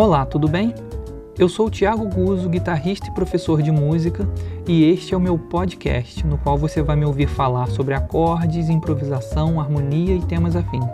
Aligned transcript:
Olá, 0.00 0.24
tudo 0.24 0.48
bem? 0.48 0.72
Eu 1.38 1.46
sou 1.46 1.66
o 1.66 1.70
Thiago 1.70 2.06
Guzzo, 2.06 2.48
guitarrista 2.48 3.08
e 3.08 3.14
professor 3.14 3.60
de 3.60 3.70
música, 3.70 4.26
e 4.66 4.82
este 4.84 5.12
é 5.12 5.16
o 5.16 5.20
meu 5.20 5.38
podcast, 5.38 6.26
no 6.26 6.38
qual 6.38 6.56
você 6.56 6.80
vai 6.80 6.96
me 6.96 7.04
ouvir 7.04 7.28
falar 7.28 7.66
sobre 7.66 7.92
acordes, 7.92 8.70
improvisação, 8.70 9.60
harmonia 9.60 10.16
e 10.16 10.24
temas 10.24 10.56
afins. 10.56 10.88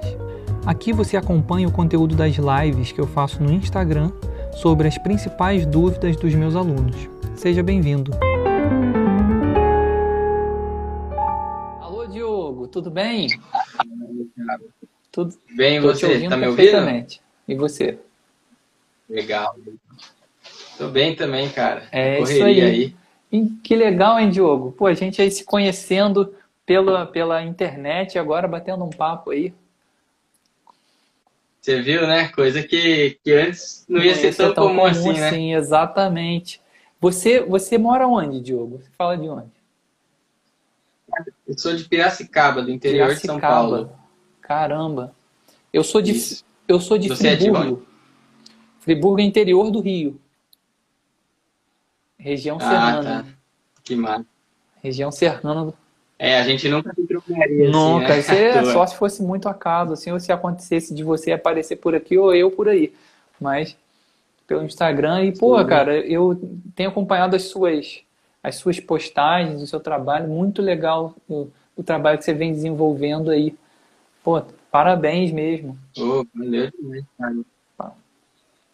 Aqui 0.67 0.93
você 0.93 1.17
acompanha 1.17 1.69
o 1.69 1.71
conteúdo 1.71 2.17
das 2.17 2.35
lives 2.35 2.91
que 2.91 3.01
eu 3.01 3.07
faço 3.07 3.41
no 3.41 3.53
Instagram 3.53 4.11
sobre 4.55 4.89
as 4.89 4.99
principais 4.99 5.65
dúvidas 5.65 6.17
dos 6.17 6.35
meus 6.35 6.57
alunos. 6.57 7.09
Seja 7.37 7.63
bem-vindo! 7.63 8.11
Alô, 11.81 12.09
Diogo, 12.09 12.67
tudo 12.67 12.91
bem? 12.91 13.29
Tudo 15.13 15.33
bem, 15.57 15.79
você? 15.79 16.29
Tá 16.29 16.37
me 16.37 16.49
ouvindo? 16.49 17.07
E 17.47 17.55
você? 17.55 18.01
Legal. 19.09 19.57
Tô 20.77 20.89
bem 20.89 21.15
também, 21.15 21.49
cara. 21.51 21.87
É 21.91 22.19
Correria 22.19 22.37
isso 22.37 22.45
aí. 22.45 22.97
aí. 23.33 23.51
Que 23.63 23.75
legal, 23.75 24.19
hein, 24.19 24.31
Diogo? 24.31 24.73
Pô, 24.73 24.87
a 24.87 24.95
gente 24.95 25.21
aí 25.21 25.31
se 25.31 25.45
conhecendo 25.45 26.35
pela, 26.65 27.07
pela 27.07 27.43
internet 27.43 28.19
agora 28.19 28.49
batendo 28.49 28.85
um 28.85 28.91
papo 28.91 29.31
aí. 29.31 29.53
Você 31.61 31.83
viu, 31.83 32.07
né? 32.07 32.29
Coisa 32.29 32.63
que, 32.63 33.19
que 33.25 33.33
antes 33.33 33.85
não 33.89 34.03
ia, 34.03 34.15
não 34.15 34.21
ser, 34.21 34.37
tão, 34.37 34.55
tão 34.55 34.69
comum, 34.69 34.77
comum 34.79 34.87
assim, 34.87 35.13
né? 35.15 35.31
Sim, 35.31 35.55
exatamente. 35.55 36.61
Você, 37.01 37.41
você 37.41 37.77
mora 37.77 38.07
onde, 38.07 38.41
Diogo? 38.41 38.79
Você 38.79 38.91
fala 38.97 39.17
de 39.17 39.29
onde? 39.29 39.51
Eu 41.47 41.59
sou 41.59 41.75
de 41.75 41.85
Piracicaba, 41.85 42.63
do 42.63 42.71
interior 42.71 43.09
Piracicaba. 43.09 43.39
de 43.39 43.41
São 43.41 43.51
Paulo. 43.51 43.93
Caramba. 44.41 45.15
Eu 45.73 45.83
sou 45.83 46.01
de, 46.01 46.15
eu 46.69 46.81
sou 46.81 46.97
de 46.99 47.09
Você 47.09 47.37
Friburgo. 47.37 47.59
É 47.59 47.71
de 47.71 47.96
Friburgo 48.87 49.21
é 49.21 49.25
interior 49.25 49.69
do 49.73 49.81
Rio. 49.81 50.17
Região 52.17 52.57
ah, 52.61 52.61
serrana. 52.61 53.03
Tá. 53.03 53.29
Que 53.83 53.97
massa. 53.97 54.25
Região 54.81 55.11
serrana. 55.11 55.75
É, 56.17 56.39
a 56.39 56.45
gente 56.45 56.69
nunca 56.69 56.95
se 56.95 57.05
trocaria. 57.05 57.69
Nunca. 57.69 58.15
Assim, 58.15 58.31
né? 58.31 58.59
é 58.59 58.65
só 58.73 58.87
se 58.87 58.95
fosse 58.95 59.25
muito 59.25 59.49
acaso, 59.49 59.93
assim, 59.93 60.13
ou 60.13 60.21
se 60.21 60.31
acontecesse 60.31 60.95
de 60.95 61.03
você 61.03 61.33
aparecer 61.33 61.77
por 61.77 61.97
aqui 61.97 62.17
ou 62.17 62.33
eu 62.33 62.49
por 62.49 62.69
aí. 62.69 62.95
Mas 63.41 63.77
pelo 64.47 64.63
Instagram. 64.63 65.25
E, 65.25 65.37
pô, 65.37 65.63
cara, 65.65 65.99
eu 66.07 66.41
tenho 66.77 66.91
acompanhado 66.91 67.35
as 67.35 67.43
suas, 67.43 68.05
as 68.41 68.55
suas 68.55 68.79
postagens, 68.79 69.61
o 69.61 69.67
seu 69.67 69.81
trabalho. 69.81 70.29
Muito 70.29 70.63
legal 70.63 71.13
o, 71.29 71.49
o 71.77 71.83
trabalho 71.83 72.19
que 72.19 72.25
você 72.25 72.33
vem 72.33 72.53
desenvolvendo 72.53 73.33
aí. 73.33 73.53
Pô, 74.23 74.41
parabéns 74.71 75.33
mesmo. 75.33 75.77
Oh, 75.99 76.25
valeu 76.33 76.71
demais, 76.71 77.05
cara. 77.19 77.35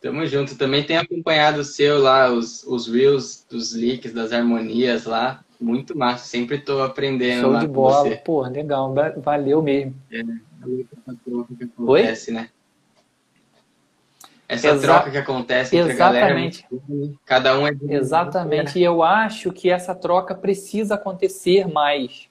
Tamo 0.03 0.27
junto. 0.27 0.57
Também 0.57 0.83
tem 0.83 0.99
acompanhado 0.99 1.61
o 1.61 1.65
seu 1.65 2.03
lá, 2.03 2.31
os, 2.31 2.65
os 2.65 2.89
reels 2.89 3.47
dos 3.49 3.73
leaks, 3.73 4.13
das 4.13 4.33
harmonias 4.33 5.05
lá. 5.05 5.45
Muito 5.61 5.97
massa. 5.97 6.27
Sempre 6.27 6.59
tô 6.59 6.83
aprendendo 6.83 7.43
Show 7.43 7.51
lá 7.53 7.61
de 7.61 7.69
bola. 7.69 8.09
Você. 8.09 8.17
Pô, 8.17 8.43
legal. 8.43 8.93
Valeu 9.19 9.63
mesmo. 9.63 9.95
É, 10.11 10.23
que 10.25 11.65
acontece, 11.65 12.31
Oi? 12.31 12.37
né? 12.37 12.49
Essa 14.49 14.69
Exa 14.69 14.83
troca 14.83 15.11
que 15.11 15.17
acontece 15.17 15.77
entre 15.77 15.93
Exatamente. 15.93 16.67
a 16.67 16.77
galera. 16.77 17.13
É 17.13 17.17
cada 17.25 17.59
um 17.59 17.67
é 17.67 17.75
Exatamente. 17.89 18.79
E 18.79 18.83
eu 18.83 19.03
acho 19.03 19.53
que 19.53 19.71
essa 19.71 19.95
troca 19.95 20.35
precisa 20.35 20.97
acontecer 20.97 21.69
mais. 21.69 22.29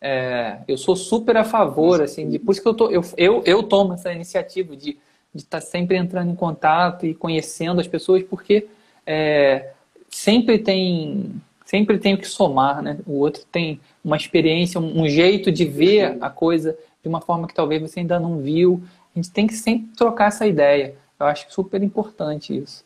É, 0.00 0.58
eu 0.68 0.76
sou 0.76 0.94
super 0.94 1.36
a 1.38 1.44
favor, 1.44 2.02
assim, 2.02 2.28
de, 2.28 2.38
por 2.38 2.52
isso 2.52 2.60
que 2.60 2.68
eu, 2.68 2.74
tô, 2.74 2.90
eu, 2.90 3.00
eu, 3.16 3.42
eu 3.46 3.62
tomo 3.62 3.94
essa 3.94 4.12
iniciativa 4.12 4.76
de 4.76 4.98
de 5.34 5.42
estar 5.42 5.60
tá 5.60 5.66
sempre 5.66 5.96
entrando 5.96 6.30
em 6.30 6.36
contato 6.36 7.04
e 7.06 7.14
conhecendo 7.14 7.80
as 7.80 7.88
pessoas, 7.88 8.22
porque 8.22 8.68
é, 9.06 9.72
sempre 10.08 10.58
tem 10.58 11.40
sempre 11.64 11.98
tem 11.98 12.14
o 12.14 12.18
que 12.18 12.28
somar, 12.28 12.82
né? 12.82 12.98
O 13.06 13.18
outro 13.18 13.42
tem 13.50 13.80
uma 14.04 14.16
experiência, 14.16 14.78
um 14.78 15.08
jeito 15.08 15.50
de 15.50 15.64
ver 15.64 16.16
a 16.20 16.30
coisa 16.30 16.78
de 17.02 17.08
uma 17.08 17.20
forma 17.20 17.48
que 17.48 17.54
talvez 17.54 17.80
você 17.80 18.00
ainda 18.00 18.20
não 18.20 18.38
viu. 18.38 18.82
A 19.14 19.18
gente 19.18 19.30
tem 19.30 19.46
que 19.46 19.54
sempre 19.54 19.88
trocar 19.96 20.28
essa 20.28 20.46
ideia. 20.46 20.94
Eu 21.18 21.26
acho 21.26 21.46
super 21.50 21.82
importante 21.82 22.56
isso. 22.56 22.84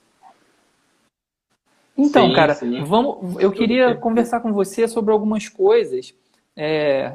Então, 1.96 2.28
sim, 2.28 2.34
cara, 2.34 2.54
sim. 2.54 2.82
vamos. 2.84 3.40
Eu 3.42 3.50
queria 3.50 3.96
conversar 3.96 4.40
com 4.40 4.52
você 4.52 4.86
sobre 4.86 5.12
algumas 5.12 5.48
coisas. 5.48 6.14
É, 6.56 7.12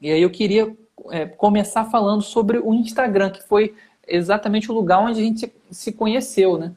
e 0.00 0.10
aí 0.10 0.20
eu 0.20 0.30
queria 0.30 0.76
é, 1.10 1.26
começar 1.26 1.86
falando 1.86 2.22
sobre 2.22 2.58
o 2.58 2.74
Instagram, 2.74 3.30
que 3.30 3.42
foi 3.42 3.74
exatamente 4.06 4.70
o 4.70 4.74
lugar 4.74 5.00
onde 5.00 5.20
a 5.20 5.22
gente 5.22 5.52
se 5.70 5.92
conheceu, 5.92 6.58
né? 6.58 6.72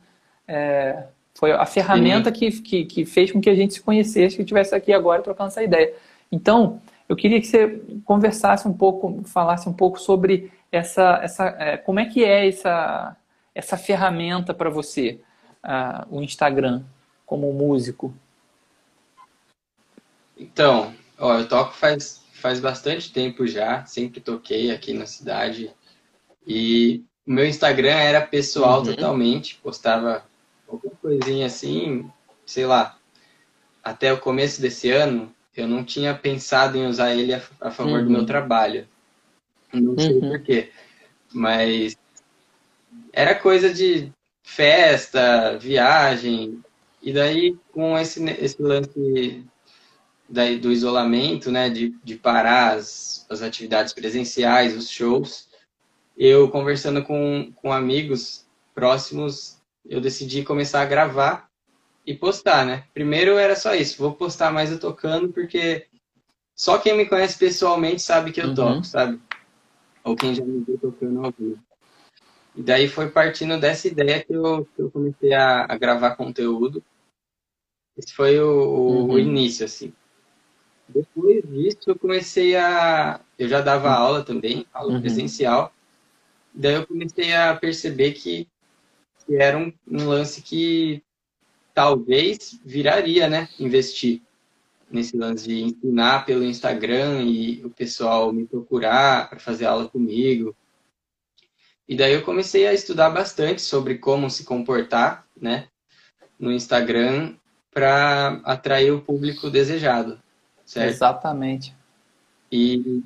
É, 0.47 1.05
foi 1.33 1.51
a 1.51 1.65
ferramenta 1.65 2.31
que, 2.31 2.49
que, 2.61 2.85
que, 2.85 3.05
fez 3.05 3.31
com 3.31 3.41
que 3.41 3.49
a 3.49 3.55
gente 3.55 3.73
se 3.73 3.81
conhecesse, 3.81 4.35
que 4.35 4.41
estivesse 4.41 4.73
aqui 4.73 4.93
agora 4.93 5.21
trocando 5.21 5.49
essa 5.49 5.63
ideia. 5.63 5.93
Então, 6.31 6.81
eu 7.09 7.15
queria 7.15 7.39
que 7.41 7.47
você 7.47 7.81
conversasse 8.05 8.67
um 8.67 8.73
pouco, 8.73 9.21
falasse 9.25 9.67
um 9.67 9.73
pouco 9.73 9.99
sobre 9.99 10.51
essa, 10.71 11.19
essa 11.21 11.45
é, 11.59 11.77
como 11.77 11.99
é 11.99 12.05
que 12.05 12.23
é 12.23 12.47
essa, 12.47 13.17
essa 13.53 13.77
ferramenta 13.77 14.53
para 14.53 14.69
você, 14.69 15.19
uh, 15.63 16.17
o 16.17 16.21
Instagram, 16.21 16.83
como 17.25 17.51
músico. 17.51 18.13
Então, 20.37 20.93
ó, 21.17 21.39
eu 21.39 21.47
toco 21.47 21.73
faz, 21.73 22.21
faz 22.33 22.59
bastante 22.59 23.11
tempo 23.11 23.45
já, 23.45 23.85
sempre 23.85 24.19
toquei 24.19 24.71
aqui 24.71 24.93
na 24.93 25.05
cidade. 25.05 25.71
E 26.47 27.03
o 27.27 27.31
meu 27.31 27.45
Instagram 27.45 27.95
era 27.95 28.21
pessoal 28.21 28.79
uhum. 28.79 28.85
totalmente, 28.85 29.55
postava 29.55 30.23
alguma 30.67 30.93
coisinha 31.01 31.47
assim, 31.47 32.09
sei 32.45 32.65
lá. 32.65 32.97
Até 33.83 34.13
o 34.13 34.19
começo 34.19 34.61
desse 34.61 34.91
ano, 34.91 35.33
eu 35.55 35.67
não 35.67 35.83
tinha 35.83 36.13
pensado 36.13 36.77
em 36.77 36.85
usar 36.85 37.15
ele 37.15 37.33
a, 37.33 37.41
a 37.61 37.71
favor 37.71 37.99
uhum. 37.99 38.03
do 38.03 38.09
meu 38.11 38.19
uhum. 38.21 38.25
trabalho. 38.25 38.87
Não 39.73 39.97
sei 39.97 40.13
uhum. 40.13 40.29
porquê. 40.29 40.71
Mas 41.33 41.97
era 43.11 43.33
coisa 43.33 43.73
de 43.73 44.11
festa, 44.43 45.57
viagem. 45.57 46.63
E 47.01 47.11
daí, 47.11 47.55
com 47.71 47.97
esse, 47.97 48.23
esse 48.23 48.61
lance 48.61 49.43
daí, 50.29 50.57
do 50.57 50.71
isolamento, 50.71 51.51
né, 51.51 51.69
de, 51.69 51.95
de 52.03 52.15
parar 52.15 52.75
as, 52.75 53.25
as 53.29 53.41
atividades 53.41 53.93
presenciais, 53.93 54.75
os 54.75 54.89
shows, 54.89 55.44
eu 56.17 56.49
conversando 56.49 57.03
com, 57.03 57.51
com 57.55 57.71
amigos 57.71 58.45
próximos, 58.73 59.61
eu 59.85 59.99
decidi 59.99 60.43
começar 60.43 60.81
a 60.81 60.85
gravar 60.85 61.49
e 62.05 62.13
postar, 62.13 62.65
né? 62.65 62.85
Primeiro 62.93 63.37
era 63.37 63.55
só 63.55 63.73
isso, 63.73 63.97
vou 63.97 64.13
postar 64.13 64.51
mais 64.51 64.71
eu 64.71 64.79
tocando, 64.79 65.33
porque 65.33 65.87
só 66.55 66.77
quem 66.77 66.95
me 66.95 67.05
conhece 67.05 67.37
pessoalmente 67.37 68.01
sabe 68.01 68.31
que 68.31 68.41
eu 68.41 68.47
uhum. 68.47 68.55
toco, 68.55 68.83
sabe? 68.85 69.19
Ou 70.03 70.15
quem 70.15 70.33
já 70.33 70.45
me 70.45 70.63
viu 70.63 70.77
tocando 70.77 71.25
ao 71.25 71.33
vivo. 71.37 71.59
E 72.55 72.63
daí 72.63 72.87
foi 72.87 73.09
partindo 73.09 73.59
dessa 73.59 73.87
ideia 73.87 74.23
que 74.23 74.33
eu, 74.33 74.65
que 74.73 74.81
eu 74.81 74.89
comecei 74.89 75.33
a, 75.33 75.65
a 75.67 75.77
gravar 75.77 76.15
conteúdo. 76.15 76.81
Esse 77.97 78.13
foi 78.13 78.39
o, 78.39 78.47
o, 78.47 79.03
uhum. 79.03 79.11
o, 79.11 79.19
início, 79.19 79.65
assim. 79.65 79.93
Depois 80.87 81.43
disso, 81.49 81.79
eu 81.87 81.99
comecei 81.99 82.55
a. 82.55 83.19
Eu 83.37 83.49
já 83.49 83.59
dava 83.59 83.89
uhum. 83.89 83.95
aula 83.95 84.23
também, 84.23 84.65
aula 84.73 84.93
uhum. 84.93 85.01
presencial. 85.01 85.73
Daí 86.55 86.75
eu 86.75 86.87
comecei 86.87 87.33
a 87.33 87.55
perceber 87.55 88.13
que, 88.13 88.47
que 89.25 89.35
era 89.35 89.57
um, 89.57 89.73
um 89.87 90.07
lance 90.07 90.41
que 90.41 91.03
talvez 91.73 92.59
viraria, 92.63 93.27
né? 93.27 93.49
Investir 93.59 94.21
nesse 94.89 95.17
lance 95.17 95.47
de 95.47 95.61
ensinar 95.61 96.25
pelo 96.25 96.43
Instagram 96.43 97.23
e 97.23 97.63
o 97.65 97.69
pessoal 97.69 98.31
me 98.31 98.45
procurar 98.45 99.29
para 99.29 99.39
fazer 99.39 99.65
aula 99.65 99.89
comigo. 99.89 100.55
E 101.87 101.95
daí 101.95 102.13
eu 102.13 102.23
comecei 102.23 102.65
a 102.65 102.73
estudar 102.73 103.09
bastante 103.09 103.61
sobre 103.61 103.97
como 103.97 104.29
se 104.29 104.43
comportar, 104.43 105.27
né, 105.39 105.67
no 106.39 106.51
Instagram 106.51 107.35
para 107.71 108.41
atrair 108.45 108.91
o 108.91 109.01
público 109.01 109.49
desejado, 109.49 110.19
certo? 110.65 110.89
Exatamente. 110.89 111.75
E 112.51 113.03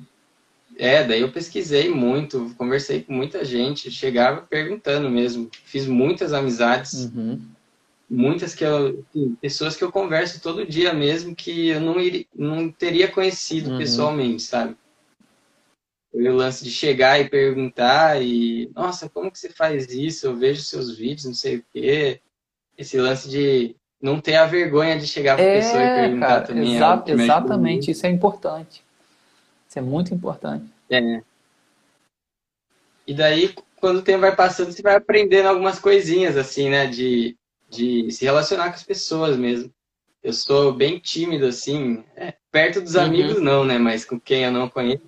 é, 0.80 1.04
daí 1.04 1.20
eu 1.20 1.30
pesquisei 1.30 1.90
muito, 1.90 2.54
conversei 2.56 3.02
com 3.02 3.12
muita 3.12 3.44
gente, 3.44 3.90
chegava 3.90 4.40
perguntando 4.40 5.10
mesmo. 5.10 5.50
Fiz 5.64 5.86
muitas 5.86 6.32
amizades, 6.32 7.04
uhum. 7.04 7.38
muitas 8.08 8.54
que 8.54 8.64
eu. 8.64 9.04
Assim, 9.10 9.36
pessoas 9.42 9.76
que 9.76 9.84
eu 9.84 9.92
converso 9.92 10.40
todo 10.40 10.66
dia 10.66 10.94
mesmo 10.94 11.36
que 11.36 11.68
eu 11.68 11.80
não, 11.80 12.00
iria, 12.00 12.24
não 12.34 12.70
teria 12.70 13.08
conhecido 13.08 13.72
uhum. 13.72 13.78
pessoalmente, 13.78 14.42
sabe? 14.42 14.74
Foi 16.10 16.26
o 16.26 16.34
lance 16.34 16.64
de 16.64 16.70
chegar 16.70 17.20
e 17.20 17.28
perguntar 17.28 18.20
e, 18.22 18.70
nossa, 18.74 19.06
como 19.06 19.30
que 19.30 19.38
você 19.38 19.50
faz 19.50 19.92
isso? 19.92 20.26
Eu 20.26 20.34
vejo 20.34 20.62
seus 20.62 20.96
vídeos, 20.96 21.26
não 21.26 21.34
sei 21.34 21.56
o 21.56 21.64
quê. 21.74 22.20
Esse 22.76 22.96
lance 22.96 23.28
de 23.28 23.76
não 24.00 24.18
ter 24.18 24.36
a 24.36 24.46
vergonha 24.46 24.98
de 24.98 25.06
chegar 25.06 25.36
para 25.36 25.44
a 25.44 25.48
é, 25.48 25.60
pessoa 25.60 25.82
e 25.82 25.94
perguntar 25.94 26.26
cara, 26.26 26.40
também. 26.40 26.74
Exa 26.76 27.02
é 27.06 27.12
exatamente, 27.12 27.90
isso 27.90 28.06
é 28.06 28.08
importante. 28.08 28.82
Isso 29.70 29.78
é 29.78 29.82
muito 29.82 30.12
importante. 30.12 30.64
É. 30.90 31.22
E 33.06 33.14
daí, 33.14 33.54
quando 33.76 33.98
o 33.98 34.02
tempo 34.02 34.22
vai 34.22 34.34
passando, 34.34 34.72
você 34.72 34.82
vai 34.82 34.96
aprendendo 34.96 35.46
algumas 35.46 35.78
coisinhas, 35.78 36.36
assim, 36.36 36.68
né? 36.68 36.88
De, 36.88 37.36
de 37.68 38.10
se 38.10 38.24
relacionar 38.24 38.70
com 38.70 38.74
as 38.74 38.82
pessoas 38.82 39.36
mesmo. 39.36 39.72
Eu 40.24 40.32
sou 40.32 40.72
bem 40.72 40.98
tímido, 40.98 41.46
assim, 41.46 42.02
é, 42.16 42.34
perto 42.50 42.80
dos 42.80 42.96
uhum. 42.96 43.02
amigos 43.02 43.40
não, 43.40 43.64
né? 43.64 43.78
Mas 43.78 44.04
com 44.04 44.18
quem 44.18 44.42
eu 44.42 44.50
não 44.50 44.68
conheço. 44.68 45.04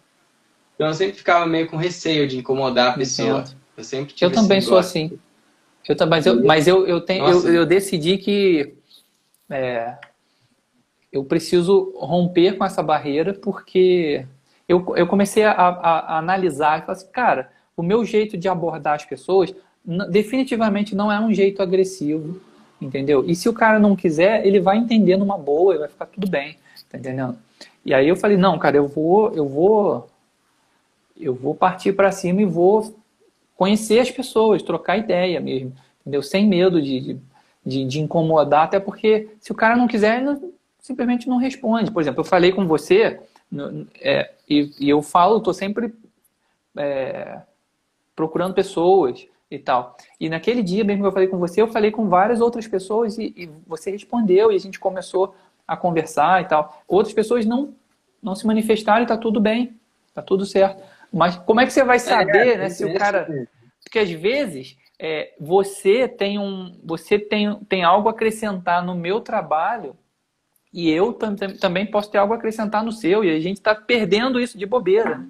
Então 0.77 0.87
eu 0.87 0.95
sempre 0.95 1.17
ficava 1.17 1.45
meio 1.45 1.69
com 1.69 1.77
receio 1.77 2.29
de 2.29 2.39
incomodar 2.39 2.93
a 2.93 2.95
pessoa. 2.97 3.41
Entendo. 3.41 3.57
Eu 3.77 3.85
sempre 3.85 4.15
tive 4.15 4.31
Eu 4.31 4.33
também 4.33 4.61
sou 4.61 4.79
assim. 4.79 5.19
Eu, 5.89 6.07
mas 6.07 6.25
eu, 6.25 6.45
mas 6.45 6.69
eu, 6.69 6.87
eu, 6.87 7.01
tenho, 7.01 7.27
eu, 7.27 7.53
eu 7.53 7.67
decidi 7.67 8.17
que 8.17 8.77
é, 9.51 9.99
eu 11.11 11.25
preciso 11.25 11.93
romper 11.97 12.57
com 12.57 12.65
essa 12.65 12.83
barreira 12.83 13.35
porque 13.35 14.25
eu, 14.73 14.95
eu 14.97 15.07
comecei 15.07 15.45
a, 15.45 15.53
a, 15.53 16.15
a 16.15 16.19
analisar 16.19 16.79
e 16.79 16.83
falar 16.83 16.93
assim, 16.95 17.11
cara, 17.13 17.51
o 17.77 17.83
meu 17.83 18.05
jeito 18.05 18.39
de 18.39 18.49
abordar 18.49 18.95
as 18.95 19.05
pessoas 19.05 19.55
definitivamente 20.11 20.95
não 20.95 21.13
é 21.13 21.21
um 21.21 21.33
jeito 21.33 21.63
agressivo, 21.63 22.41
entendeu? 22.81 23.25
E 23.27 23.35
se 23.35 23.49
o 23.49 23.53
cara 23.53 23.79
não 23.79 23.95
quiser, 23.95 24.47
ele 24.47 24.61
vai 24.61 24.79
entender 24.79 25.17
numa 25.17 25.37
boa 25.37 25.75
e 25.75 25.79
vai 25.79 25.89
ficar 25.89 26.07
tudo 26.07 26.29
bem, 26.29 26.57
tá 26.89 26.97
entendendo? 26.97 27.37
E 27.85 27.93
aí 27.93 28.09
eu 28.09 28.17
falei, 28.17 28.37
não, 28.37 28.59
cara, 28.59 28.77
eu 28.77 28.87
vou, 28.87 29.33
eu 29.35 29.47
vou, 29.47 30.09
eu 31.21 31.35
vou 31.35 31.55
partir 31.55 31.93
para 31.93 32.13
cima 32.13 32.41
e 32.41 32.47
vou 32.47 32.97
conhecer 33.57 33.99
as 33.99 34.11
pessoas, 34.11 34.63
trocar 34.63 34.97
ideia 34.97 35.41
mesmo, 35.41 35.73
entendeu? 36.01 36.23
Sem 36.23 36.47
medo 36.47 36.81
de, 36.81 37.19
de, 37.67 37.85
de 37.85 38.01
incomodar, 38.01 38.65
até 38.65 38.81
porque 38.81 39.29
se 39.41 39.53
o 39.53 39.55
cara 39.55 39.77
não 39.77 39.89
quiser, 39.89 40.23
ele 40.23 40.55
simplesmente 40.81 41.29
não 41.29 41.37
responde. 41.37 41.91
Por 41.91 42.01
exemplo, 42.01 42.21
eu 42.21 42.25
falei 42.25 42.53
com 42.53 42.67
você 42.67 43.21
é, 44.01 44.33
e, 44.49 44.71
e, 44.81 44.89
eu 44.89 45.03
falo, 45.03 45.39
estou 45.39 45.53
sempre 45.53 45.95
é, 46.77 47.41
procurando 48.17 48.55
pessoas 48.55 49.27
e 49.51 49.59
tal. 49.59 49.97
E 50.19 50.29
naquele 50.29 50.63
dia 50.63 50.85
mesmo 50.85 51.03
que 51.03 51.09
eu 51.09 51.13
falei 51.13 51.29
com 51.29 51.39
você, 51.39 51.61
eu 51.61 51.69
falei 51.69 51.91
com 51.91 52.09
várias 52.09 52.41
outras 52.41 52.67
pessoas 52.67 53.19
e, 53.19 53.33
e 53.37 53.51
você 53.67 53.91
respondeu 53.91 54.51
e 54.51 54.57
a 54.57 54.61
gente 54.61 54.81
começou 54.81 55.35
a 55.67 55.77
conversar 55.77 56.43
e 56.43 56.47
tal. 56.47 56.83
Outras 56.89 57.15
pessoas 57.15 57.45
não, 57.45 57.75
não 58.23 58.35
se 58.35 58.47
manifestaram 58.47 59.01
e 59.01 59.05
está 59.05 59.17
tudo 59.17 59.41
bem, 59.41 59.79
está 60.09 60.23
tudo 60.23 60.47
certo. 60.47 60.83
Mas 61.13 61.37
como 61.37 61.61
é 61.61 61.67
que 61.67 61.73
você 61.73 61.85
vai 61.85 61.99
saber, 61.99 62.55
é, 62.55 62.59
né, 62.59 62.71
se 62.71 62.85
o 62.85 62.95
cara... 62.95 63.49
Porque 63.83 63.99
às 63.99 64.11
vezes 64.11 64.79
é, 64.99 65.35
você 65.39 66.09
tem 66.09 66.39
um, 66.39 66.79
você 66.83 67.19
tem, 67.19 67.55
tem 67.65 67.83
algo 67.83 68.09
a 68.09 68.13
acrescentar 68.13 68.83
no 68.83 68.95
meu 68.95 69.21
trabalho 69.21 69.97
e 70.73 70.91
eu 70.91 71.13
tam, 71.13 71.37
também 71.37 71.87
posso 71.87 72.11
ter 72.11 72.19
algo 72.19 72.33
a 72.33 72.37
acrescentar 72.37 72.85
no 72.85 72.93
seu, 72.93 73.25
e 73.25 73.31
a 73.31 73.41
gente 73.41 73.59
está 73.59 73.75
perdendo 73.75 74.41
isso 74.41 74.57
de 74.57 74.65
bobeira. 74.65 75.27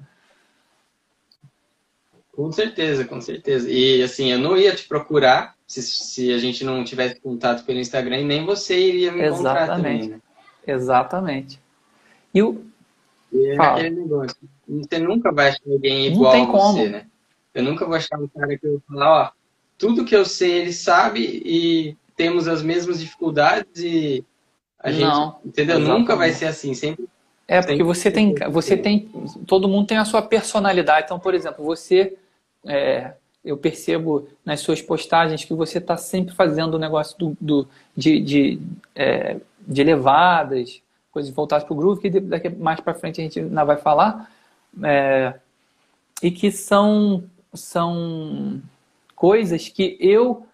Com 2.32 2.50
certeza, 2.50 3.04
com 3.04 3.20
certeza. 3.20 3.70
E 3.70 4.02
assim, 4.02 4.32
eu 4.32 4.38
não 4.38 4.56
ia 4.56 4.74
te 4.74 4.88
procurar 4.88 5.54
se, 5.66 5.82
se 5.82 6.32
a 6.32 6.38
gente 6.38 6.64
não 6.64 6.82
tivesse 6.82 7.20
contato 7.20 7.64
pelo 7.64 7.78
Instagram 7.78 8.20
e 8.20 8.24
nem 8.24 8.46
você 8.46 8.78
iria 8.78 9.12
me 9.12 9.22
Exatamente. 9.22 9.42
encontrar 9.42 9.76
também. 9.76 10.08
Né? 10.08 10.20
Exatamente. 10.66 11.60
E 12.32 12.42
o. 12.42 12.64
E 13.30 13.46
é 13.48 13.56
aquele 13.60 13.90
negócio. 13.90 14.36
Você 14.66 14.98
nunca 14.98 15.30
vai 15.30 15.48
achar 15.48 15.70
alguém 15.70 16.06
igual 16.06 16.32
a 16.34 16.72
você, 16.72 16.88
né? 16.88 17.06
Eu 17.54 17.62
nunca 17.62 17.84
vou 17.84 17.94
achar 17.94 18.18
um 18.18 18.28
cara 18.28 18.56
que 18.56 18.66
eu 18.66 18.72
vou 18.72 18.82
falar, 18.88 19.22
ó, 19.22 19.30
tudo 19.76 20.04
que 20.04 20.16
eu 20.16 20.24
sei 20.24 20.52
ele 20.52 20.72
sabe 20.72 21.42
e 21.44 21.96
temos 22.16 22.48
as 22.48 22.62
mesmas 22.62 23.00
dificuldades 23.00 23.82
e 23.82 24.24
a 24.82 24.90
gente, 24.90 25.04
não, 25.04 25.38
entendeu? 25.44 25.76
Exatamente. 25.76 26.00
Nunca 26.00 26.16
vai 26.16 26.32
ser 26.32 26.46
assim, 26.46 26.74
sempre. 26.74 27.06
É, 27.46 27.60
porque 27.60 27.82
você 27.82 28.10
tem, 28.10 28.34
você 28.50 28.76
tem, 28.76 29.08
todo 29.46 29.68
mundo 29.68 29.86
tem 29.86 29.98
a 29.98 30.04
sua 30.04 30.22
personalidade. 30.22 31.04
Então, 31.04 31.18
por 31.18 31.34
exemplo, 31.34 31.64
você, 31.64 32.16
é, 32.66 33.12
eu 33.44 33.56
percebo 33.56 34.28
nas 34.44 34.60
suas 34.60 34.80
postagens 34.80 35.44
que 35.44 35.54
você 35.54 35.78
está 35.78 35.96
sempre 35.96 36.34
fazendo 36.34 36.74
o 36.74 36.78
negócio 36.78 37.16
do, 37.18 37.36
do 37.40 37.68
de, 37.96 38.20
de, 38.20 38.60
é, 38.94 39.36
de 39.60 39.84
levadas, 39.84 40.80
coisas 41.10 41.30
voltadas 41.30 41.64
para 41.64 41.74
o 41.74 41.76
groove, 41.76 42.00
que 42.00 42.20
daqui 42.20 42.48
mais 42.48 42.80
para 42.80 42.94
frente 42.94 43.20
a 43.20 43.24
gente 43.24 43.38
ainda 43.38 43.64
vai 43.64 43.76
falar, 43.76 44.30
é, 44.82 45.34
e 46.22 46.30
que 46.30 46.50
são, 46.50 47.24
são 47.52 48.62
coisas 49.14 49.68
que 49.68 49.96
eu 50.00 50.46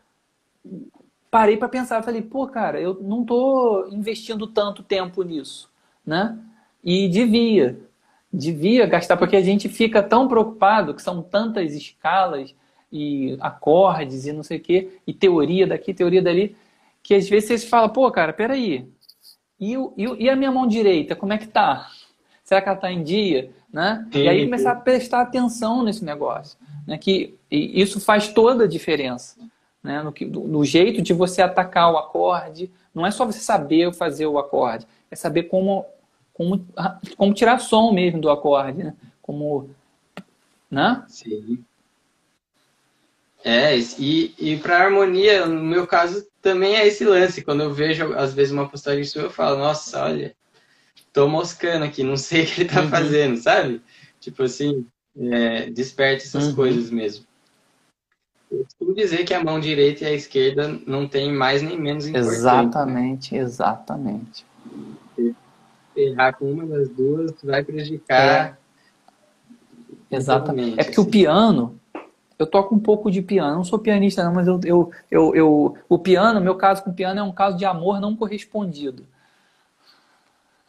parei 1.30 1.56
para 1.56 1.68
pensar, 1.68 2.02
falei, 2.02 2.22
pô, 2.22 2.46
cara, 2.46 2.80
eu 2.80 2.98
não 3.00 3.22
estou 3.22 3.88
investindo 3.90 4.46
tanto 4.46 4.82
tempo 4.82 5.22
nisso, 5.22 5.70
né? 6.04 6.38
E 6.82 7.08
devia, 7.08 7.78
devia 8.32 8.86
gastar, 8.86 9.16
porque 9.16 9.36
a 9.36 9.42
gente 9.42 9.68
fica 9.68 10.02
tão 10.02 10.28
preocupado 10.28 10.94
que 10.94 11.02
são 11.02 11.22
tantas 11.22 11.74
escalas 11.74 12.54
e 12.90 13.36
acordes 13.40 14.26
e 14.26 14.32
não 14.32 14.42
sei 14.42 14.58
o 14.58 14.62
quê, 14.62 14.98
e 15.06 15.12
teoria 15.12 15.66
daqui, 15.66 15.92
teoria 15.92 16.22
dali, 16.22 16.56
que 17.02 17.14
às 17.14 17.28
vezes 17.28 17.60
você 17.60 17.66
fala, 17.66 17.88
pô, 17.88 18.10
cara, 18.10 18.32
peraí, 18.32 18.88
e, 19.60 19.74
e, 19.74 20.24
e 20.24 20.30
a 20.30 20.36
minha 20.36 20.52
mão 20.52 20.66
direita, 20.66 21.14
como 21.14 21.32
é 21.32 21.38
que 21.38 21.48
tá? 21.48 21.88
Será 22.44 22.62
que 22.62 22.68
ela 22.68 22.78
tá 22.78 22.90
em 22.90 23.02
dia? 23.02 23.50
Né? 23.70 24.08
Sim, 24.10 24.20
e 24.20 24.28
aí 24.28 24.44
começar 24.44 24.72
a 24.72 24.76
prestar 24.76 25.20
atenção 25.20 25.82
nesse 25.82 26.02
negócio. 26.02 26.58
Né? 26.86 26.96
Que 26.96 27.34
isso 27.50 28.00
faz 28.00 28.28
toda 28.28 28.64
a 28.64 28.68
diferença 28.68 29.36
né? 29.88 30.02
no, 30.02 30.12
no 30.46 30.64
jeito 30.64 31.00
de 31.00 31.14
você 31.14 31.40
atacar 31.40 31.90
o 31.90 31.96
acorde. 31.96 32.70
Não 32.94 33.06
é 33.06 33.10
só 33.10 33.24
você 33.24 33.40
saber 33.40 33.92
fazer 33.94 34.26
o 34.26 34.38
acorde, 34.38 34.86
é 35.10 35.16
saber 35.16 35.44
como, 35.44 35.86
como, 36.34 36.66
como 37.16 37.32
tirar 37.32 37.58
som 37.58 37.90
mesmo 37.90 38.20
do 38.20 38.28
acorde, 38.28 38.84
né? 38.84 38.94
Como, 39.22 39.70
né? 40.70 41.02
Sim. 41.08 41.64
É, 43.42 43.78
e, 43.98 44.34
e 44.38 44.56
para 44.58 44.84
harmonia, 44.84 45.46
no 45.46 45.62
meu 45.62 45.86
caso, 45.86 46.26
também 46.42 46.76
é 46.76 46.86
esse 46.86 47.04
lance. 47.04 47.42
Quando 47.42 47.62
eu 47.62 47.72
vejo, 47.72 48.12
às 48.14 48.34
vezes, 48.34 48.52
uma 48.52 48.68
postagem 48.68 49.04
sua, 49.04 49.22
eu 49.22 49.30
falo, 49.30 49.58
nossa, 49.58 50.04
olha, 50.04 50.34
tô 51.12 51.28
moscando 51.28 51.84
aqui, 51.84 52.02
não 52.02 52.16
sei 52.16 52.42
o 52.42 52.46
que 52.46 52.60
ele 52.62 52.68
tá 52.68 52.82
uhum. 52.82 52.88
fazendo, 52.88 53.36
sabe? 53.38 53.80
Tipo 54.20 54.42
assim, 54.42 54.84
é, 55.16 55.70
desperta 55.70 56.24
essas 56.24 56.48
uhum. 56.48 56.54
coisas 56.56 56.90
mesmo. 56.90 57.24
Eu 58.50 58.64
costumo 58.64 58.94
dizer 58.94 59.24
que 59.24 59.34
a 59.34 59.42
mão 59.42 59.60
direita 59.60 60.04
e 60.04 60.06
a 60.06 60.12
esquerda 60.12 60.80
não 60.86 61.06
tem 61.06 61.32
mais 61.32 61.62
nem 61.62 61.78
menos 61.78 62.06
importância. 62.06 62.36
Exatamente, 62.36 63.34
né? 63.34 63.40
exatamente. 63.40 64.46
Errar 65.94 66.32
com 66.32 66.50
uma 66.50 66.64
das 66.64 66.88
duas 66.88 67.32
vai 67.42 67.62
prejudicar. 67.62 68.58
É. 70.10 70.16
Exatamente. 70.16 70.80
É 70.80 70.84
porque 70.84 71.00
assim. 71.00 71.08
o 71.08 71.10
piano, 71.10 71.78
eu 72.38 72.46
toco 72.46 72.74
um 72.74 72.78
pouco 72.78 73.10
de 73.10 73.20
piano. 73.20 73.50
Eu 73.50 73.56
não 73.56 73.64
sou 73.64 73.78
pianista, 73.78 74.24
não, 74.24 74.32
mas 74.32 74.46
eu, 74.46 74.60
eu, 74.64 74.90
eu, 75.10 75.34
eu, 75.34 75.76
o 75.88 75.98
piano, 75.98 76.40
meu 76.40 76.54
caso 76.54 76.82
com 76.82 76.90
o 76.90 76.94
piano 76.94 77.20
é 77.20 77.22
um 77.22 77.32
caso 77.32 77.58
de 77.58 77.64
amor 77.64 78.00
não 78.00 78.16
correspondido. 78.16 79.04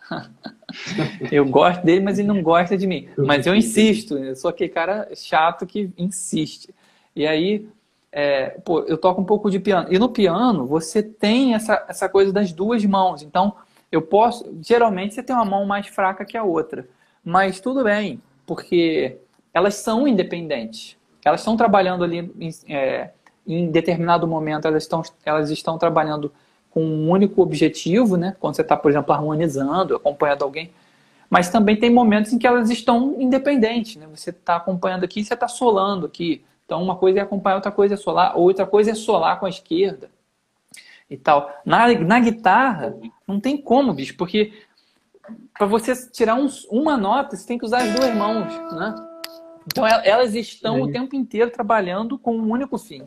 eu 1.31 1.45
gosto 1.45 1.83
dele, 1.85 2.01
mas 2.01 2.19
ele 2.19 2.27
não 2.27 2.41
gosta 2.41 2.77
de 2.77 2.87
mim. 2.87 3.07
Mas 3.17 3.45
eu 3.45 3.55
insisto, 3.55 4.17
eu 4.17 4.35
sou 4.35 4.49
aquele 4.49 4.69
cara 4.69 5.07
chato 5.15 5.65
que 5.65 5.91
insiste. 5.97 6.73
E 7.15 7.25
aí, 7.27 7.67
é, 8.11 8.59
pô, 8.63 8.81
eu 8.81 8.97
toco 8.97 9.21
um 9.21 9.25
pouco 9.25 9.49
de 9.49 9.59
piano. 9.59 9.87
E 9.91 9.99
no 9.99 10.09
piano, 10.09 10.65
você 10.65 11.03
tem 11.03 11.53
essa, 11.53 11.85
essa 11.87 12.09
coisa 12.09 12.33
das 12.33 12.51
duas 12.51 12.83
mãos. 12.85 13.21
Então, 13.21 13.55
eu 13.91 14.01
posso. 14.01 14.45
Geralmente, 14.61 15.13
você 15.13 15.23
tem 15.23 15.35
uma 15.35 15.45
mão 15.45 15.65
mais 15.65 15.87
fraca 15.87 16.25
que 16.25 16.37
a 16.37 16.43
outra. 16.43 16.87
Mas 17.23 17.59
tudo 17.59 17.83
bem, 17.83 18.21
porque 18.45 19.17
elas 19.53 19.75
são 19.75 20.07
independentes. 20.07 20.97
Elas 21.23 21.41
estão 21.41 21.57
trabalhando 21.57 22.03
ali 22.03 22.31
em, 22.39 22.49
é, 22.73 23.11
em 23.45 23.69
determinado 23.69 24.27
momento, 24.27 24.67
elas 24.67 24.83
estão, 24.83 25.03
elas 25.25 25.49
estão 25.49 25.77
trabalhando 25.77 26.31
com 26.71 26.81
um 26.83 27.09
único 27.09 27.41
objetivo, 27.41 28.15
né? 28.15 28.35
Quando 28.39 28.55
você 28.55 28.61
está, 28.61 28.77
por 28.77 28.89
exemplo, 28.89 29.13
harmonizando, 29.13 29.95
acompanhando 29.95 30.43
alguém. 30.43 30.71
Mas 31.29 31.49
também 31.49 31.75
tem 31.75 31.91
momentos 31.91 32.33
em 32.33 32.39
que 32.39 32.47
elas 32.47 32.69
estão 32.69 33.15
independentes, 33.19 33.97
né? 33.97 34.07
Você 34.15 34.31
está 34.31 34.55
acompanhando 34.55 35.03
aqui, 35.03 35.23
você 35.23 35.33
está 35.33 35.47
solando 35.47 36.05
aqui. 36.05 36.43
Então, 36.69 36.83
uma 36.83 36.95
coisa 36.95 37.17
é 37.17 37.21
acompanhar, 37.23 37.55
outra 37.55 37.71
coisa 37.71 37.95
é 37.95 37.97
solar, 37.97 38.37
outra 38.37 38.63
coisa 38.63 38.91
é 38.91 38.93
solar 38.93 39.39
com 39.39 39.47
a 39.47 39.49
esquerda 39.49 40.11
e 41.09 41.17
tal. 41.17 41.51
Na, 41.65 41.91
na 41.95 42.19
guitarra, 42.19 42.95
não 43.25 43.39
tem 43.39 43.57
como, 43.57 43.91
bicho, 43.91 44.15
porque 44.15 44.53
para 45.57 45.65
você 45.65 45.95
tirar 46.11 46.35
um, 46.35 46.47
uma 46.69 46.95
nota, 46.95 47.35
você 47.35 47.47
tem 47.47 47.57
que 47.57 47.65
usar 47.65 47.79
as 47.79 47.91
duas 47.95 48.13
mãos, 48.13 48.53
né? 48.71 48.93
Então, 49.65 49.87
elas 49.87 50.35
estão 50.35 50.83
o 50.83 50.91
tempo 50.91 51.15
inteiro 51.15 51.49
trabalhando 51.49 52.19
com 52.19 52.37
um 52.37 52.51
único 52.51 52.77
fim. 52.77 53.03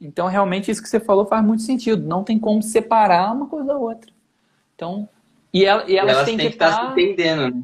Então, 0.00 0.28
realmente, 0.28 0.70
isso 0.70 0.80
que 0.80 0.88
você 0.88 1.00
falou 1.00 1.26
faz 1.26 1.44
muito 1.44 1.62
sentido. 1.62 2.06
Não 2.06 2.22
tem 2.22 2.38
como 2.38 2.62
separar 2.62 3.32
uma 3.32 3.48
coisa 3.48 3.66
da 3.66 3.76
outra. 3.76 4.12
Então, 4.76 5.08
e, 5.52 5.64
ela, 5.64 5.90
e 5.90 5.96
elas, 5.96 6.14
elas 6.14 6.24
têm, 6.24 6.36
têm 6.36 6.50
que 6.50 6.54
estar 6.54 6.70
tá 6.70 6.92
entendendo, 6.92 7.56
né? 7.56 7.62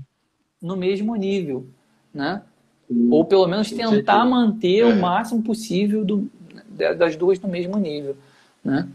no 0.61 0.76
mesmo 0.76 1.14
nível, 1.14 1.68
né? 2.12 2.42
Ou 3.11 3.25
pelo 3.25 3.47
menos 3.47 3.71
tentar 3.71 4.25
manter 4.25 4.85
o 4.85 4.90
é. 4.90 4.95
máximo 4.95 5.42
possível 5.42 6.04
do, 6.04 6.30
das 6.97 7.16
duas 7.16 7.38
no 7.40 7.49
mesmo 7.49 7.76
nível. 7.76 8.16
Né? 8.64 8.88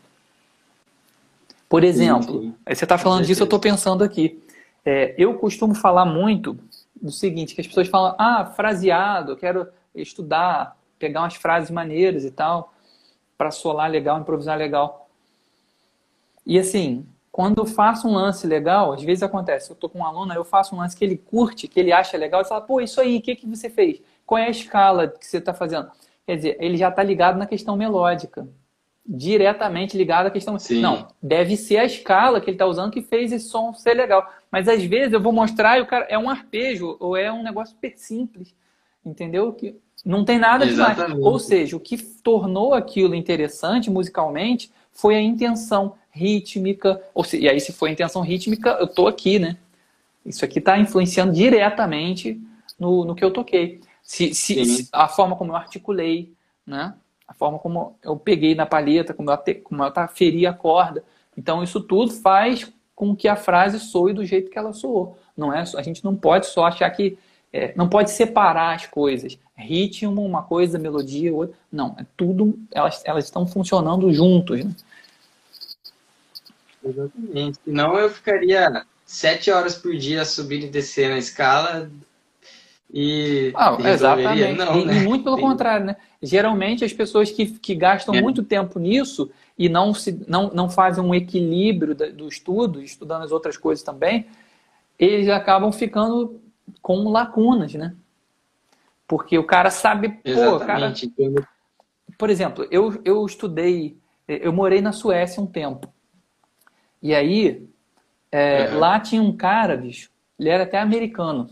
Por 1.70 1.84
exemplo, 1.84 2.56
você 2.68 2.86
está 2.86 2.98
falando 2.98 3.26
disso, 3.26 3.42
eu 3.42 3.46
estou 3.46 3.60
pensando 3.60 4.04
aqui. 4.04 4.42
É, 4.86 5.16
eu 5.18 5.36
costumo 5.36 5.76
falar 5.76 6.06
muito 6.06 6.58
do 7.02 7.12
seguinte, 7.12 7.56
que 7.56 7.62
as 7.62 7.68
pessoas 7.68 7.88
falam, 7.88 8.16
ah, 8.18 8.46
fraseado, 8.46 9.34
eu 9.34 9.38
quero 9.38 9.68
estudar 9.96 10.76
pegar 11.04 11.22
umas 11.22 11.36
frases 11.36 11.70
maneiras 11.70 12.24
e 12.24 12.32
tal, 12.32 12.74
para 13.38 13.52
solar 13.52 13.92
legal, 13.92 14.22
improvisar 14.22 14.58
legal. 14.58 15.10
E 16.46 16.58
assim, 16.58 17.06
quando 17.34 17.58
eu 17.58 17.66
faço 17.66 18.08
um 18.08 18.14
lance 18.14 18.46
legal, 18.46 18.94
às 18.94 19.02
vezes 19.02 19.24
acontece, 19.24 19.72
eu 19.72 19.76
tô 19.76 19.90
com 19.90 20.00
um 20.00 20.06
aluno, 20.06 20.32
eu 20.36 20.46
faço 20.46 20.76
um 20.76 20.78
lance 20.78 20.96
que 20.96 21.04
ele 21.04 21.18
curte, 21.18 21.68
que 21.68 21.80
ele 21.80 21.92
acha 21.92 22.16
legal, 22.16 22.44
e 22.44 22.46
fala, 22.46 22.62
pô, 22.62 22.80
isso 22.80 23.02
aí, 23.02 23.18
o 23.18 23.22
que, 23.24 23.36
que 23.36 23.48
você 23.48 23.72
fez? 23.72 24.00
Qual 24.24 24.38
é 24.38 24.46
a 24.46 24.52
escala 24.52 25.08
que 25.08 25.26
você 25.26 25.40
está 25.40 25.52
fazendo? 25.52 25.90
Quer 26.28 26.36
dizer, 26.36 26.58
ele 26.60 26.78
já 26.78 26.90
está 26.90 27.02
ligado 27.02 27.40
na 27.40 27.48
questão 27.48 27.76
melódica. 27.76 28.48
Diretamente 29.04 29.98
ligado 29.98 30.28
à 30.28 30.30
questão. 30.30 30.60
Sim. 30.60 30.80
Não, 30.80 31.08
deve 31.20 31.58
ser 31.58 31.78
a 31.78 31.86
escala 31.86 32.40
que 32.40 32.52
ele 32.52 32.56
está 32.56 32.68
usando 32.68 32.92
que 32.92 33.02
fez 33.02 33.32
esse 33.32 33.50
som 33.50 33.74
ser 33.74 33.96
legal. 33.96 34.32
Mas 34.52 34.68
às 34.70 34.84
vezes 34.84 35.12
eu 35.12 35.20
vou 35.20 35.34
mostrar 35.34 35.80
e 35.80 35.82
o 35.82 35.88
cara 35.88 36.06
é 36.10 36.18
um 36.18 36.30
arpejo 36.30 36.96
ou 37.00 37.18
é 37.18 37.34
um 37.34 37.42
negócio 37.42 37.74
super 37.74 37.98
simples. 37.98 38.56
Entendeu? 39.04 39.52
Que 39.52 39.76
não 40.06 40.24
tem 40.24 40.38
nada 40.38 40.68
demais. 40.68 40.98
Ou 41.20 41.40
seja, 41.40 41.76
o 41.76 41.80
que 41.80 41.98
tornou 41.98 42.76
aquilo 42.76 43.16
interessante 43.16 43.90
musicalmente 43.90 44.72
foi 44.92 45.16
a 45.16 45.22
intenção 45.22 45.96
rítmica. 46.14 47.02
Ou 47.14 47.24
seja, 47.24 47.44
e 47.44 47.50
aí, 47.50 47.60
se 47.60 47.74
foi 47.74 47.90
a 47.90 47.92
intenção 47.92 48.22
rítmica, 48.22 48.78
eu 48.80 48.88
tô 48.88 49.08
aqui, 49.08 49.40
né? 49.40 49.58
Isso 50.26 50.46
aqui 50.46 50.60
está 50.60 50.78
influenciando 50.78 51.34
diretamente 51.34 52.40
no, 52.80 53.04
no 53.04 53.16
que 53.16 53.24
eu 53.24 53.32
toquei. 53.32 53.82
Se, 54.02 54.34
se, 54.34 54.66
se, 54.66 54.90
a 54.92 55.08
forma 55.08 55.36
como 55.36 55.52
eu 55.52 55.56
articulei, 55.56 56.32
né? 56.66 56.94
A 57.28 57.34
forma 57.34 57.58
como 57.58 57.98
eu 58.04 58.16
peguei 58.16 58.54
na 58.54 58.66
palheta, 58.66 59.14
como 59.14 59.32
eu, 59.32 59.38
te, 59.38 59.56
como 59.56 59.84
eu 59.84 59.92
aferi 59.96 60.46
a 60.46 60.54
corda. 60.54 61.04
Então, 61.38 61.64
isso 61.64 61.82
tudo 61.82 62.12
faz 62.12 62.72
com 62.96 63.16
que 63.16 63.28
a 63.28 63.36
frase 63.36 63.80
soe 63.80 64.14
do 64.14 64.24
jeito 64.24 64.52
que 64.52 64.58
ela 64.58 64.72
soou. 64.72 65.18
Não 65.36 65.52
é, 65.52 65.64
a 65.76 65.82
gente 65.82 66.04
não 66.04 66.16
pode 66.16 66.46
só 66.46 66.66
achar 66.66 66.90
que 66.92 67.18
é, 67.52 67.74
não 67.76 67.88
pode 67.88 68.12
separar 68.12 68.76
as 68.76 68.88
coisas. 68.88 69.38
Ritmo, 69.56 70.26
uma 70.26 70.44
coisa, 70.44 70.80
melodia, 70.80 71.34
outra. 71.34 71.56
Não, 71.72 71.96
é 72.00 72.06
tudo, 72.18 72.58
elas, 72.72 73.02
elas 73.06 73.26
estão 73.26 73.46
funcionando 73.46 74.12
juntos. 74.12 74.64
Né? 74.64 74.72
Exatamente. 76.84 77.60
Senão 77.64 77.98
eu 77.98 78.10
ficaria 78.10 78.86
sete 79.06 79.52
horas 79.52 79.76
por 79.76 79.96
dia 79.96 80.26
subindo 80.26 80.66
e 80.66 80.70
descendo 80.70 81.16
a 81.16 81.18
escala 81.18 81.90
e. 82.94 83.52
Ah, 83.56 83.78
exatamente. 83.80 84.58
Não, 84.58 84.80
e, 84.80 84.86
né? 84.86 84.94
muito 85.02 85.24
pelo 85.24 85.38
Sim. 85.38 85.42
contrário, 85.42 85.86
né? 85.88 85.96
Geralmente 86.22 86.86
as 86.86 86.94
pessoas 86.94 87.32
que, 87.32 87.48
que 87.48 87.74
gastam 87.74 88.14
é. 88.14 88.22
muito 88.22 88.44
tempo 88.44 88.80
nisso 88.80 89.32
e 89.58 89.68
não, 89.68 89.94
se, 89.94 90.24
não, 90.28 90.50
não 90.54 90.70
fazem 90.70 91.04
um 91.04 91.14
equilíbrio 91.14 91.96
do 91.96 92.28
estudo, 92.28 92.82
estudando 92.82 93.24
as 93.24 93.32
outras 93.32 93.58
coisas 93.58 93.84
também, 93.84 94.28
eles 94.98 95.28
acabam 95.30 95.72
ficando 95.72 96.40
com 96.82 97.10
lacunas, 97.10 97.74
né? 97.74 97.96
Porque 99.08 99.38
o 99.38 99.44
cara 99.44 99.70
sabe, 99.70 100.10
pô, 100.10 100.60
cara. 100.60 100.94
Por 102.18 102.30
exemplo, 102.30 102.68
eu, 102.72 103.02
eu 103.04 103.26
estudei, 103.26 103.98
eu 104.28 104.54
morei 104.54 104.82
na 104.82 104.92
Suécia 104.92 105.42
um 105.42 105.48
tempo. 105.48 105.92
E 107.04 107.14
aí, 107.14 107.68
é, 108.32 108.70
uhum. 108.70 108.80
lá 108.80 108.98
tinha 109.00 109.22
um 109.22 109.36
cara, 109.36 109.76
bicho, 109.76 110.10
ele 110.40 110.50
era 110.50 110.64
até 110.64 110.80
americano. 110.80 111.50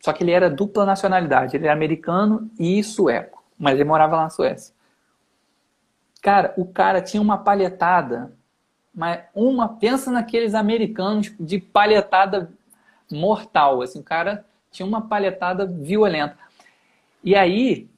Só 0.00 0.12
que 0.12 0.24
ele 0.24 0.32
era 0.32 0.50
dupla 0.50 0.84
nacionalidade. 0.84 1.56
Ele 1.56 1.66
era 1.66 1.72
americano 1.72 2.50
e 2.58 2.82
sueco. 2.82 3.44
Mas 3.58 3.74
ele 3.74 3.84
morava 3.84 4.16
lá 4.16 4.24
na 4.24 4.30
Suécia. 4.30 4.74
Cara, 6.22 6.52
o 6.56 6.66
cara 6.66 7.00
tinha 7.00 7.22
uma 7.22 7.38
palhetada. 7.38 8.32
Mas 8.94 9.20
uma, 9.34 9.68
pensa 9.68 10.10
naqueles 10.10 10.54
americanos 10.54 11.32
de 11.38 11.60
palhetada 11.60 12.50
mortal. 13.10 13.82
Assim, 13.82 14.00
o 14.00 14.04
cara 14.04 14.44
tinha 14.72 14.86
uma 14.86 15.02
palhetada 15.02 15.66
violenta. 15.66 16.38
E 17.22 17.36
aí, 17.36 17.88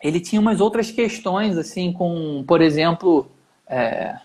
ele 0.00 0.20
tinha 0.20 0.40
umas 0.40 0.60
outras 0.60 0.90
questões, 0.90 1.58
assim, 1.58 1.92
com, 1.92 2.44
por 2.46 2.62
exemplo, 2.62 3.30
é, 3.66 4.16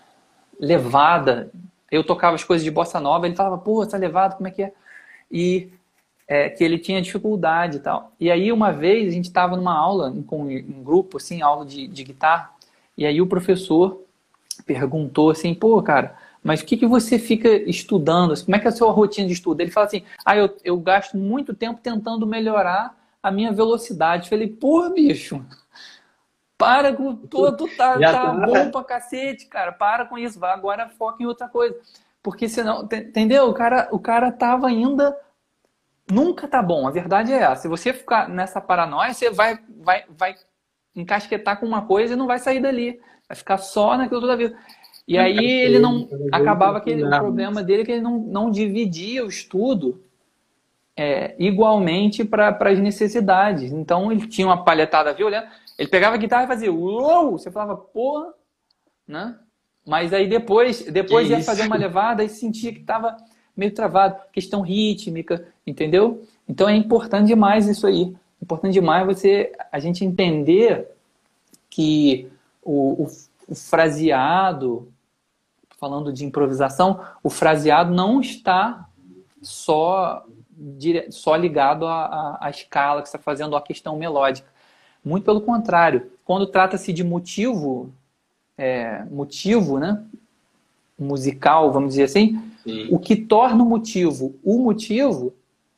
levada. 0.58 1.50
Eu 1.90 2.02
tocava 2.04 2.34
as 2.34 2.44
coisas 2.44 2.64
de 2.64 2.70
bossa 2.70 3.00
nova, 3.00 3.26
ele 3.26 3.36
falava, 3.36 3.58
pô, 3.58 3.82
essa 3.82 3.96
levada, 3.96 4.34
como 4.36 4.48
é 4.48 4.50
que 4.50 4.62
é? 4.62 4.72
E 5.30 5.70
é, 6.28 6.48
que 6.48 6.64
ele 6.64 6.78
tinha 6.78 7.00
dificuldade 7.00 7.76
e 7.76 7.80
tal. 7.80 8.12
E 8.18 8.30
aí, 8.30 8.50
uma 8.50 8.72
vez, 8.72 9.08
a 9.08 9.12
gente 9.12 9.26
estava 9.26 9.56
numa 9.56 9.76
aula, 9.76 10.12
com 10.26 10.42
um 10.42 10.82
grupo, 10.82 11.18
assim, 11.18 11.42
aula 11.42 11.64
de, 11.64 11.86
de 11.86 12.04
guitarra, 12.04 12.50
e 12.96 13.06
aí 13.06 13.20
o 13.20 13.26
professor 13.26 14.02
perguntou 14.64 15.30
assim, 15.30 15.54
pô, 15.54 15.80
cara, 15.82 16.16
mas 16.42 16.60
o 16.60 16.64
que, 16.64 16.76
que 16.76 16.86
você 16.86 17.18
fica 17.18 17.48
estudando? 17.68 18.32
Como 18.44 18.56
é 18.56 18.58
que 18.58 18.66
é 18.66 18.70
a 18.70 18.72
sua 18.72 18.90
rotina 18.90 19.26
de 19.26 19.34
estudo? 19.34 19.60
Ele 19.60 19.70
fala 19.70 19.86
assim, 19.86 20.02
ah, 20.24 20.36
eu, 20.36 20.56
eu 20.64 20.78
gasto 20.78 21.16
muito 21.16 21.52
tempo 21.52 21.80
tentando 21.82 22.26
melhorar 22.26 22.96
a 23.22 23.30
minha 23.30 23.52
velocidade. 23.52 24.24
Eu 24.24 24.30
falei, 24.30 24.48
pô, 24.48 24.88
bicho, 24.90 25.44
para 26.58 26.94
com 26.94 27.14
tudo, 27.14 27.56
tu 27.56 27.68
tá, 27.76 27.98
tá, 27.98 28.12
tá 28.12 28.32
bom 28.32 28.70
pra 28.70 28.84
cacete, 28.84 29.46
cara, 29.46 29.72
para 29.72 30.06
com 30.06 30.16
isso, 30.16 30.38
vai 30.38 30.52
agora 30.52 30.88
foca 30.88 31.22
em 31.22 31.26
outra 31.26 31.48
coisa. 31.48 31.76
Porque 32.22 32.48
senão, 32.48 32.82
entendeu? 32.82 33.48
O 33.48 33.54
cara, 33.54 33.88
o 33.92 33.98
cara 33.98 34.32
tava 34.32 34.66
ainda 34.66 35.16
nunca 36.10 36.48
tá 36.48 36.62
bom. 36.62 36.86
A 36.86 36.90
verdade 36.90 37.32
é 37.32 37.38
essa. 37.38 37.62
Se 37.62 37.68
você 37.68 37.92
ficar 37.92 38.28
nessa 38.28 38.60
paranoia, 38.60 39.12
você 39.12 39.30
vai, 39.30 39.58
vai, 39.80 40.04
vai 40.08 40.34
encasquetar 40.94 41.60
com 41.60 41.66
uma 41.66 41.82
coisa 41.82 42.14
e 42.14 42.16
não 42.16 42.26
vai 42.26 42.38
sair 42.38 42.60
dali. 42.60 43.00
Vai 43.28 43.36
ficar 43.36 43.58
só 43.58 43.96
naquilo 43.96 44.20
toda 44.20 44.32
a 44.32 44.36
vida. 44.36 44.56
E 45.06 45.16
aí 45.16 45.38
ele 45.38 45.78
não. 45.78 46.08
Acabava 46.32 46.80
que 46.80 46.92
o 46.92 47.08
problema 47.08 47.62
dele 47.62 47.82
é 47.82 47.84
que 47.84 47.92
ele 47.92 48.00
não, 48.00 48.18
não 48.18 48.50
dividia 48.50 49.24
o 49.24 49.28
estudo 49.28 50.02
é, 50.96 51.36
igualmente 51.38 52.24
para 52.24 52.56
as 52.60 52.78
necessidades. 52.78 53.72
Então 53.72 54.10
ele 54.10 54.26
tinha 54.26 54.46
uma 54.46 54.64
palhetada 54.64 55.12
violenta. 55.12 55.48
Ele 55.78 55.88
pegava 55.88 56.14
a 56.14 56.18
guitarra 56.18 56.44
e 56.44 56.48
fazia 56.48 56.72
uou! 56.72 57.32
Você 57.32 57.50
falava, 57.50 57.76
porra, 57.76 58.32
né? 59.06 59.38
Mas 59.86 60.12
aí 60.12 60.28
depois, 60.28 60.82
depois 60.82 61.30
ia 61.30 61.42
fazer 61.42 61.62
uma 61.62 61.76
levada 61.76 62.24
e 62.24 62.28
sentia 62.28 62.72
que 62.72 62.80
estava 62.80 63.16
meio 63.56 63.72
travado. 63.72 64.20
Questão 64.32 64.60
rítmica, 64.60 65.46
entendeu? 65.66 66.26
Então 66.48 66.68
é 66.68 66.74
importante 66.74 67.28
demais 67.28 67.68
isso 67.68 67.86
aí. 67.86 68.14
Importante 68.42 68.72
demais 68.72 69.06
você 69.06 69.52
a 69.70 69.78
gente 69.78 70.04
entender 70.04 70.90
que 71.70 72.28
o, 72.62 73.04
o, 73.04 73.06
o 73.48 73.54
fraseado, 73.54 74.92
falando 75.78 76.12
de 76.12 76.24
improvisação, 76.24 77.00
o 77.22 77.30
fraseado 77.30 77.94
não 77.94 78.20
está 78.20 78.88
só, 79.40 80.26
só 81.10 81.36
ligado 81.36 81.86
à, 81.86 82.06
à, 82.06 82.46
à 82.46 82.50
escala 82.50 83.02
que 83.02 83.08
você 83.08 83.16
está 83.16 83.24
fazendo, 83.24 83.54
à 83.56 83.62
questão 83.62 83.96
melódica. 83.96 84.48
Muito 85.06 85.24
pelo 85.24 85.40
contrário. 85.40 86.10
Quando 86.24 86.46
trata-se 86.46 86.92
de 86.92 87.04
motivo, 87.04 87.92
é, 88.58 89.04
motivo, 89.04 89.78
né? 89.78 90.04
musical, 90.98 91.72
vamos 91.72 91.90
dizer 91.90 92.04
assim, 92.04 92.42
Sim. 92.62 92.88
o 92.90 92.98
que 92.98 93.16
torna 93.16 93.62
o 93.62 93.66
motivo 93.66 94.34
o 94.42 94.58
motivo 94.58 95.34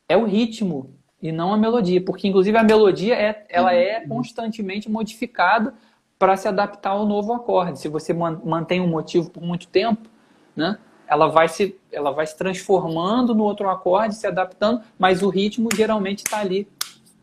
é 0.08 0.16
o 0.16 0.24
ritmo 0.24 0.90
e 1.20 1.32
não 1.32 1.52
a 1.52 1.56
melodia, 1.56 2.00
porque 2.00 2.28
inclusive 2.28 2.56
a 2.56 2.62
melodia 2.62 3.14
é, 3.16 3.44
ela 3.48 3.74
é 3.74 4.06
constantemente 4.06 4.88
modificada 4.88 5.74
para 6.16 6.36
se 6.36 6.46
adaptar 6.46 6.90
ao 6.90 7.04
novo 7.06 7.32
acorde. 7.32 7.80
Se 7.80 7.88
você 7.88 8.12
mantém 8.12 8.80
um 8.80 8.86
motivo 8.86 9.28
por 9.28 9.42
muito 9.42 9.66
tempo, 9.66 10.08
né, 10.54 10.78
ela 11.08 11.26
vai 11.26 11.48
se 11.48 11.76
ela 11.90 12.12
vai 12.12 12.26
se 12.26 12.36
transformando 12.36 13.34
no 13.34 13.42
outro 13.42 13.68
acorde, 13.68 14.14
se 14.14 14.26
adaptando, 14.26 14.82
mas 14.96 15.22
o 15.22 15.28
ritmo 15.28 15.68
geralmente 15.74 16.18
está 16.18 16.38
ali, 16.38 16.68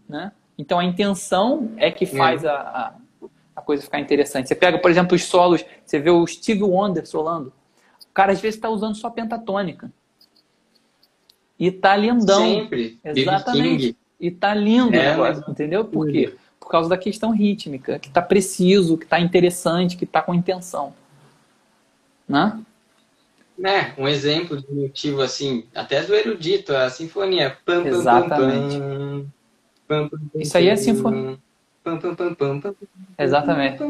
né? 0.10 0.32
Então 0.58 0.80
a 0.80 0.86
intenção 0.86 1.72
é 1.78 1.92
que 1.92 2.06
faz 2.06 2.46
a, 2.46 2.54
a, 2.54 2.94
a 3.56 3.62
coisa 3.62 3.84
ficar 3.84 4.00
interessante. 4.00 4.48
Você 4.48 4.56
pega, 4.56 4.78
por 4.80 4.90
exemplo, 4.90 5.16
os 5.16 5.24
solos, 5.24 5.66
você 5.86 6.00
vê 6.00 6.10
o 6.10 6.26
Steve 6.26 6.64
Wonder 6.64 7.06
solando 7.06 7.52
cara 8.16 8.32
às 8.32 8.40
vezes 8.40 8.56
está 8.56 8.70
usando 8.70 8.96
só 8.96 9.10
pentatônica. 9.10 9.92
E 11.60 11.70
tá 11.70 11.96
lindão. 11.96 12.40
Sempre. 12.40 12.98
Exatamente. 13.04 13.96
E 14.20 14.32
tá 14.32 14.56
lindo 14.56 14.96
é, 14.96 15.00
o 15.00 15.12
negócio, 15.12 15.42
mas... 15.42 15.50
entendeu? 15.50 15.84
Por 15.84 16.10
quê? 16.10 16.34
Por 16.58 16.70
causa 16.70 16.90
da 16.90 16.98
questão 16.98 17.32
rítmica, 17.32 18.00
que 18.00 18.10
tá 18.10 18.22
preciso, 18.22 18.98
que 18.98 19.06
tá 19.06 19.20
interessante, 19.20 19.98
que 19.98 20.06
tá 20.06 20.22
com 20.22 20.34
intenção. 20.34 20.96
Né? 22.28 22.60
Né? 23.58 23.94
Um 23.98 24.08
exemplo 24.08 24.60
de 24.60 24.74
motivo 24.74 25.22
assim, 25.22 25.66
até 25.76 26.02
do 26.02 26.16
erudito, 26.16 26.74
a 26.74 26.90
sinfonia. 26.90 27.58
Pam, 27.66 27.86
Exatamente. 27.86 28.80
Pam, 28.80 28.98
pam, 28.98 29.26
isso 30.36 30.58
aí 30.58 30.68
é 30.68 30.76
sinfonia. 30.76 31.38
Exatamente. 33.18 33.84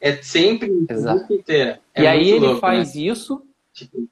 É 0.00 0.12
sempre 0.22 0.86
Exato. 0.88 1.32
inteira. 1.32 1.80
É 1.92 2.02
e 2.02 2.06
aí 2.06 2.30
ele 2.30 2.46
louco, 2.46 2.60
faz 2.60 2.94
né? 2.94 3.02
isso. 3.02 3.42
Tipo... 3.72 4.08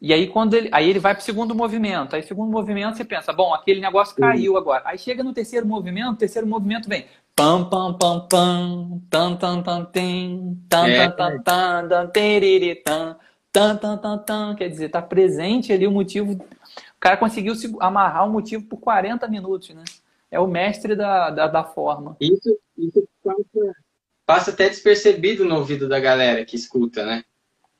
E 0.00 0.12
aí 0.12 0.26
quando 0.28 0.54
ele, 0.54 0.68
aí 0.72 0.88
ele 0.88 0.98
vai 0.98 1.14
para 1.14 1.22
o 1.22 1.24
segundo 1.24 1.54
movimento. 1.54 2.14
Aí 2.14 2.22
segundo 2.22 2.50
movimento 2.50 2.96
você 2.96 3.04
pensa, 3.04 3.32
bom, 3.32 3.54
aquele 3.54 3.80
negócio 3.80 4.16
caiu 4.16 4.56
agora. 4.56 4.82
Aí 4.86 4.98
chega 4.98 5.22
no 5.22 5.32
terceiro 5.32 5.66
movimento, 5.66 6.18
terceiro 6.18 6.46
movimento 6.46 6.88
vem 6.88 7.06
pam 7.40 7.64
pam 7.64 7.94
pam 7.94 8.26
pam, 8.28 9.00
tan 9.08 9.36
tan 9.36 9.62
tan 9.62 9.84
tem, 9.86 10.58
tan 10.68 10.84
tan 11.16 11.42
tan 11.42 11.88
tan 11.88 12.06
teriri 12.08 12.74
tan, 12.74 13.16
tan 13.50 13.78
tan 13.78 13.96
tan 13.96 14.18
tan, 14.18 14.54
quer 14.54 14.68
dizer, 14.68 14.90
tá 14.90 15.00
presente 15.00 15.72
ali 15.72 15.86
o 15.86 15.90
motivo. 15.90 16.32
O 16.32 17.00
cara 17.00 17.16
conseguiu 17.16 17.54
amarrar 17.80 18.28
o 18.28 18.30
motivo 18.30 18.66
por 18.66 18.76
40 18.76 19.26
minutos, 19.26 19.70
né? 19.70 19.84
É 20.30 20.38
o 20.38 20.46
mestre 20.46 20.94
da, 20.94 21.30
da, 21.30 21.46
da 21.46 21.64
forma. 21.64 22.16
Isso, 22.20 22.56
isso 22.78 23.08
passa, 23.22 23.74
passa 24.26 24.50
até 24.50 24.68
despercebido 24.68 25.44
no 25.44 25.56
ouvido 25.56 25.88
da 25.88 25.98
galera 26.00 26.44
que 26.44 26.56
escuta, 26.56 27.04
né? 27.04 27.24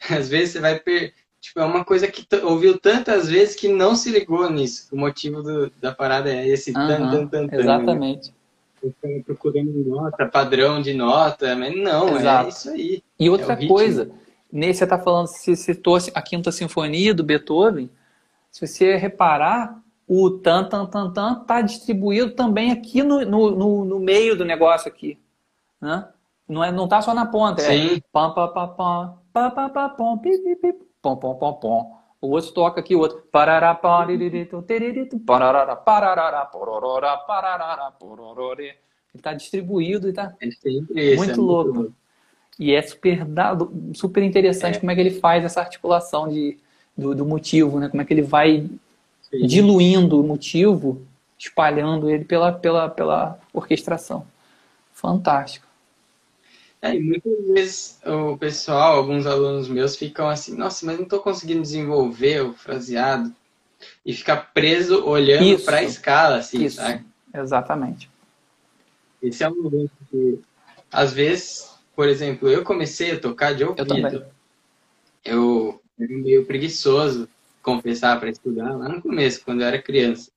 Às 0.10 0.28
vezes 0.28 0.52
você 0.52 0.60
vai 0.60 0.78
per... 0.78 1.12
tipo, 1.40 1.60
é 1.60 1.64
uma 1.64 1.84
coisa 1.84 2.08
que 2.08 2.26
ouviu 2.42 2.78
tantas 2.78 3.28
vezes 3.28 3.54
que 3.54 3.68
não 3.68 3.94
se 3.94 4.10
ligou 4.10 4.50
nisso. 4.50 4.88
O 4.92 4.96
motivo 4.98 5.42
do, 5.42 5.70
da 5.80 5.92
parada 5.94 6.32
é 6.32 6.48
esse 6.48 6.72
Aham, 6.76 6.88
tan, 6.88 7.10
tan, 7.10 7.26
tan, 7.26 7.48
tan. 7.48 7.56
né? 7.56 7.62
Exatamente. 7.62 8.34
Fica 8.80 9.22
procurando 9.26 9.72
nota, 9.86 10.26
padrão 10.26 10.80
de 10.80 10.94
nota, 10.94 11.54
mas 11.54 11.76
não, 11.76 12.16
Exato. 12.16 12.46
é 12.46 12.48
isso 12.48 12.70
aí. 12.70 13.02
E 13.18 13.26
É 13.26 13.30
outra 13.30 13.52
ritmo. 13.54 13.74
coisa, 13.74 14.10
nesse 14.50 14.78
você 14.78 14.84
está 14.84 14.98
falando, 14.98 15.26
se 15.26 15.54
citou 15.54 15.98
a 16.14 16.22
quinta 16.22 16.50
sinfonia 16.50 17.12
do 17.12 17.22
Beethoven, 17.22 17.90
se 18.50 18.66
você 18.66 18.96
reparar, 18.96 19.78
o 20.12 20.28
tan 20.28 20.68
tan 20.68 20.86
tan 20.86 21.12
tan 21.12 21.40
está 21.40 21.60
distribuído 21.60 22.32
também 22.32 22.72
aqui 22.72 23.00
no, 23.00 23.24
no, 23.24 23.84
no, 23.84 24.00
meio 24.00 24.36
do 24.36 24.44
negócio 24.44 24.88
aqui, 24.88 25.16
né? 25.80 26.08
Não 26.48 26.64
é, 26.64 26.72
não 26.72 26.88
tá 26.88 27.00
só 27.00 27.14
na 27.14 27.26
ponta, 27.26 27.62
é 27.62 27.66
Sim. 27.66 28.02
pam 28.12 28.34
pam 28.34 28.48
pam 28.48 28.68
pam 28.74 29.18
pam 29.32 29.50
pam 29.52 29.70
pam 29.70 29.90
pam 29.90 30.18
pi, 30.18 30.36
pi, 30.38 30.56
pi, 30.56 30.74
pom 31.00 31.16
pom 31.16 31.36
pom 31.36 31.52
pom. 31.52 31.96
O 32.20 32.30
outro 32.30 32.50
toca 32.50 32.80
aqui, 32.80 32.96
o 32.96 32.98
outro 32.98 33.22
parará 33.30 33.72
paririritu, 33.72 34.60
tiriritu, 34.62 35.16
parará 35.20 35.76
parará 35.76 36.44
porororá 36.44 37.16
parará 37.18 37.92
porororê. 37.92 38.64
Ele 38.64 38.76
está 39.14 39.32
distribuído 39.32 40.08
e 40.08 40.12
tá 40.12 40.34
É 40.40 40.48
esse. 40.48 41.16
Muito 41.16 41.32
é 41.32 41.36
louco. 41.36 41.94
e 42.58 42.74
é 42.74 42.82
super 42.82 43.24
dado, 43.24 43.72
super 43.94 44.24
interessante 44.24 44.76
É. 44.76 44.80
como 44.80 44.90
é 44.90 44.94
que 44.96 45.00
ele 45.02 45.20
faz 45.20 45.44
essa 45.44 45.60
articulação 45.60 46.28
de, 46.28 46.58
do, 46.98 47.14
do 47.14 47.24
motivo, 47.24 47.78
né? 47.78 47.88
Como 47.88 48.02
é 48.02 48.04
que 48.04 48.12
ele 48.12 48.22
vai. 48.22 48.68
Diluindo 49.32 50.20
o 50.20 50.26
motivo, 50.26 51.02
espalhando 51.38 52.10
ele 52.10 52.24
pela, 52.24 52.52
pela, 52.52 52.88
pela 52.88 53.38
orquestração. 53.52 54.26
Fantástico. 54.92 55.66
É, 56.82 56.94
e 56.94 57.00
muitas 57.00 57.46
vezes 57.48 58.00
o 58.04 58.38
pessoal, 58.38 58.96
alguns 58.96 59.26
alunos 59.26 59.68
meus 59.68 59.96
ficam 59.96 60.28
assim, 60.28 60.56
nossa, 60.56 60.84
mas 60.86 60.96
não 60.96 61.04
estou 61.04 61.20
conseguindo 61.20 61.60
desenvolver 61.60 62.42
o 62.42 62.54
fraseado. 62.54 63.34
E 64.04 64.12
fica 64.12 64.36
preso 64.36 65.04
olhando 65.04 65.58
para 65.62 65.78
a 65.78 65.82
escala, 65.82 66.36
assim, 66.36 66.64
Isso. 66.64 66.76
sabe? 66.76 67.04
Exatamente. 67.34 68.10
Esse 69.22 69.44
é 69.44 69.48
um 69.48 69.62
lance 69.62 69.90
que, 70.10 70.38
às 70.90 71.12
vezes, 71.12 71.70
por 71.94 72.08
exemplo, 72.08 72.48
eu 72.48 72.62
comecei 72.62 73.12
a 73.12 73.20
tocar 73.20 73.54
de 73.54 73.64
ouvido. 73.64 73.86
também. 73.86 74.22
Eu 75.24 75.80
era 75.98 76.12
meio 76.12 76.46
preguiçoso, 76.46 77.28
confessar, 77.62 78.18
para 78.18 78.30
estudar 78.30 78.76
lá 78.76 78.88
no 78.88 79.02
começo, 79.02 79.44
quando 79.44 79.60
eu 79.62 79.66
era 79.66 79.80
criança. 79.82 80.30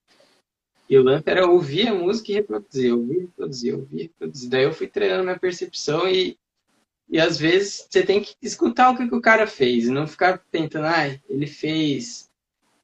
E 0.88 0.98
o 0.98 1.02
lance 1.02 1.24
era 1.26 1.46
ouvir 1.46 1.88
a 1.88 1.94
música 1.94 2.30
e 2.30 2.34
reproduzir, 2.34 2.92
ouvir, 2.94 3.20
reproduzir, 3.20 3.74
ouvir, 3.74 4.02
reproduzir. 4.02 4.50
Daí 4.50 4.64
eu 4.64 4.72
fui 4.72 4.86
treinando 4.86 5.24
minha 5.24 5.38
percepção 5.38 6.06
e, 6.08 6.38
e 7.08 7.18
às 7.18 7.38
vezes 7.38 7.86
você 7.88 8.02
tem 8.02 8.20
que 8.20 8.34
escutar 8.42 8.90
o 8.90 8.96
que, 8.96 9.08
que 9.08 9.14
o 9.14 9.20
cara 9.20 9.46
fez 9.46 9.86
e 9.86 9.90
não 9.90 10.06
ficar 10.06 10.38
tentando, 10.50 10.86
ah, 10.86 11.08
ele 11.28 11.46
fez 11.46 12.30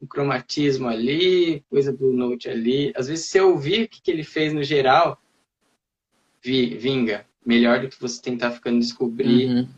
um 0.01 0.07
cromatismo 0.07 0.89
ali, 0.89 1.63
coisa 1.69 1.93
do 1.93 2.11
note 2.13 2.49
ali. 2.49 2.91
Às 2.97 3.09
vezes 3.09 3.27
você 3.27 3.41
ouvir 3.41 3.85
o 3.85 3.89
que, 3.89 4.01
que 4.01 4.11
ele 4.11 4.25
fez 4.25 4.53
no 4.53 4.63
geral, 4.63 5.21
vi- 6.43 6.77
vinga. 6.77 7.27
Melhor 7.45 7.81
do 7.81 7.89
que 7.89 8.01
você 8.01 8.21
tentar 8.21 8.51
ficando 8.51 8.79
descobrir 8.79 9.49
Uhum, 9.49 9.69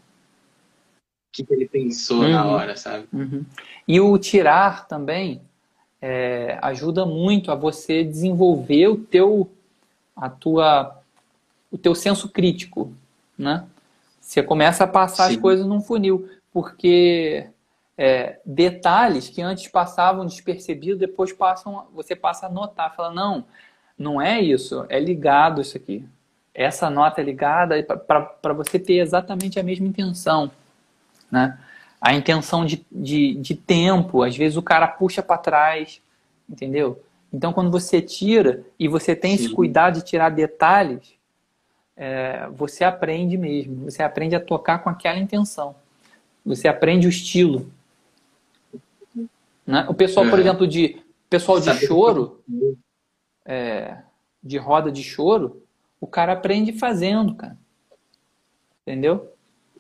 que, 1.32 1.44
que 1.44 1.52
ele 1.52 1.66
pensou 1.66 2.28
na 2.28 2.44
Uhum. 2.44 2.50
hora, 2.52 2.76
sabe? 2.76 3.06
uhum. 3.12 3.44
E 3.88 4.00
o 4.00 4.16
tirar 4.18 4.86
também 4.86 5.40
é, 6.00 6.58
ajuda 6.60 7.06
muito 7.06 7.50
a 7.50 7.54
você 7.54 8.04
desenvolver 8.04 8.88
o 8.88 8.96
teu, 8.96 9.50
a 10.14 10.28
tua, 10.28 11.00
o 11.70 11.78
teu 11.78 11.94
senso 11.94 12.28
crítico, 12.28 12.92
né? 13.38 13.64
Você 14.20 14.42
começa 14.42 14.84
a 14.84 14.86
passar 14.86 15.26
as 15.26 15.34
Sim. 15.34 15.40
coisas 15.40 15.66
num 15.66 15.80
funil, 15.80 16.28
porque 16.52 17.46
é, 17.96 18.38
detalhes 18.44 19.28
que 19.28 19.42
antes 19.42 19.68
passavam 19.68 20.24
despercebidos, 20.26 20.98
depois 20.98 21.33
passam, 21.33 21.87
você 21.94 22.14
passa 22.14 22.46
a 22.46 22.48
notar, 22.48 22.94
fala, 22.94 23.11
não, 23.12 23.44
não 23.98 24.20
é 24.20 24.40
isso, 24.40 24.85
é 24.88 25.00
ligado 25.00 25.61
isso 25.61 25.76
aqui. 25.76 26.04
Essa 26.54 26.90
nota 26.90 27.20
é 27.20 27.24
ligada 27.24 27.83
para 27.83 28.52
você 28.52 28.78
ter 28.78 28.98
exatamente 28.98 29.59
a 29.59 29.62
mesma 29.62 29.87
intenção, 29.87 30.50
né? 31.33 31.59
A 32.01 32.14
intenção 32.14 32.64
de, 32.66 32.85
de, 32.92 33.35
de 33.37 33.55
tempo, 33.55 34.23
às 34.23 34.37
vezes 34.37 34.59
o 34.59 34.62
cara 34.62 34.87
puxa 34.87 35.23
para 35.23 35.38
trás, 35.38 36.03
entendeu? 36.49 37.03
Então, 37.33 37.53
quando 37.53 37.71
você 37.71 38.03
tira 38.03 38.62
e 38.79 38.87
você 38.87 39.16
tem 39.16 39.35
esse 39.35 39.49
Sim. 39.49 39.55
cuidado 39.55 39.95
de 39.95 40.05
tirar 40.05 40.29
detalhes, 40.29 41.14
é, 41.97 42.47
você 42.51 42.85
aprende 42.85 43.38
mesmo. 43.38 43.90
Você 43.90 44.03
aprende 44.03 44.35
a 44.35 44.40
tocar 44.40 44.81
com 44.81 44.90
aquela 44.90 45.18
intenção. 45.18 45.75
Você 46.45 46.68
aprende 46.68 47.07
o 47.07 47.11
estilo. 47.11 47.71
Né? 49.66 49.87
O 49.88 49.95
pessoal, 49.95 50.27
por 50.27 50.35
Uhum. 50.35 50.40
exemplo, 50.40 50.66
de 50.66 51.01
pessoal 51.31 51.59
de 51.59 51.73
choro, 51.87 52.42
é, 53.47 53.97
de 54.42 54.59
roda 54.59 54.92
de 54.92 55.03
choro, 55.03 55.62
o 56.01 56.07
cara 56.07 56.33
aprende 56.33 56.73
fazendo, 56.73 57.35
cara. 57.35 57.57
Entendeu? 58.83 59.32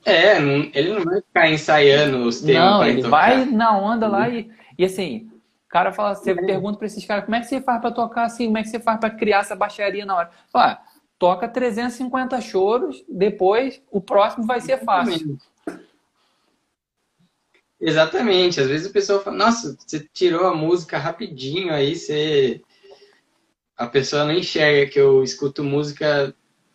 É, 0.04 0.36
ele 0.38 0.94
não 0.94 1.04
vai 1.04 1.20
ficar 1.20 1.50
ensaiando 1.50 2.24
os 2.24 2.40
temas 2.40 2.70
Não, 2.70 2.78
pra 2.78 2.88
ele 2.88 3.02
tocar. 3.02 3.10
vai 3.10 3.44
na 3.44 3.78
onda 3.78 4.08
lá 4.08 4.28
e, 4.28 4.50
e 4.76 4.84
assim, 4.84 5.30
o 5.66 5.68
cara 5.68 5.92
fala, 5.92 6.14
você 6.14 6.34
pergunta 6.34 6.76
pra 6.78 6.86
esses 6.86 7.04
caras, 7.04 7.24
como 7.24 7.36
é 7.36 7.40
que 7.40 7.46
você 7.46 7.60
faz 7.60 7.80
pra 7.80 7.90
tocar 7.90 8.24
assim? 8.24 8.46
Como 8.46 8.58
é 8.58 8.62
que 8.62 8.68
você 8.68 8.80
faz 8.80 8.98
pra 8.98 9.10
criar 9.10 9.40
essa 9.40 9.54
baixaria 9.54 10.04
na 10.04 10.16
hora? 10.16 10.30
Fala, 10.52 10.72
ah, 10.72 10.82
toca 11.18 11.48
350 11.48 12.40
choros, 12.40 13.04
depois 13.08 13.80
o 13.90 14.00
próximo 14.00 14.44
vai 14.44 14.60
ser 14.60 14.78
fácil. 14.84 15.38
Exatamente. 17.80 18.60
Às 18.60 18.68
vezes 18.68 18.88
o 18.88 18.92
pessoal 18.92 19.20
fala, 19.20 19.36
nossa, 19.36 19.76
você 19.78 20.00
tirou 20.12 20.46
a 20.46 20.54
música 20.54 20.98
rapidinho, 20.98 21.72
aí 21.72 21.96
você. 21.96 22.60
A 23.76 23.86
pessoa 23.86 24.24
não 24.24 24.32
enxerga 24.32 24.90
que 24.90 25.00
eu 25.00 25.24
escuto 25.24 25.64
música 25.64 26.32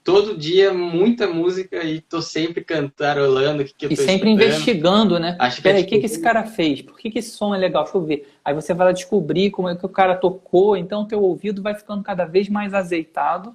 todo 0.08 0.38
dia, 0.38 0.74
muita 0.74 1.28
música, 1.28 1.84
e 1.84 2.00
tô 2.00 2.22
sempre 2.22 2.64
cantarolando 2.64 3.62
o 3.62 3.66
que, 3.66 3.74
que 3.74 3.86
eu 3.88 3.92
E 3.92 3.96
tô 3.98 4.04
sempre 4.04 4.30
escutando. 4.30 4.42
investigando, 4.42 5.20
né? 5.20 5.36
Acho 5.38 5.62
que 5.62 5.68
é 5.68 5.72
Peraí, 5.74 5.84
o 5.84 5.86
que, 5.86 5.90
tipo- 5.96 6.00
que 6.00 6.06
esse 6.06 6.22
cara 6.22 6.46
fez? 6.46 6.82
Por 6.82 6.98
que, 6.98 7.12
que 7.12 7.20
esse 7.20 7.32
som 7.32 7.54
é 7.54 7.58
legal? 7.58 7.84
Deixa 7.84 7.98
eu 7.98 8.02
ver. 8.06 8.34
Aí 8.46 8.54
você 8.54 8.74
vai 8.74 8.88
lá 8.88 8.94
descobrir 8.94 9.52
como 9.52 9.68
é 9.68 9.76
que 9.76 9.86
o 9.86 9.90
cara 9.90 10.16
tocou, 10.16 10.78
então 10.78 11.02
o 11.02 11.06
teu 11.06 11.22
ouvido 11.22 11.62
vai 11.62 11.76
ficando 11.76 12.02
cada 12.04 12.24
vez 12.24 12.48
mais 12.48 12.74
azeitado 12.74 13.54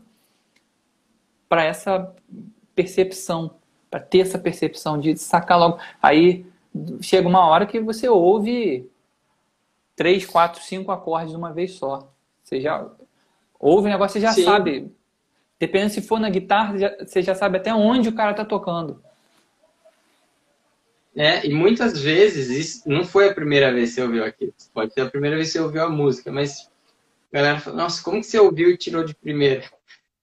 para 1.48 1.64
essa 1.64 2.14
percepção, 2.74 3.52
para 3.90 4.00
ter 4.00 4.18
essa 4.18 4.38
percepção 4.38 4.98
de 5.00 5.16
sacar 5.16 5.58
logo. 5.58 5.78
Aí 6.02 6.44
chega 7.00 7.26
uma 7.26 7.46
hora 7.46 7.64
que 7.64 7.80
você 7.80 8.10
ouve 8.10 8.90
três, 9.96 10.26
quatro, 10.26 10.62
cinco 10.62 10.92
acordes 10.92 11.30
de 11.30 11.36
uma 11.38 11.50
vez 11.50 11.72
só. 11.76 12.12
Você 12.44 12.60
já 12.60 12.86
ouve 13.58 13.88
o 13.88 13.90
negócio, 13.90 14.12
você 14.12 14.20
já 14.20 14.32
Sim. 14.32 14.44
sabe. 14.44 14.92
Dependendo 15.62 15.92
se 15.92 16.02
for 16.02 16.18
na 16.18 16.28
guitarra, 16.28 16.74
você 17.06 17.22
já 17.22 17.36
sabe 17.36 17.56
até 17.56 17.72
onde 17.72 18.08
o 18.08 18.12
cara 18.16 18.34
tá 18.34 18.44
tocando. 18.44 19.00
É, 21.14 21.46
e 21.46 21.54
muitas 21.54 22.00
vezes, 22.00 22.48
isso 22.50 22.82
não 22.84 23.04
foi 23.04 23.28
a 23.28 23.34
primeira 23.34 23.72
vez 23.72 23.90
que 23.90 23.94
você 23.94 24.02
ouviu 24.02 24.24
aquilo. 24.24 24.52
Pode 24.74 24.92
ser 24.92 25.02
a 25.02 25.08
primeira 25.08 25.36
vez 25.36 25.46
que 25.48 25.52
você 25.52 25.60
ouviu 25.60 25.84
a 25.84 25.88
música, 25.88 26.32
mas 26.32 26.68
a 27.32 27.36
galera 27.36 27.60
fala, 27.60 27.76
nossa, 27.76 28.02
como 28.02 28.18
que 28.20 28.26
você 28.26 28.40
ouviu 28.40 28.70
e 28.70 28.76
tirou 28.76 29.04
de 29.04 29.14
primeira? 29.14 29.62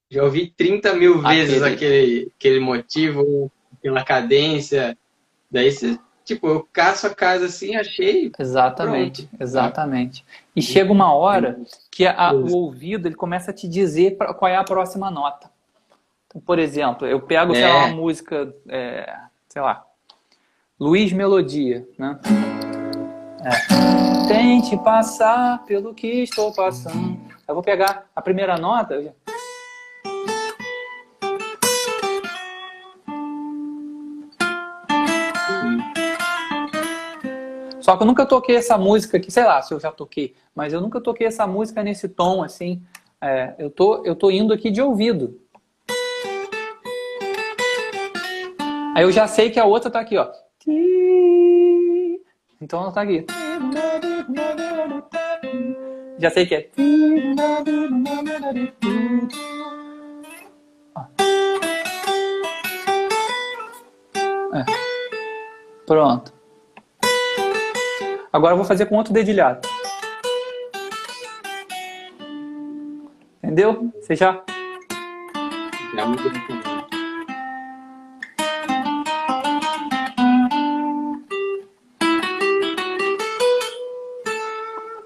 Já 0.09 0.25
ouvi 0.25 0.53
30 0.57 0.93
mil 0.93 1.21
vezes 1.21 1.61
Aquele- 1.63 1.73
aquele, 1.73 2.31
aquele 2.37 2.59
motivo, 2.59 3.49
aquela 3.77 4.03
cadência. 4.03 4.97
Daí 5.49 5.71
você, 5.71 5.97
tipo, 6.33 6.47
eu 6.47 6.67
caço 6.71 7.07
a 7.07 7.09
casa 7.13 7.45
assim, 7.45 7.75
achei. 7.75 8.31
Exatamente, 8.39 9.23
Pronto. 9.27 9.41
exatamente. 9.43 10.25
E 10.55 10.61
chega 10.61 10.91
uma 10.91 11.13
hora 11.13 11.59
que 11.91 12.05
a- 12.05 12.31
o 12.33 12.55
ouvido 12.55 13.07
ele 13.07 13.15
começa 13.15 13.51
a 13.51 13.53
te 13.53 13.67
dizer 13.67 14.15
pra- 14.17 14.33
qual 14.33 14.49
é 14.51 14.55
a 14.55 14.63
próxima 14.63 15.09
nota. 15.11 15.49
Então, 16.27 16.39
por 16.41 16.59
exemplo, 16.59 17.07
eu 17.07 17.19
pego, 17.19 17.55
É. 17.55 17.67
lá, 17.67 17.85
uma 17.85 17.95
música, 17.95 18.53
é, 18.67 19.11
sei 19.47 19.61
lá, 19.61 19.83
Luiz 20.79 21.11
Melodia, 21.11 21.87
né? 21.97 22.19
É. 23.43 24.27
Tente 24.27 24.77
passar 24.77 25.63
pelo 25.65 25.93
que 25.93 26.07
estou 26.23 26.53
passando. 26.53 27.19
Eu 27.47 27.55
vou 27.55 27.63
pegar 27.63 28.05
a 28.15 28.21
primeira 28.21 28.57
nota. 28.57 29.13
Só 37.89 37.97
que 37.97 38.03
eu 38.03 38.07
nunca 38.07 38.23
toquei 38.23 38.55
essa 38.55 38.77
música 38.77 39.17
aqui, 39.17 39.31
sei 39.31 39.43
lá 39.43 39.63
se 39.63 39.73
eu 39.73 39.79
já 39.79 39.91
toquei, 39.91 40.35
mas 40.53 40.71
eu 40.73 40.79
nunca 40.79 41.01
toquei 41.01 41.25
essa 41.25 41.47
música 41.47 41.81
nesse 41.81 42.07
tom 42.07 42.43
assim. 42.43 42.83
É, 43.19 43.55
eu, 43.57 43.71
tô, 43.71 44.05
eu 44.05 44.15
tô 44.15 44.29
indo 44.29 44.53
aqui 44.53 44.69
de 44.69 44.79
ouvido. 44.79 45.41
Aí 48.95 49.01
eu 49.01 49.11
já 49.11 49.27
sei 49.27 49.49
que 49.49 49.59
a 49.59 49.65
outra 49.65 49.89
tá 49.89 49.99
aqui, 50.01 50.19
ó. 50.19 50.31
Então 52.61 52.79
ela 52.79 52.91
tá 52.91 53.01
aqui. 53.01 53.25
Já 56.19 56.29
sei 56.29 56.45
que 56.45 56.53
é. 56.53 56.69
é. 64.53 64.65
Pronto. 65.87 66.38
Agora 68.31 68.53
eu 68.53 68.57
vou 68.57 68.65
fazer 68.65 68.85
com 68.85 68.95
outro 68.95 69.11
dedilhado. 69.11 69.67
Entendeu? 73.37 73.91
Você 73.99 74.15
já? 74.15 74.43
Já 75.95 76.05
mudou 76.05 76.31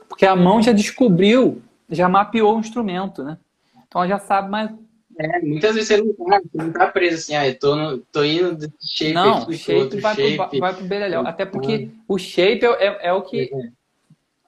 Porque 0.10 0.26
a 0.26 0.36
mão 0.36 0.62
já 0.62 0.74
descobriu, 0.74 1.62
já 1.90 2.10
mapeou 2.10 2.58
o 2.58 2.60
instrumento, 2.60 3.24
né? 3.24 3.38
Então 3.88 4.02
ela 4.02 4.10
já 4.10 4.20
sabe 4.20 4.50
mais. 4.50 4.70
É, 5.18 5.42
muitas 5.42 5.76
vezes 5.76 5.88
você 5.88 5.98
não 5.98 6.14
tá, 6.14 6.42
você 6.42 6.58
não 6.58 6.74
tá 6.74 6.88
preso 6.88 7.16
assim, 7.16 7.36
ah, 7.36 7.48
eu 7.48 7.60
tô, 7.60 7.76
no, 7.76 7.98
tô 8.00 8.24
indo 8.24 8.56
do 8.56 8.74
shape 8.82 9.14
Não, 9.14 9.48
o 9.48 9.54
shape, 9.54 9.80
outro, 9.80 10.02
vai, 10.02 10.16
shape 10.16 10.50
pro, 10.50 10.60
vai 10.60 10.74
pro 10.74 10.86
beleléu. 10.86 11.28
Até 11.28 11.46
porque 11.46 11.90
o 12.08 12.18
shape 12.18 12.66
é, 12.66 12.70
é, 12.70 13.00
é 13.08 13.14
o 13.14 13.22
que. 13.22 13.52
É. 13.54 13.70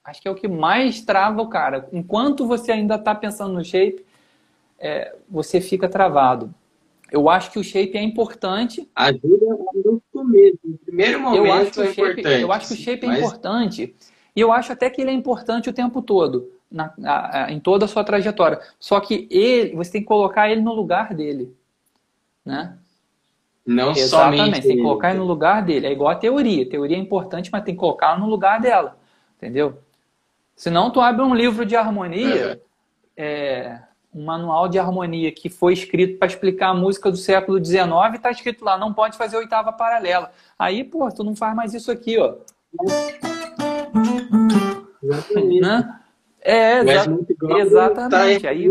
Acho 0.03 0.21
que 0.21 0.27
é 0.27 0.31
o 0.31 0.35
que 0.35 0.47
mais 0.47 1.01
trava 1.01 1.41
o 1.41 1.49
cara. 1.49 1.89
Enquanto 1.91 2.45
você 2.45 2.71
ainda 2.71 2.97
tá 2.97 3.15
pensando 3.15 3.53
no 3.53 3.65
shape, 3.65 4.05
é, 4.79 5.15
você 5.27 5.59
fica 5.59 5.89
travado. 5.89 6.53
Eu 7.11 7.29
acho 7.29 7.51
que 7.51 7.59
o 7.59 7.63
shape 7.63 7.97
é 7.97 8.03
importante. 8.03 8.87
Ajuda 8.95 9.45
no 9.83 10.01
começo, 10.11 10.59
no 10.63 10.77
primeiro 10.77 11.19
momento 11.19 11.45
eu 11.45 11.53
acho 11.53 11.71
que 11.71 11.79
é 11.79 11.83
o 11.83 11.93
shape, 11.93 12.19
importante. 12.19 12.41
Eu 12.41 12.51
acho 12.51 12.67
que 12.67 12.73
o 12.73 12.77
shape 12.77 13.05
é 13.05 13.07
mas... 13.07 13.19
importante 13.19 13.95
e 14.35 14.41
eu 14.41 14.51
acho 14.51 14.73
até 14.73 14.89
que 14.89 15.01
ele 15.01 15.11
é 15.11 15.13
importante 15.13 15.69
o 15.69 15.73
tempo 15.73 16.01
todo, 16.01 16.51
na, 16.71 16.93
a, 17.03 17.45
a, 17.45 17.51
em 17.51 17.59
toda 17.59 17.85
a 17.85 17.87
sua 17.87 18.03
trajetória. 18.03 18.59
Só 18.79 18.99
que 18.99 19.27
ele, 19.31 19.75
você 19.75 19.93
tem 19.93 20.01
que 20.01 20.07
colocar 20.07 20.49
ele 20.49 20.61
no 20.61 20.73
lugar 20.73 21.13
dele. 21.13 21.55
Né? 22.45 22.77
Não 23.65 23.91
Exatamente, 23.91 24.39
somente. 24.39 24.61
Tem 24.67 24.77
que 24.77 24.83
colocar 24.83 25.09
ele 25.09 25.19
no 25.19 25.25
lugar 25.25 25.63
dele. 25.63 25.87
É 25.87 25.91
igual 25.91 26.09
a 26.09 26.15
teoria. 26.15 26.63
A 26.63 26.69
teoria 26.69 26.97
é 26.97 26.99
importante, 26.99 27.49
mas 27.51 27.63
tem 27.63 27.73
que 27.73 27.79
colocar 27.79 28.19
no 28.19 28.27
lugar 28.27 28.61
dela. 28.61 28.97
Entendeu? 29.37 29.79
Senão 30.55 30.91
tu 30.91 31.01
abre 31.01 31.21
um 31.21 31.35
livro 31.35 31.65
de 31.65 31.75
harmonia, 31.75 32.61
é, 33.17 33.79
um 34.13 34.23
manual 34.23 34.69
de 34.69 34.79
harmonia 34.79 35.31
que 35.31 35.49
foi 35.49 35.73
escrito 35.73 36.17
para 36.17 36.27
explicar 36.27 36.69
a 36.69 36.73
música 36.73 37.11
do 37.11 37.17
século 37.17 37.63
XIX 37.63 37.83
e 38.13 38.15
está 38.15 38.31
escrito 38.31 38.63
lá, 38.63 38.77
não 38.77 38.93
pode 38.93 39.17
fazer 39.17 39.35
oitava 39.35 39.73
paralela. 39.73 40.31
Aí, 40.57 40.83
pô, 40.85 41.11
tu 41.11 41.23
não 41.23 41.35
faz 41.35 41.53
mais 41.53 41.73
isso 41.73 41.91
aqui, 41.91 42.17
ó. 42.17 42.35
Né? 45.61 45.99
É, 46.45 46.79
exa 46.79 47.17
exatamente. 47.57 48.41
Tá 48.43 48.49
aí, 48.49 48.69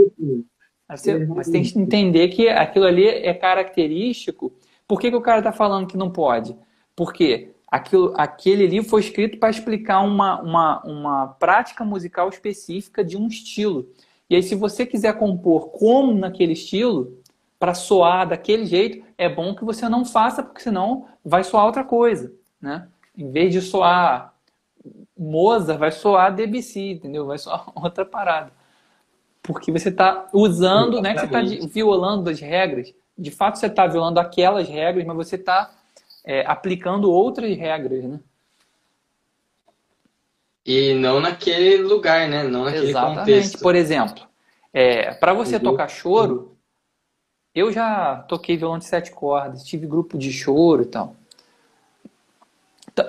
você, 0.89 1.27
mas 1.27 1.49
tem 1.49 1.63
que 1.63 1.79
entender 1.79 2.29
que 2.29 2.49
aquilo 2.49 2.87
ali 2.87 3.07
é 3.07 3.35
característico. 3.35 4.53
Por 4.87 5.01
que, 5.01 5.11
que 5.11 5.17
o 5.17 5.21
cara 5.21 5.39
está 5.39 5.51
falando 5.51 5.89
que 5.89 5.97
não 5.97 6.11
pode? 6.11 6.57
Porque 6.95 7.51
aquilo, 7.67 8.15
aquele 8.17 8.67
livro 8.67 8.89
foi 8.89 9.01
escrito 9.01 9.39
para 9.39 9.51
explicar 9.51 10.01
uma, 10.01 10.41
uma, 10.41 10.83
uma 10.85 11.27
prática 11.27 11.85
musical 11.85 12.29
específica 12.29 13.05
de 13.05 13.17
um 13.17 13.27
estilo. 13.27 13.89
E 14.31 14.37
aí, 14.37 14.43
se 14.43 14.55
você 14.55 14.87
quiser 14.87 15.19
compor 15.19 15.71
como 15.71 16.15
naquele 16.15 16.53
estilo, 16.53 17.19
para 17.59 17.75
soar 17.75 18.29
daquele 18.29 18.67
jeito, 18.67 19.05
é 19.17 19.29
bom 19.29 19.55
que 19.55 19.65
você 19.65 19.89
não 19.89 20.05
faça, 20.05 20.43
porque 20.43 20.61
senão 20.61 21.07
vai 21.25 21.43
soar 21.43 21.67
outra 21.67 21.83
coisa. 21.83 22.33
Né? 22.61 22.87
Em 23.17 23.31
vez 23.31 23.53
de 23.53 23.61
soar 23.61 24.34
Mozart 25.17 25.79
vai 25.79 25.93
soar 25.93 26.35
Debussy, 26.35 26.93
entendeu? 26.93 27.27
Vai 27.27 27.39
soar 27.39 27.71
outra 27.75 28.05
parada. 28.05 28.53
Porque 29.43 29.71
você 29.71 29.91
está 29.91 30.29
usando, 30.33 31.01
né? 31.01 31.15
Que 31.15 31.21
você 31.21 31.27
está 31.27 31.69
violando 31.69 32.31
as 32.31 32.41
regras. 32.41 32.95
De 33.17 33.31
fato, 33.31 33.59
você 33.59 33.67
está 33.67 33.87
violando 33.87 34.19
aquelas 34.19 34.69
regras, 34.69 35.05
mas 35.05 35.17
você 35.17 35.37
está 35.37 35.71
é, 36.25 36.45
aplicando 36.47 37.13
outras 37.13 37.57
regras, 37.57 38.05
né? 38.05 38.21
E 40.65 40.95
não 40.95 41.21
naquele 41.21 41.83
lugar, 41.83 42.27
né? 42.29 42.43
Não 42.43 42.65
naquele 42.65 42.89
Exatamente. 42.89 43.19
contexto. 43.19 43.59
Por 43.61 43.75
exemplo, 43.75 44.27
é, 44.73 45.13
para 45.13 45.35
você 45.35 45.57
uhum. 45.57 45.63
tocar 45.63 45.89
choro, 45.89 46.57
eu 47.55 47.71
já 47.71 48.17
toquei 48.29 48.57
violão 48.57 48.79
de 48.79 48.87
sete 48.87 49.13
cordas, 49.13 49.63
tive 49.63 49.87
grupo 49.87 50.17
de 50.17 50.33
choro 50.33 50.83
e 50.83 50.87
tal. 50.87 51.15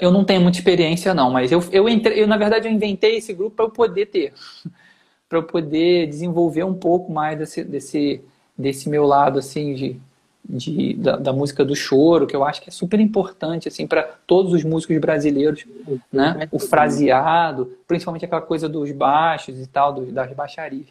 Eu 0.01 0.11
não 0.11 0.23
tenho 0.23 0.41
muita 0.41 0.57
experiência, 0.57 1.13
não, 1.13 1.29
mas 1.29 1.51
eu, 1.51 1.63
eu, 1.71 1.87
entrei, 1.87 2.21
eu 2.21 2.27
na 2.27 2.37
verdade, 2.37 2.67
eu 2.67 2.71
inventei 2.71 3.17
esse 3.17 3.33
grupo 3.33 3.55
para 3.55 3.65
eu 3.65 3.69
poder 3.69 4.07
ter, 4.07 4.33
para 5.29 5.37
eu 5.39 5.43
poder 5.43 6.07
desenvolver 6.07 6.63
um 6.63 6.73
pouco 6.73 7.11
mais 7.11 7.37
desse, 7.37 7.63
desse, 7.63 8.21
desse 8.57 8.89
meu 8.89 9.05
lado, 9.05 9.37
assim, 9.37 9.75
de, 9.75 9.99
de, 10.47 10.93
da, 10.95 11.17
da, 11.17 11.33
música 11.33 11.63
do 11.63 11.75
choro, 11.75 12.25
que 12.25 12.35
eu 12.35 12.43
acho 12.43 12.61
que 12.61 12.69
é 12.69 12.71
super 12.71 12.99
importante, 12.99 13.67
assim, 13.67 13.85
para 13.85 14.03
todos 14.25 14.53
os 14.53 14.63
músicos 14.63 14.97
brasileiros, 14.97 15.65
né? 16.11 16.47
O 16.51 16.59
fraseado, 16.59 17.77
principalmente 17.87 18.25
aquela 18.25 18.41
coisa 18.41 18.67
dos 18.67 18.91
baixos 18.91 19.59
e 19.59 19.67
tal, 19.67 19.93
dos, 19.93 20.11
das 20.11 20.33
baixarias. 20.33 20.87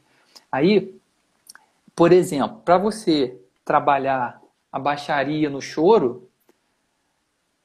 Aí, 0.50 0.94
por 1.96 2.12
exemplo, 2.12 2.60
para 2.64 2.78
você 2.78 3.36
trabalhar 3.64 4.40
a 4.70 4.78
baixaria 4.78 5.48
no 5.48 5.60
choro, 5.60 6.28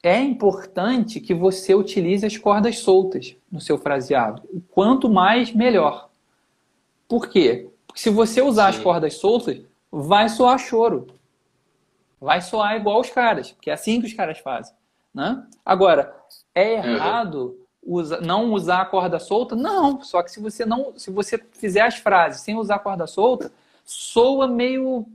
é 0.01 0.19
importante 0.21 1.19
que 1.19 1.33
você 1.33 1.75
utilize 1.75 2.25
as 2.25 2.37
cordas 2.37 2.79
soltas 2.79 3.35
no 3.51 3.59
seu 3.59 3.77
fraseado. 3.77 4.41
Quanto 4.69 5.09
mais, 5.09 5.53
melhor. 5.53 6.09
Por 7.07 7.27
quê? 7.27 7.69
Porque 7.85 8.01
se 8.01 8.09
você 8.09 8.41
usar 8.41 8.71
Sim. 8.71 8.77
as 8.77 8.83
cordas 8.83 9.15
soltas, 9.15 9.61
vai 9.91 10.29
soar 10.29 10.57
choro. 10.57 11.07
Vai 12.19 12.41
soar 12.41 12.75
igual 12.75 12.99
os 12.99 13.09
caras, 13.09 13.51
porque 13.51 13.69
é 13.69 13.73
assim 13.73 13.99
que 13.99 14.07
os 14.07 14.13
caras 14.13 14.39
fazem. 14.39 14.73
Né? 15.13 15.45
Agora, 15.65 16.15
é 16.53 16.73
errado 16.73 17.57
usa, 17.81 18.21
não 18.21 18.53
usar 18.53 18.81
a 18.81 18.85
corda 18.85 19.19
solta? 19.19 19.55
Não, 19.55 20.01
só 20.01 20.21
que 20.21 20.31
se 20.31 20.39
você 20.39 20.65
não, 20.65 20.97
se 20.97 21.09
você 21.11 21.37
fizer 21.53 21.81
as 21.81 21.95
frases 21.95 22.41
sem 22.41 22.55
usar 22.55 22.75
a 22.75 22.79
corda 22.79 23.07
solta, 23.07 23.51
soa 23.83 24.47
meio, 24.47 25.07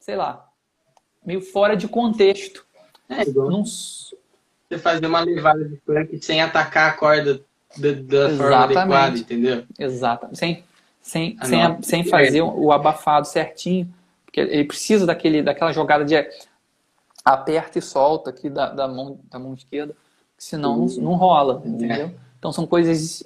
sei 0.00 0.16
lá, 0.16 0.48
meio 1.24 1.40
fora 1.40 1.76
de 1.76 1.86
contexto. 1.86 2.66
É, 3.12 3.24
não... 3.26 3.64
você 3.64 4.78
fazer 4.78 5.06
uma 5.06 5.20
levada 5.20 5.64
de 5.64 5.76
funk 5.84 6.18
sem 6.22 6.40
atacar 6.40 6.90
a 6.90 6.94
corda 6.94 7.40
da, 7.76 7.92
da 7.92 8.36
forma 8.36 8.56
adequada, 8.56 9.18
entendeu? 9.18 9.64
Exato. 9.78 10.28
Sem, 10.34 10.64
sem, 11.00 11.36
ah, 11.40 11.46
sem, 11.46 11.62
a, 11.62 11.78
sem 11.82 12.04
fazer 12.04 12.38
é. 12.38 12.42
o 12.42 12.72
abafado 12.72 13.26
certinho. 13.26 13.92
Porque 14.24 14.40
ele 14.40 14.64
precisa 14.64 15.04
daquele, 15.04 15.42
daquela 15.42 15.72
jogada 15.72 16.04
de 16.04 16.14
aperta 17.24 17.78
e 17.78 17.82
solta 17.82 18.30
aqui 18.30 18.48
da, 18.50 18.70
da, 18.70 18.88
mão, 18.88 19.18
da 19.30 19.38
mão 19.38 19.54
esquerda, 19.54 19.94
senão 20.36 20.78
uhum. 20.78 20.86
não, 20.96 21.02
não 21.02 21.14
rola, 21.14 21.62
entendeu? 21.64 22.06
É. 22.06 22.14
Então 22.38 22.52
são 22.52 22.66
coisas. 22.66 23.22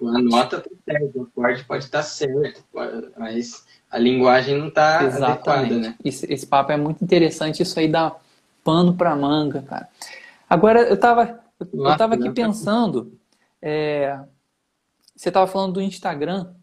A 0.00 0.22
nota 0.22 0.60
tá 0.60 0.70
certa, 0.84 1.18
o 1.18 1.22
acorde 1.22 1.64
pode 1.64 1.84
estar 1.84 2.02
certo, 2.02 2.64
mas 3.18 3.66
a 3.90 3.98
linguagem 3.98 4.56
não 4.56 4.68
está 4.68 5.00
adequada, 5.00 5.76
né? 5.76 5.94
Esse, 6.02 6.32
esse 6.32 6.46
papo 6.46 6.72
é 6.72 6.76
muito 6.76 7.02
interessante, 7.04 7.62
isso 7.62 7.78
aí 7.78 7.88
dá 7.88 8.14
pano 8.64 8.94
para 8.94 9.14
manga, 9.16 9.62
cara. 9.62 9.88
Agora, 10.48 10.82
eu 10.82 10.94
estava 10.94 11.40
eu 11.72 11.96
tava 11.96 12.14
aqui 12.14 12.30
pensando, 12.30 13.18
é, 13.60 14.18
você 15.14 15.28
estava 15.28 15.46
falando 15.46 15.74
do 15.74 15.82
Instagram, 15.82 16.54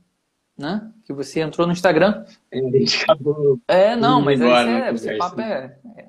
né? 0.57 0.91
Que 1.05 1.13
você 1.13 1.41
entrou 1.41 1.67
no 1.67 1.73
Instagram. 1.73 2.25
É, 3.67 3.95
não, 3.95 4.21
mas 4.21 4.41
é, 4.41 4.91
esse 4.91 5.17
papo 5.17 5.39
é, 5.39 5.77
é, 5.95 6.07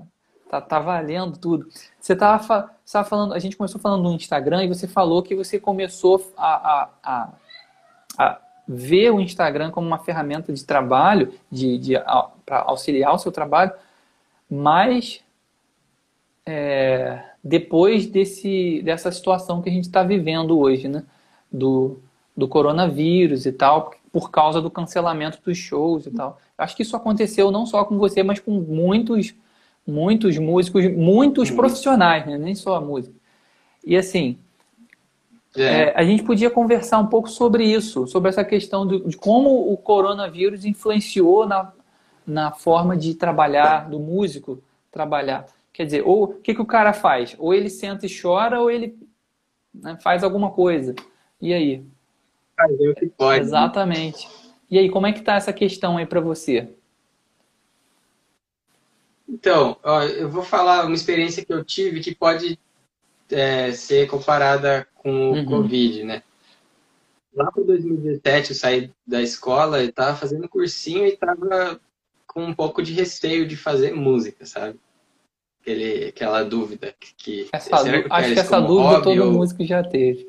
tá, 0.49 0.61
tá 0.61 0.79
valendo 0.81 1.37
tudo. 1.39 1.69
Você 2.01 2.15
estava 2.15 2.71
tava 2.91 3.09
falando, 3.09 3.35
a 3.35 3.39
gente 3.39 3.57
começou 3.57 3.79
falando 3.81 4.05
do 4.05 4.15
Instagram 4.15 4.65
e 4.65 4.69
você 4.69 4.89
falou 4.89 5.23
que 5.23 5.35
você 5.35 5.61
começou 5.61 6.33
a, 6.37 6.47
a, 6.47 6.89
a, 7.03 7.33
a 8.17 8.41
ver 8.67 9.11
o 9.11 9.21
Instagram 9.21 9.71
como 9.71 9.87
uma 9.87 9.99
ferramenta 9.99 10.51
de 10.53 10.65
trabalho, 10.65 11.35
de, 11.51 11.77
de 11.79 11.95
para 12.47 12.61
auxiliar 12.61 13.15
o 13.15 13.19
seu 13.19 13.31
trabalho, 13.31 13.73
mas 14.51 15.23
é, 16.51 17.23
depois 17.45 18.07
desse, 18.07 18.81
dessa 18.83 19.13
situação 19.13 19.61
que 19.61 19.69
a 19.69 19.73
gente 19.73 19.85
está 19.85 20.03
vivendo 20.03 20.59
hoje, 20.59 20.89
né? 20.89 21.05
Do, 21.53 21.99
do 22.35 22.49
coronavírus 22.49 23.45
e 23.45 23.53
tal, 23.53 23.93
por 24.11 24.31
causa 24.31 24.59
do 24.63 24.71
cancelamento 24.71 25.39
dos 25.45 25.59
shows 25.59 26.07
e 26.07 26.11
tal. 26.11 26.41
Acho 26.57 26.75
que 26.75 26.83
isso 26.83 26.97
aconteceu 26.97 27.51
não 27.51 27.67
só 27.67 27.85
com 27.85 27.99
você, 27.99 28.23
mas 28.23 28.41
com 28.41 28.53
muitos, 28.53 29.35
muitos 29.87 30.39
músicos, 30.39 30.91
muitos 30.91 31.51
profissionais, 31.51 32.25
né? 32.25 32.39
nem 32.39 32.55
só 32.55 32.77
a 32.77 32.81
música. 32.81 33.15
E 33.85 33.95
assim, 33.95 34.39
é. 35.55 35.63
É, 35.63 35.93
a 35.95 36.03
gente 36.03 36.23
podia 36.23 36.49
conversar 36.49 36.99
um 36.99 37.09
pouco 37.09 37.29
sobre 37.29 37.65
isso, 37.65 38.07
sobre 38.07 38.31
essa 38.31 38.45
questão 38.45 38.87
de, 38.87 39.01
de 39.01 39.19
como 39.19 39.71
o 39.71 39.77
coronavírus 39.77 40.65
influenciou 40.65 41.47
na, 41.47 41.73
na 42.27 42.53
forma 42.53 42.97
de 42.97 43.15
trabalhar, 43.15 43.89
do 43.91 43.99
músico 43.99 44.63
trabalhar. 44.91 45.47
Quer 45.79 45.85
dizer, 45.85 46.03
ou 46.05 46.25
o 46.25 46.35
que, 46.35 46.57
que 46.57 46.61
o 46.61 46.67
cara 46.67 46.93
faz? 46.93 47.37
Ou 47.39 47.55
ele 47.55 47.71
senta 47.71 48.05
e 48.05 48.11
chora, 48.21 48.61
ou 48.61 48.69
ele 48.69 48.99
né, 49.73 49.97
faz 50.03 50.25
alguma 50.25 50.51
coisa. 50.51 50.93
E 51.41 51.55
aí? 51.55 51.87
fazer 52.57 52.89
o 52.89 52.95
que 52.97 53.07
pode. 53.07 53.39
Né? 53.39 53.47
Exatamente. 53.47 54.29
E 54.69 54.77
aí, 54.77 54.91
como 54.91 55.07
é 55.07 55.13
que 55.13 55.23
tá 55.23 55.37
essa 55.37 55.53
questão 55.53 55.97
aí 55.97 56.05
para 56.05 56.19
você? 56.19 56.69
Então, 59.29 59.77
ó, 59.85 60.03
eu 60.03 60.29
vou 60.29 60.43
falar 60.43 60.85
uma 60.85 60.97
experiência 60.97 61.45
que 61.45 61.53
eu 61.53 61.65
tive 61.65 62.01
que 62.01 62.13
pode 62.13 62.59
é, 63.31 63.71
ser 63.71 64.09
comparada 64.09 64.85
com 64.97 65.31
o 65.31 65.35
uhum. 65.35 65.47
Covid, 65.47 66.03
né? 66.03 66.25
Lá 67.33 67.53
para 67.53 67.63
2017 67.63 68.51
eu 68.51 68.57
saí 68.57 68.91
da 69.07 69.23
escola 69.23 69.81
e 69.81 69.91
estava 69.91 70.17
fazendo 70.17 70.49
cursinho 70.49 71.07
e 71.07 71.11
estava 71.11 71.81
com 72.27 72.43
um 72.43 72.53
pouco 72.53 72.83
de 72.83 72.93
receio 72.93 73.47
de 73.47 73.57
fazer 73.57 73.95
música, 73.95 74.45
sabe? 74.45 74.77
Aquele, 75.69 76.05
aquela 76.07 76.43
dúvida 76.43 76.95
que, 77.19 77.47
essa, 77.53 77.77
será 77.77 78.03
que 78.03 78.09
acho 78.11 78.33
que 78.33 78.41
essa 78.41 78.59
dúvida 78.59 79.03
todo 79.03 79.23
ou... 79.23 79.33
músico 79.33 79.67
já 79.67 79.83
teve. 79.83 80.27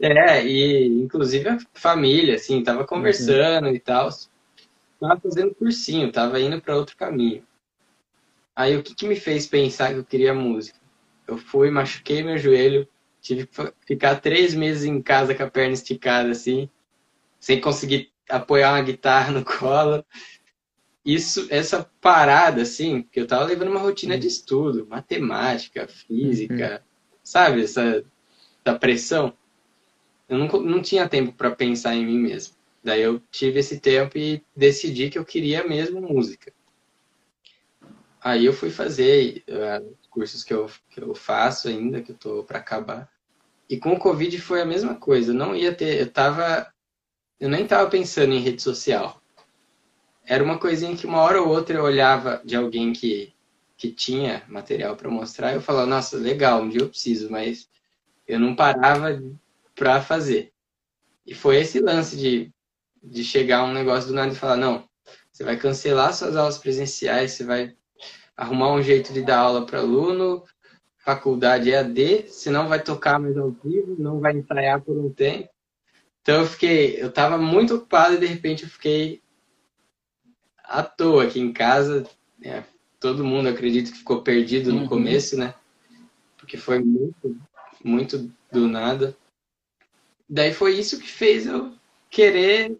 É, 0.00 0.46
e 0.46 0.86
inclusive 0.86 1.46
a 1.46 1.58
família, 1.74 2.36
assim, 2.36 2.62
tava 2.62 2.86
conversando 2.86 3.66
uhum. 3.66 3.74
e 3.74 3.78
tal. 3.78 4.08
Tava 4.98 5.20
fazendo 5.20 5.54
cursinho, 5.54 6.10
tava 6.10 6.40
indo 6.40 6.58
para 6.58 6.74
outro 6.74 6.96
caminho. 6.96 7.44
Aí 8.56 8.74
o 8.76 8.82
que, 8.82 8.94
que 8.94 9.06
me 9.06 9.14
fez 9.14 9.46
pensar 9.46 9.92
que 9.92 9.98
eu 9.98 10.04
queria 10.04 10.32
música? 10.32 10.78
Eu 11.26 11.36
fui, 11.36 11.70
machuquei 11.70 12.22
meu 12.22 12.38
joelho, 12.38 12.88
tive 13.20 13.46
que 13.46 13.72
ficar 13.86 14.22
três 14.22 14.54
meses 14.54 14.84
em 14.84 15.02
casa 15.02 15.34
com 15.34 15.42
a 15.42 15.50
perna 15.50 15.74
esticada, 15.74 16.30
assim, 16.30 16.68
sem 17.38 17.60
conseguir 17.60 18.10
apoiar 18.26 18.72
uma 18.72 18.82
guitarra 18.82 19.32
no 19.32 19.44
colo. 19.46 20.02
Isso, 21.04 21.46
essa 21.50 21.88
parada, 22.00 22.62
assim, 22.62 23.02
que 23.02 23.20
eu 23.20 23.26
tava 23.26 23.44
levando 23.44 23.70
uma 23.70 23.80
rotina 23.80 24.18
de 24.18 24.26
estudo, 24.26 24.86
matemática, 24.86 25.88
física, 25.88 26.82
uhum. 26.82 27.18
sabe? 27.22 27.62
Essa, 27.62 28.04
essa 28.64 28.78
pressão 28.78 29.32
eu 30.28 30.36
não, 30.36 30.46
não 30.46 30.82
tinha 30.82 31.08
tempo 31.08 31.32
para 31.32 31.50
pensar 31.50 31.94
em 31.94 32.04
mim 32.04 32.18
mesmo. 32.18 32.54
Daí 32.84 33.00
eu 33.00 33.20
tive 33.30 33.60
esse 33.60 33.80
tempo 33.80 34.18
e 34.18 34.42
decidi 34.54 35.08
que 35.08 35.18
eu 35.18 35.24
queria 35.24 35.66
mesmo 35.66 36.00
música. 36.00 36.52
Aí 38.20 38.44
eu 38.44 38.52
fui 38.52 38.70
fazer 38.70 39.42
uh, 39.48 39.96
cursos 40.10 40.44
que 40.44 40.52
eu, 40.52 40.70
que 40.90 41.00
eu 41.00 41.14
faço 41.14 41.68
ainda, 41.68 42.02
que 42.02 42.12
eu 42.12 42.16
tô 42.16 42.44
para 42.44 42.58
acabar. 42.58 43.08
E 43.70 43.78
com 43.78 43.92
o 43.92 43.98
Covid 43.98 44.38
foi 44.40 44.60
a 44.60 44.66
mesma 44.66 44.94
coisa. 44.94 45.32
Não 45.32 45.56
ia 45.56 45.74
ter, 45.74 46.00
eu 46.00 46.10
tava 46.10 46.70
eu 47.40 47.48
nem 47.48 47.66
tava 47.66 47.88
pensando 47.88 48.32
em 48.32 48.40
rede 48.40 48.60
social. 48.60 49.22
Era 50.28 50.44
uma 50.44 50.58
coisinha 50.58 50.94
que 50.94 51.06
uma 51.06 51.22
hora 51.22 51.40
ou 51.40 51.48
outra 51.48 51.78
eu 51.78 51.84
olhava 51.84 52.42
de 52.44 52.54
alguém 52.54 52.92
que 52.92 53.34
que 53.78 53.92
tinha 53.92 54.42
material 54.48 54.96
para 54.96 55.08
mostrar, 55.08 55.54
eu 55.54 55.62
falava, 55.62 55.86
nossa, 55.86 56.16
legal, 56.16 56.62
um 56.62 56.68
dia 56.68 56.80
eu 56.80 56.88
preciso, 56.88 57.30
mas 57.30 57.68
eu 58.26 58.40
não 58.40 58.56
parava 58.56 59.22
para 59.72 60.02
fazer. 60.02 60.52
E 61.24 61.32
foi 61.32 61.58
esse 61.58 61.78
lance 61.78 62.16
de, 62.16 62.52
de 63.00 63.22
chegar 63.22 63.62
um 63.62 63.72
negócio 63.72 64.08
do 64.08 64.14
nada 64.14 64.32
e 64.32 64.36
falar: 64.36 64.56
não, 64.56 64.88
você 65.30 65.44
vai 65.44 65.56
cancelar 65.56 66.12
suas 66.12 66.36
aulas 66.36 66.58
presenciais, 66.58 67.32
você 67.32 67.44
vai 67.44 67.76
arrumar 68.36 68.72
um 68.72 68.82
jeito 68.82 69.12
de 69.12 69.22
dar 69.22 69.38
aula 69.38 69.64
para 69.64 69.78
aluno, 69.78 70.42
faculdade 70.98 71.70
EAD, 71.70 72.26
você 72.26 72.50
não 72.50 72.68
vai 72.68 72.82
tocar 72.82 73.20
mais 73.20 73.36
ao 73.38 73.52
vivo, 73.52 73.94
não 73.96 74.18
vai 74.18 74.36
ensaiar 74.36 74.80
por 74.80 74.96
um 74.96 75.10
tempo. 75.10 75.48
Então 76.20 76.40
eu 76.40 76.46
fiquei, 76.46 77.00
eu 77.00 77.08
estava 77.08 77.38
muito 77.38 77.76
ocupado 77.76 78.14
e 78.14 78.18
de 78.18 78.26
repente 78.26 78.64
eu 78.64 78.68
fiquei 78.68 79.22
à 80.68 80.82
toa 80.82 81.24
aqui 81.24 81.40
em 81.40 81.52
casa. 81.52 82.06
Né? 82.38 82.64
Todo 83.00 83.24
mundo 83.24 83.48
acredito 83.48 83.90
que 83.90 83.98
ficou 83.98 84.22
perdido 84.22 84.72
no 84.72 84.82
uhum. 84.82 84.88
começo, 84.88 85.36
né? 85.36 85.54
Porque 86.36 86.56
foi 86.56 86.80
muito, 86.80 87.36
muito 87.82 88.30
do 88.52 88.68
nada. 88.68 89.16
Daí 90.28 90.52
foi 90.52 90.78
isso 90.78 90.98
que 90.98 91.08
fez 91.08 91.46
eu 91.46 91.72
querer 92.10 92.76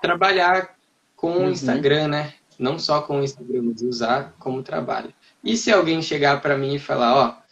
trabalhar 0.00 0.76
com 1.16 1.32
o 1.32 1.40
uhum. 1.40 1.50
Instagram, 1.50 2.08
né? 2.08 2.34
Não 2.58 2.78
só 2.78 3.02
com 3.02 3.20
o 3.20 3.24
Instagram, 3.24 3.62
mas 3.64 3.82
usar 3.82 4.34
como 4.38 4.62
trabalho. 4.62 5.12
E 5.42 5.56
se 5.56 5.72
alguém 5.72 6.00
chegar 6.00 6.40
para 6.40 6.56
mim 6.56 6.74
e 6.74 6.78
falar, 6.78 7.14
ó, 7.14 7.42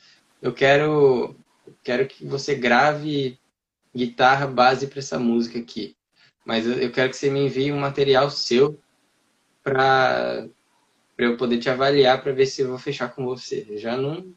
eu 0.40 0.53
quero, 0.53 1.35
quero 1.83 2.07
que 2.07 2.25
você 2.25 2.55
grave 2.55 3.38
guitarra 3.94 4.47
base 4.47 4.87
para 4.87 4.99
essa 4.99 5.18
música 5.18 5.59
aqui, 5.59 5.97
mas 6.44 6.66
eu 6.66 6.90
quero 6.90 7.11
que 7.11 7.16
você 7.16 7.31
me 7.31 7.47
envie 7.47 7.73
um 7.73 7.79
material 7.79 8.29
seu 8.31 8.79
para 9.64 10.46
eu 11.16 11.37
poder 11.38 11.59
te 11.59 11.70
avaliar 11.70 12.22
para 12.22 12.33
ver 12.33 12.46
se 12.46 12.61
eu 12.61 12.68
vou 12.68 12.79
fechar 12.79 13.09
com 13.09 13.24
você. 13.24 13.66
Já 13.79 13.96
não 13.96 14.33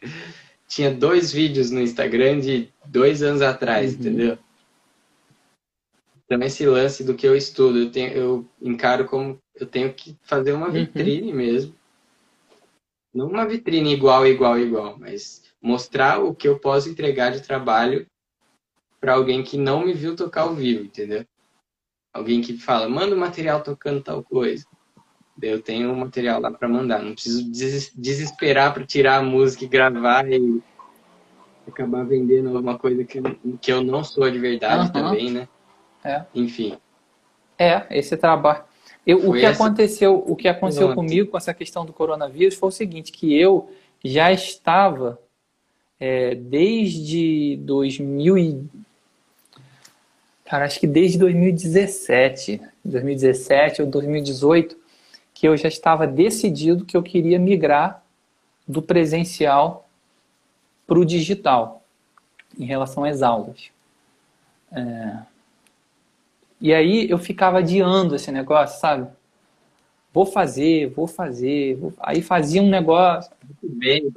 tinha 0.66 0.90
dois 0.90 1.30
vídeos 1.30 1.70
no 1.70 1.80
Instagram 1.80 2.40
de 2.40 2.70
dois 2.86 3.22
anos 3.22 3.42
atrás, 3.42 3.92
uhum. 3.92 4.00
entendeu? 4.00 4.38
Então 6.24 6.42
esse 6.42 6.66
lance 6.66 7.04
do 7.04 7.14
que 7.14 7.26
eu 7.26 7.36
estudo, 7.36 7.78
eu, 7.78 7.92
tenho, 7.92 8.12
eu 8.12 8.48
encaro 8.60 9.04
como 9.04 9.38
eu 9.54 9.66
tenho 9.66 9.92
que 9.92 10.16
fazer 10.22 10.52
uma 10.52 10.66
uhum. 10.66 10.72
vitrine 10.72 11.30
uhum. 11.30 11.36
mesmo. 11.36 11.74
Não 13.14 13.28
uma 13.28 13.46
vitrine 13.46 13.92
igual, 13.92 14.26
igual, 14.26 14.58
igual, 14.58 14.98
mas 14.98 15.42
mostrar 15.60 16.20
o 16.20 16.34
que 16.34 16.46
eu 16.46 16.58
posso 16.58 16.88
entregar 16.88 17.32
de 17.32 17.42
trabalho 17.42 18.06
para 19.00 19.14
alguém 19.14 19.42
que 19.42 19.56
não 19.56 19.84
me 19.84 19.92
viu 19.92 20.14
tocar 20.14 20.42
ao 20.42 20.54
vivo, 20.54 20.84
entendeu? 20.84 21.24
Alguém 22.12 22.40
que 22.40 22.56
fala, 22.56 22.88
manda 22.88 23.14
o 23.14 23.18
material 23.18 23.62
tocando 23.62 24.02
tal 24.02 24.22
coisa. 24.22 24.64
Eu 25.40 25.62
tenho 25.62 25.92
o 25.92 25.96
material 25.96 26.40
lá 26.40 26.50
para 26.50 26.68
mandar. 26.68 27.02
Não 27.02 27.12
preciso 27.12 27.48
desesperar 27.94 28.74
para 28.74 28.84
tirar 28.84 29.18
a 29.18 29.22
música 29.22 29.64
e 29.64 29.68
gravar 29.68 30.28
e 30.28 30.60
acabar 31.66 32.04
vendendo 32.04 32.48
alguma 32.48 32.78
coisa 32.78 33.04
que, 33.04 33.20
que 33.60 33.72
eu 33.72 33.82
não 33.82 34.02
sou 34.02 34.28
de 34.30 34.38
verdade 34.38 34.86
uhum. 34.86 34.92
também, 34.92 35.30
né? 35.30 35.48
É. 36.04 36.24
Enfim. 36.34 36.76
É, 37.58 37.86
esse 37.90 38.16
trabalho. 38.16 38.64
Eu, 39.06 39.28
o 39.28 39.32
que 39.32 39.44
essa... 39.44 39.64
aconteceu, 39.64 40.24
o 40.26 40.36
que 40.36 40.48
aconteceu 40.48 40.94
comigo 40.94 41.30
com 41.30 41.36
essa 41.36 41.54
questão 41.54 41.84
do 41.84 41.92
coronavírus 41.92 42.54
foi 42.54 42.68
o 42.68 42.72
seguinte, 42.72 43.12
que 43.12 43.38
eu 43.38 43.70
já 44.04 44.32
estava 44.32 45.18
é, 45.98 46.34
desde 46.34 47.56
2000 47.62 48.38
e... 48.38 48.64
Cara, 50.48 50.64
acho 50.64 50.80
que 50.80 50.86
desde 50.86 51.18
2017, 51.18 52.58
2017 52.82 53.82
ou 53.82 53.88
2018, 53.88 54.74
que 55.34 55.46
eu 55.46 55.54
já 55.58 55.68
estava 55.68 56.06
decidido 56.06 56.86
que 56.86 56.96
eu 56.96 57.02
queria 57.02 57.38
migrar 57.38 58.02
do 58.66 58.80
presencial 58.80 59.86
para 60.86 60.98
o 60.98 61.04
digital 61.04 61.82
em 62.58 62.64
relação 62.64 63.04
às 63.04 63.20
aulas. 63.20 63.70
É... 64.72 65.18
E 66.58 66.72
aí 66.72 67.10
eu 67.10 67.18
ficava 67.18 67.58
adiando 67.58 68.16
esse 68.16 68.32
negócio, 68.32 68.80
sabe? 68.80 69.06
Vou 70.14 70.24
fazer, 70.24 70.88
vou 70.88 71.06
fazer. 71.06 71.76
Vou... 71.76 71.92
Aí 72.00 72.22
fazia 72.22 72.62
um 72.62 72.70
negócio. 72.70 73.30
Bem, 73.62 74.10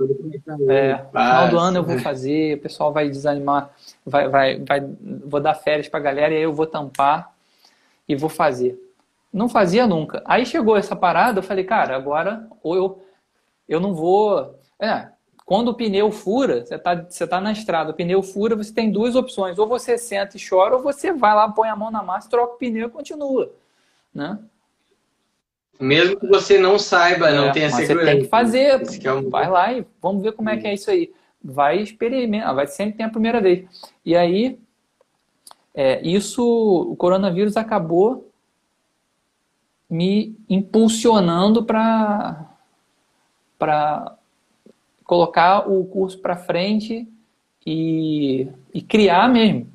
é, 0.70 0.94
no 0.94 1.10
final 1.10 1.50
do 1.50 1.60
ano 1.60 1.78
eu 1.80 1.84
vou 1.84 2.00
fazer, 2.00 2.56
o 2.56 2.62
pessoal 2.62 2.94
vai 2.94 3.10
desanimar, 3.10 3.70
vai, 4.06 4.28
vai, 4.28 4.60
vai, 4.60 4.82
vou 5.26 5.40
dar 5.40 5.54
férias 5.54 5.88
para 5.88 6.00
a 6.00 6.04
galera 6.04 6.34
e 6.34 6.38
aí 6.38 6.44
eu 6.44 6.54
vou 6.54 6.66
tampar 6.66 7.34
e 8.08 8.16
vou 8.16 8.30
fazer. 8.30 8.80
Não 9.32 9.48
fazia 9.48 9.88
nunca. 9.88 10.22
Aí 10.26 10.46
chegou 10.46 10.76
essa 10.76 10.96
parada, 10.96 11.40
eu 11.40 11.44
falei, 11.44 11.64
cara, 11.64 11.96
agora 11.96 12.48
ou 12.62 12.76
eu, 12.76 13.06
eu 13.68 13.80
não 13.80 13.94
vou. 13.94 14.60
É, 14.80 15.08
quando 15.46 15.70
o 15.70 15.74
pneu 15.74 16.12
fura, 16.12 16.66
você 16.66 16.76
está 16.76 16.96
você 16.96 17.28
tá 17.28 17.40
na 17.40 17.52
estrada, 17.52 17.92
o 17.92 17.94
pneu 17.94 18.22
fura, 18.22 18.56
você 18.56 18.74
tem 18.74 18.92
duas 18.92 19.16
opções. 19.16 19.58
Ou 19.58 19.68
você 19.68 19.98
senta 19.98 20.38
e 20.38 20.50
chora, 20.50 20.76
ou 20.76 20.82
você 20.82 21.14
vai 21.14 21.34
lá, 21.34 21.50
põe 21.50 21.70
a 21.70 21.76
mão 21.76 21.92
na 21.92 22.04
massa, 22.04 22.30
troca 22.30 22.56
o 22.56 22.58
pneu 22.58 22.88
e 22.88 22.92
continua. 22.92 23.52
Né? 24.14 24.38
Mesmo 25.80 26.20
que 26.20 26.28
você 26.28 26.60
não 26.60 26.78
saiba, 26.78 27.30
é, 27.30 27.34
não 27.34 27.52
tenha 27.52 27.70
segurança. 27.70 28.06
Você 28.06 28.12
tem 28.12 28.24
que 28.24 28.30
fazer. 28.30 28.82
É 29.04 29.14
um... 29.14 29.30
Vai 29.30 29.50
lá 29.50 29.74
e 29.74 29.86
vamos 30.02 30.22
ver 30.22 30.34
como 30.34 30.50
é 30.50 30.58
que 30.58 30.68
é 30.68 30.74
isso 30.74 30.92
aí. 30.92 31.12
Vai 31.44 31.82
experimentar, 31.82 32.54
vai 32.54 32.68
sempre 32.68 32.98
ter 32.98 33.04
a 33.04 33.10
primeira 33.10 33.42
vez. 33.42 33.68
E 34.06 34.16
aí, 34.16 34.60
é, 35.74 36.02
isso, 36.02 36.44
o 36.44 36.96
coronavírus 36.96 37.58
acabou 37.58 38.30
me 39.90 40.36
impulsionando 40.50 41.64
para 41.64 42.48
para 43.60 44.18
colocar 45.04 45.70
o 45.70 45.86
curso 45.86 46.18
para 46.18 46.36
frente 46.36 47.08
e, 47.66 48.48
e 48.74 48.82
criar 48.82 49.30
mesmo. 49.30 49.68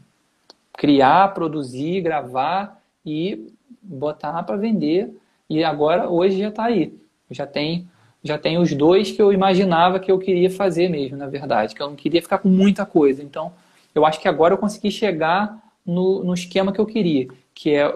Criar, 0.73 1.33
produzir, 1.35 2.01
gravar 2.01 2.83
e 3.05 3.53
botar 3.81 4.43
para 4.43 4.57
vender. 4.57 5.15
E 5.49 5.63
agora, 5.63 6.11
hoje 6.11 6.39
já 6.39 6.49
está 6.49 6.65
aí. 6.65 6.99
Já 7.31 7.47
tem, 7.47 7.89
já 8.27 8.37
tem 8.37 8.59
os 8.59 8.73
dois 8.75 9.11
que 9.13 9.23
eu 9.23 9.33
imaginava 9.33 10.01
que 10.01 10.11
eu 10.11 10.19
queria 10.19 10.51
fazer 10.51 10.89
mesmo, 10.89 11.17
na 11.17 11.27
verdade. 11.27 11.75
Que 11.75 11.83
eu 11.83 11.89
não 11.89 11.97
queria 11.97 12.21
ficar 12.21 12.39
com 12.39 12.49
muita 12.49 12.85
coisa. 12.85 13.23
Então, 13.23 13.53
eu 13.95 14.05
acho 14.05 14.21
que 14.21 14.29
agora 14.29 14.55
eu 14.55 14.59
consegui 14.59 14.91
chegar 14.91 15.59
no, 15.85 16.25
no 16.25 16.35
esquema 16.35 16.73
que 16.73 16.81
eu 16.81 16.87
queria. 16.87 17.29
Que 17.55 17.75
é 17.75 17.95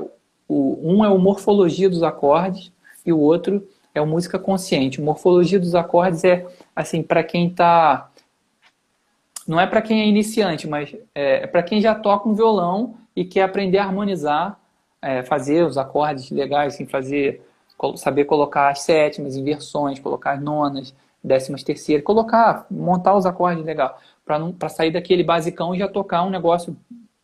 o, 0.49 0.79
um 0.83 1.05
é 1.05 1.09
o 1.09 1.19
Morfologia 1.19 1.91
dos 1.91 2.03
Acordes 2.03 2.73
e 3.05 3.13
o 3.13 3.19
outro 3.19 3.67
é 3.95 4.01
o 4.01 4.07
Música 4.07 4.39
Consciente. 4.39 5.01
Morfologia 5.01 5.59
dos 5.59 5.75
Acordes 5.75 6.25
é, 6.25 6.47
assim, 6.75 7.03
para 7.03 7.23
quem 7.23 7.49
está 7.49 8.11
não 9.51 9.59
é 9.59 9.67
para 9.67 9.83
quem 9.83 10.01
é 10.01 10.07
iniciante, 10.07 10.69
mas 10.69 10.95
é, 11.13 11.43
é 11.43 11.47
para 11.47 11.63
quem 11.63 11.81
já 11.81 11.93
toca 11.93 12.29
um 12.29 12.35
violão 12.35 12.95
e 13.17 13.25
quer 13.25 13.43
aprender 13.43 13.79
a 13.79 13.85
harmonizar, 13.85 14.57
é, 15.03 15.25
fazer 15.25 15.65
os 15.65 15.77
acordes 15.77 16.31
legais, 16.31 16.75
assim, 16.75 16.87
fazer, 16.87 17.43
saber 17.97 18.25
colocar 18.25 18.71
as 18.71 18.81
sétimas, 18.81 19.37
inversões, 19.37 19.99
colocar 19.99 20.33
as 20.33 20.43
nonas, 20.43 20.95
décimas 21.23 21.63
terceiras, 21.63 22.05
colocar, 22.05 22.67
montar 22.71 23.17
os 23.17 23.27
acordes 23.27 23.65
legal, 23.65 23.99
para 24.25 24.69
sair 24.69 24.91
daquele 24.91 25.23
basicão 25.23 25.75
e 25.75 25.79
já 25.79 25.89
tocar 25.89 26.23
um 26.23 26.31
negócio 26.31 26.77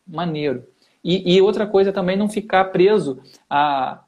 maneiro. 0.07 0.65
E, 1.03 1.37
e, 1.37 1.41
outra 1.41 1.67
coisa 1.67 1.93
também, 1.93 2.17
não 2.17 2.29
ficar 2.29 2.65
preso 2.67 3.21
a 3.49 4.01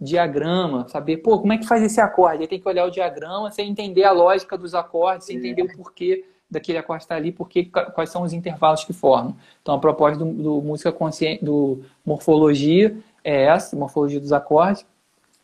diagrama, 0.00 0.88
saber, 0.88 1.18
pô, 1.18 1.38
como 1.38 1.52
é 1.52 1.58
que 1.58 1.66
faz 1.66 1.82
esse 1.82 2.00
acorde? 2.00 2.42
Aí 2.42 2.48
tem 2.48 2.58
que 2.58 2.68
olhar 2.68 2.86
o 2.86 2.90
diagrama, 2.90 3.50
sem 3.50 3.70
entender 3.70 4.04
a 4.04 4.10
lógica 4.10 4.58
dos 4.58 4.74
acordes, 4.74 5.26
sem 5.26 5.36
entender 5.36 5.62
o 5.62 5.76
porquê 5.76 6.24
daquele 6.50 6.78
acorde 6.78 7.04
estar 7.04 7.14
ali, 7.14 7.30
porque 7.30 7.66
quais 7.94 8.10
são 8.10 8.22
os 8.22 8.32
intervalos 8.32 8.84
que 8.84 8.92
formam. 8.92 9.36
Então, 9.62 9.74
a 9.76 9.78
proposta 9.78 10.18
do, 10.18 10.32
do 10.32 10.62
música 10.62 10.90
consciente, 10.90 11.44
do 11.44 11.84
morfologia 12.04 12.96
é 13.22 13.44
essa, 13.44 13.76
morfologia 13.76 14.18
dos 14.18 14.32
acordes. 14.32 14.84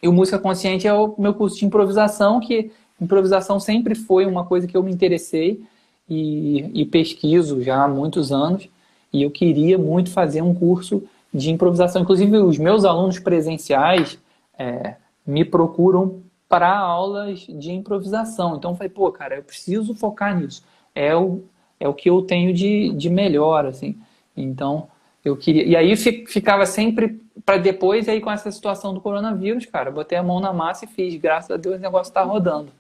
E 0.07 0.09
o 0.09 0.13
música 0.13 0.39
consciente 0.39 0.87
é 0.87 0.95
o 0.95 1.17
meu 1.19 1.35
curso 1.35 1.59
de 1.59 1.65
improvisação, 1.65 2.39
que 2.39 2.71
improvisação 3.01 3.59
sempre 3.59 3.97
foi 3.97 4.25
uma 4.25 4.45
coisa 4.45 4.65
que 4.65 4.77
eu 4.77 4.83
me 4.83 4.93
interessei 4.93 5.61
e, 6.09 6.81
e 6.81 6.85
pesquiso 6.85 7.61
já 7.61 7.83
há 7.83 7.89
muitos 7.89 8.31
anos. 8.31 8.69
E 9.13 9.25
eu 9.25 9.33
queria 9.33 9.77
muito 9.77 10.13
fazer 10.13 10.43
um 10.43 10.55
curso 10.55 11.03
de 11.35 11.51
improvisação. 11.51 12.03
Inclusive, 12.03 12.39
os 12.39 12.57
meus 12.57 12.85
alunos 12.85 13.19
presenciais 13.19 14.17
é, 14.57 14.95
me 15.27 15.45
procuram 15.45 16.21
para 16.49 16.79
aulas 16.79 17.41
de 17.41 17.73
improvisação. 17.73 18.55
Então, 18.55 18.71
eu 18.71 18.77
falei, 18.77 18.91
pô, 18.91 19.11
cara, 19.11 19.35
eu 19.35 19.43
preciso 19.43 19.93
focar 19.93 20.39
nisso 20.39 20.63
é 20.97 21.15
o, 21.15 21.43
é 21.79 21.87
o 21.87 21.93
que 21.93 22.09
eu 22.09 22.23
tenho 22.23 22.55
de, 22.55 22.93
de 22.93 23.11
melhor, 23.11 23.67
assim. 23.67 23.99
Então, 24.35 24.89
eu 25.27 25.37
queria. 25.37 25.65
E 25.65 25.75
aí 25.75 25.97
ficava 25.97 26.65
sempre 26.65 27.21
para 27.45 27.57
depois, 27.57 28.09
aí 28.09 28.21
com 28.21 28.31
essa 28.31 28.51
situação 28.51 28.95
do 28.95 29.01
coronavírus, 29.01 29.67
cara, 29.67 29.91
botei 29.91 30.17
a 30.17 30.23
mão 30.23 30.39
na 30.39 30.53
massa 30.53 30.85
e 30.85 30.89
fiz. 30.89 31.17
Graças 31.17 31.51
a 31.51 31.57
Deus 31.57 31.77
o 31.77 31.81
negócio 31.81 32.11
está 32.11 32.23
rodando. 32.23 32.71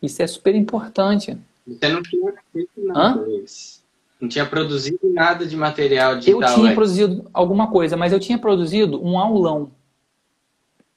Isso 0.00 0.22
é 0.22 0.26
super 0.26 0.54
importante. 0.54 1.36
Você 1.66 1.88
não 1.88 2.02
tinha 2.02 2.32
feito 2.52 2.70
nada. 2.76 3.26
Não 4.20 4.28
tinha 4.28 4.46
produzido 4.46 5.00
nada 5.02 5.44
de 5.44 5.56
material 5.56 6.16
digital. 6.16 6.40
Eu 6.40 6.54
tinha 6.54 6.74
produzido 6.74 7.30
alguma 7.34 7.70
coisa, 7.70 7.96
mas 7.96 8.12
eu 8.12 8.20
tinha 8.20 8.38
produzido 8.38 9.04
um 9.04 9.18
aulão. 9.18 9.72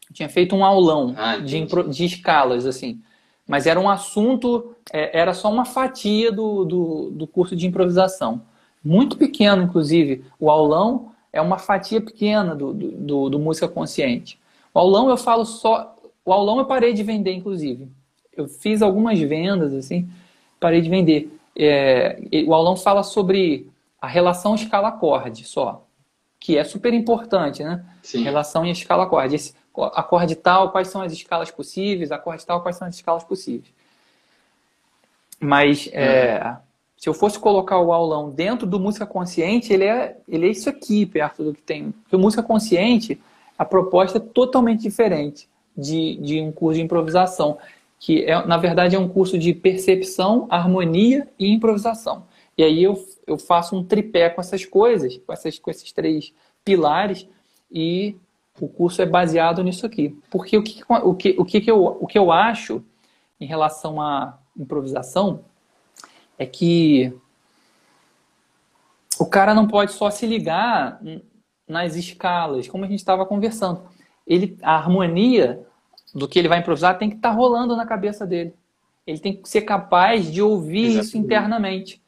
Eu 0.09 0.13
tinha 0.13 0.29
feito 0.29 0.55
um 0.55 0.63
aulão 0.63 1.15
ah, 1.17 1.37
de, 1.37 1.65
de 1.89 2.05
escalas, 2.05 2.67
assim. 2.67 3.01
Mas 3.47 3.65
era 3.65 3.79
um 3.79 3.89
assunto, 3.89 4.75
é, 4.93 5.19
era 5.19 5.33
só 5.33 5.51
uma 5.51 5.65
fatia 5.65 6.31
do, 6.31 6.63
do, 6.63 7.09
do 7.09 7.27
curso 7.27 7.55
de 7.55 7.65
improvisação. 7.65 8.43
Muito 8.83 9.17
pequeno, 9.17 9.63
inclusive. 9.63 10.23
O 10.39 10.49
aulão 10.49 11.11
é 11.31 11.41
uma 11.41 11.57
fatia 11.57 12.01
pequena 12.01 12.55
do, 12.55 12.73
do, 12.73 13.29
do, 13.29 13.39
música 13.39 13.67
consciente. 13.67 14.39
O 14.73 14.79
aulão 14.79 15.09
eu 15.09 15.17
falo 15.17 15.45
só. 15.45 15.95
O 16.25 16.31
aulão 16.33 16.59
eu 16.59 16.65
parei 16.65 16.93
de 16.93 17.03
vender, 17.03 17.33
inclusive. 17.33 17.87
Eu 18.35 18.47
fiz 18.47 18.81
algumas 18.81 19.19
vendas, 19.19 19.73
assim, 19.73 20.09
parei 20.59 20.81
de 20.81 20.89
vender. 20.89 21.37
É, 21.57 22.19
o 22.47 22.53
aulão 22.53 22.75
fala 22.75 23.03
sobre 23.03 23.69
a 24.01 24.07
relação 24.07 24.55
escala-acorde 24.55 25.43
só, 25.43 25.85
que 26.39 26.57
é 26.57 26.63
super 26.63 26.93
importante, 26.93 27.63
né? 27.63 27.83
Sim. 28.01 28.23
Relação 28.23 28.65
em 28.65 28.71
escala-acorde. 28.71 29.35
Esse, 29.35 29.53
acorde 29.75 30.35
tal, 30.35 30.71
quais 30.71 30.87
são 30.87 31.01
as 31.01 31.11
escalas 31.11 31.51
possíveis, 31.51 32.11
acorde 32.11 32.45
tal, 32.45 32.61
quais 32.61 32.77
são 32.77 32.87
as 32.87 32.95
escalas 32.95 33.23
possíveis. 33.23 33.73
Mas 35.39 35.89
é, 35.93 36.57
se 36.99 37.07
eu 37.07 37.13
fosse 37.13 37.39
colocar 37.39 37.79
o 37.79 37.93
aulão 37.93 38.29
dentro 38.29 38.67
do 38.67 38.77
música 38.77 39.05
consciente, 39.05 39.71
ele 39.71 39.85
é, 39.85 40.17
ele 40.27 40.47
é 40.47 40.49
isso 40.49 40.69
aqui, 40.69 41.05
perto 41.05 41.45
do 41.45 41.53
que 41.53 41.61
tem. 41.61 41.91
Porque 41.91 42.17
música 42.17 42.43
consciente, 42.43 43.17
a 43.57 43.63
proposta 43.63 44.17
é 44.17 44.21
totalmente 44.21 44.81
diferente 44.81 45.47
de, 45.77 46.17
de 46.17 46.41
um 46.41 46.51
curso 46.51 46.75
de 46.75 46.83
improvisação, 46.83 47.57
que 47.97 48.25
é, 48.25 48.45
na 48.45 48.57
verdade 48.57 48.97
é 48.97 48.99
um 48.99 49.07
curso 49.07 49.39
de 49.39 49.53
percepção, 49.53 50.45
harmonia 50.49 51.25
e 51.39 51.47
improvisação. 51.47 52.25
E 52.57 52.63
aí 52.65 52.83
eu, 52.83 53.01
eu 53.25 53.37
faço 53.37 53.77
um 53.77 53.83
tripé 53.83 54.29
com 54.29 54.41
essas 54.41 54.65
coisas, 54.65 55.17
com, 55.25 55.31
essas, 55.31 55.57
com 55.57 55.71
esses 55.71 55.93
três 55.93 56.33
pilares, 56.65 57.25
e 57.71 58.17
o 58.59 58.67
curso 58.67 59.01
é 59.01 59.05
baseado 59.05 59.63
nisso 59.63 59.85
aqui. 59.85 60.19
Porque 60.29 60.57
o 60.57 60.61
que, 60.61 60.83
o 60.89 61.15
que, 61.15 61.35
o 61.39 61.45
que, 61.45 61.71
eu, 61.71 61.81
o 61.81 62.05
que 62.05 62.19
eu 62.19 62.29
acho 62.29 62.83
em 63.39 63.45
relação 63.45 64.01
à 64.01 64.37
improvisação 64.57 65.45
é 66.39 66.45
que 66.45 67.13
o 69.19 69.25
cara 69.25 69.53
não 69.53 69.67
pode 69.67 69.91
só 69.91 70.09
se 70.09 70.25
ligar 70.25 71.01
nas 71.67 71.95
escalas, 71.97 72.67
como 72.69 72.85
a 72.85 72.87
gente 72.87 72.99
estava 72.99 73.25
conversando. 73.25 73.81
Ele, 74.25 74.57
a 74.63 74.75
harmonia 74.75 75.67
do 76.15 76.27
que 76.27 76.39
ele 76.39 76.47
vai 76.47 76.59
improvisar 76.59 76.97
tem 76.97 77.09
que 77.09 77.17
estar 77.17 77.29
tá 77.29 77.35
rolando 77.35 77.75
na 77.75 77.85
cabeça 77.85 78.25
dele. 78.25 78.53
Ele 79.05 79.19
tem 79.19 79.35
que 79.35 79.49
ser 79.49 79.61
capaz 79.61 80.31
de 80.31 80.41
ouvir 80.41 80.85
Exatamente. 80.85 81.05
isso 81.05 81.17
internamente. 81.17 82.01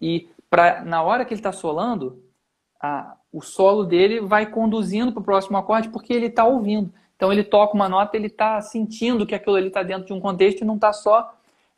E 0.00 0.28
pra, 0.50 0.84
na 0.84 1.02
hora 1.02 1.24
que 1.24 1.32
ele 1.32 1.38
está 1.38 1.52
solando, 1.52 2.20
a, 2.80 3.14
o 3.32 3.40
solo 3.40 3.84
dele 3.84 4.20
vai 4.20 4.46
conduzindo 4.46 5.12
para 5.12 5.20
o 5.20 5.24
próximo 5.24 5.56
acorde 5.56 5.90
porque 5.90 6.12
ele 6.12 6.26
está 6.26 6.44
ouvindo. 6.44 6.92
Então 7.14 7.32
ele 7.32 7.44
toca 7.44 7.74
uma 7.74 7.88
nota, 7.88 8.16
ele 8.16 8.26
está 8.26 8.60
sentindo 8.60 9.24
que 9.24 9.34
aquilo 9.34 9.56
ali 9.56 9.68
está 9.68 9.82
dentro 9.82 10.06
de 10.06 10.12
um 10.12 10.20
contexto 10.20 10.62
e 10.62 10.64
não 10.64 10.74
está 10.74 10.92
só 10.92 11.35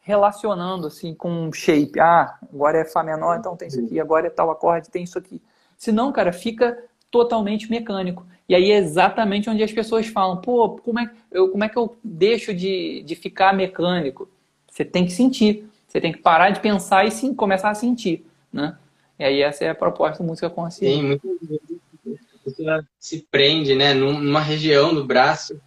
relacionando 0.09 0.87
assim 0.87 1.15
com 1.15 1.31
um 1.31 1.53
shape. 1.53 2.01
Ah, 2.01 2.39
agora 2.51 2.79
é 2.79 2.85
Fá 2.87 3.03
menor, 3.03 3.39
então 3.39 3.55
tem 3.55 3.69
isso 3.69 3.79
aqui. 3.79 4.01
Agora 4.01 4.27
é 4.27 4.31
tal 4.31 4.51
acorde, 4.51 4.89
tem 4.89 5.05
isso 5.05 5.19
aqui. 5.19 5.39
Senão, 5.77 6.11
cara, 6.11 6.33
fica 6.33 6.83
totalmente 7.11 7.71
mecânico. 7.71 8.27
E 8.49 8.55
aí 8.55 8.71
é 8.71 8.79
exatamente 8.79 9.51
onde 9.51 9.63
as 9.63 9.71
pessoas 9.71 10.07
falam, 10.07 10.39
pô, 10.39 10.79
como 10.79 10.99
é, 10.99 11.11
eu, 11.31 11.51
como 11.51 11.63
é 11.63 11.69
que 11.69 11.77
eu 11.77 11.95
deixo 12.03 12.55
de, 12.55 13.03
de 13.03 13.15
ficar 13.15 13.53
mecânico? 13.53 14.31
Você 14.67 14.83
tem 14.83 15.05
que 15.05 15.13
sentir. 15.13 15.69
Você 15.87 16.01
tem 16.01 16.11
que 16.11 16.21
parar 16.21 16.51
de 16.51 16.61
pensar 16.61 17.07
e 17.07 17.11
sim, 17.11 17.35
começar 17.35 17.69
a 17.69 17.75
sentir, 17.75 18.25
né? 18.51 18.79
E 19.19 19.25
aí 19.25 19.43
essa 19.43 19.65
é 19.65 19.69
a 19.69 19.75
proposta 19.75 20.23
da 20.23 20.27
música 20.27 20.49
consciente. 20.49 21.21
Sim, 21.21 21.39
vezes 21.43 22.21
a 22.35 22.45
pessoa 22.45 22.89
se 22.99 23.27
prende, 23.31 23.75
né, 23.75 23.93
numa 23.93 24.41
região 24.41 24.95
do 24.95 25.05
braço 25.05 25.61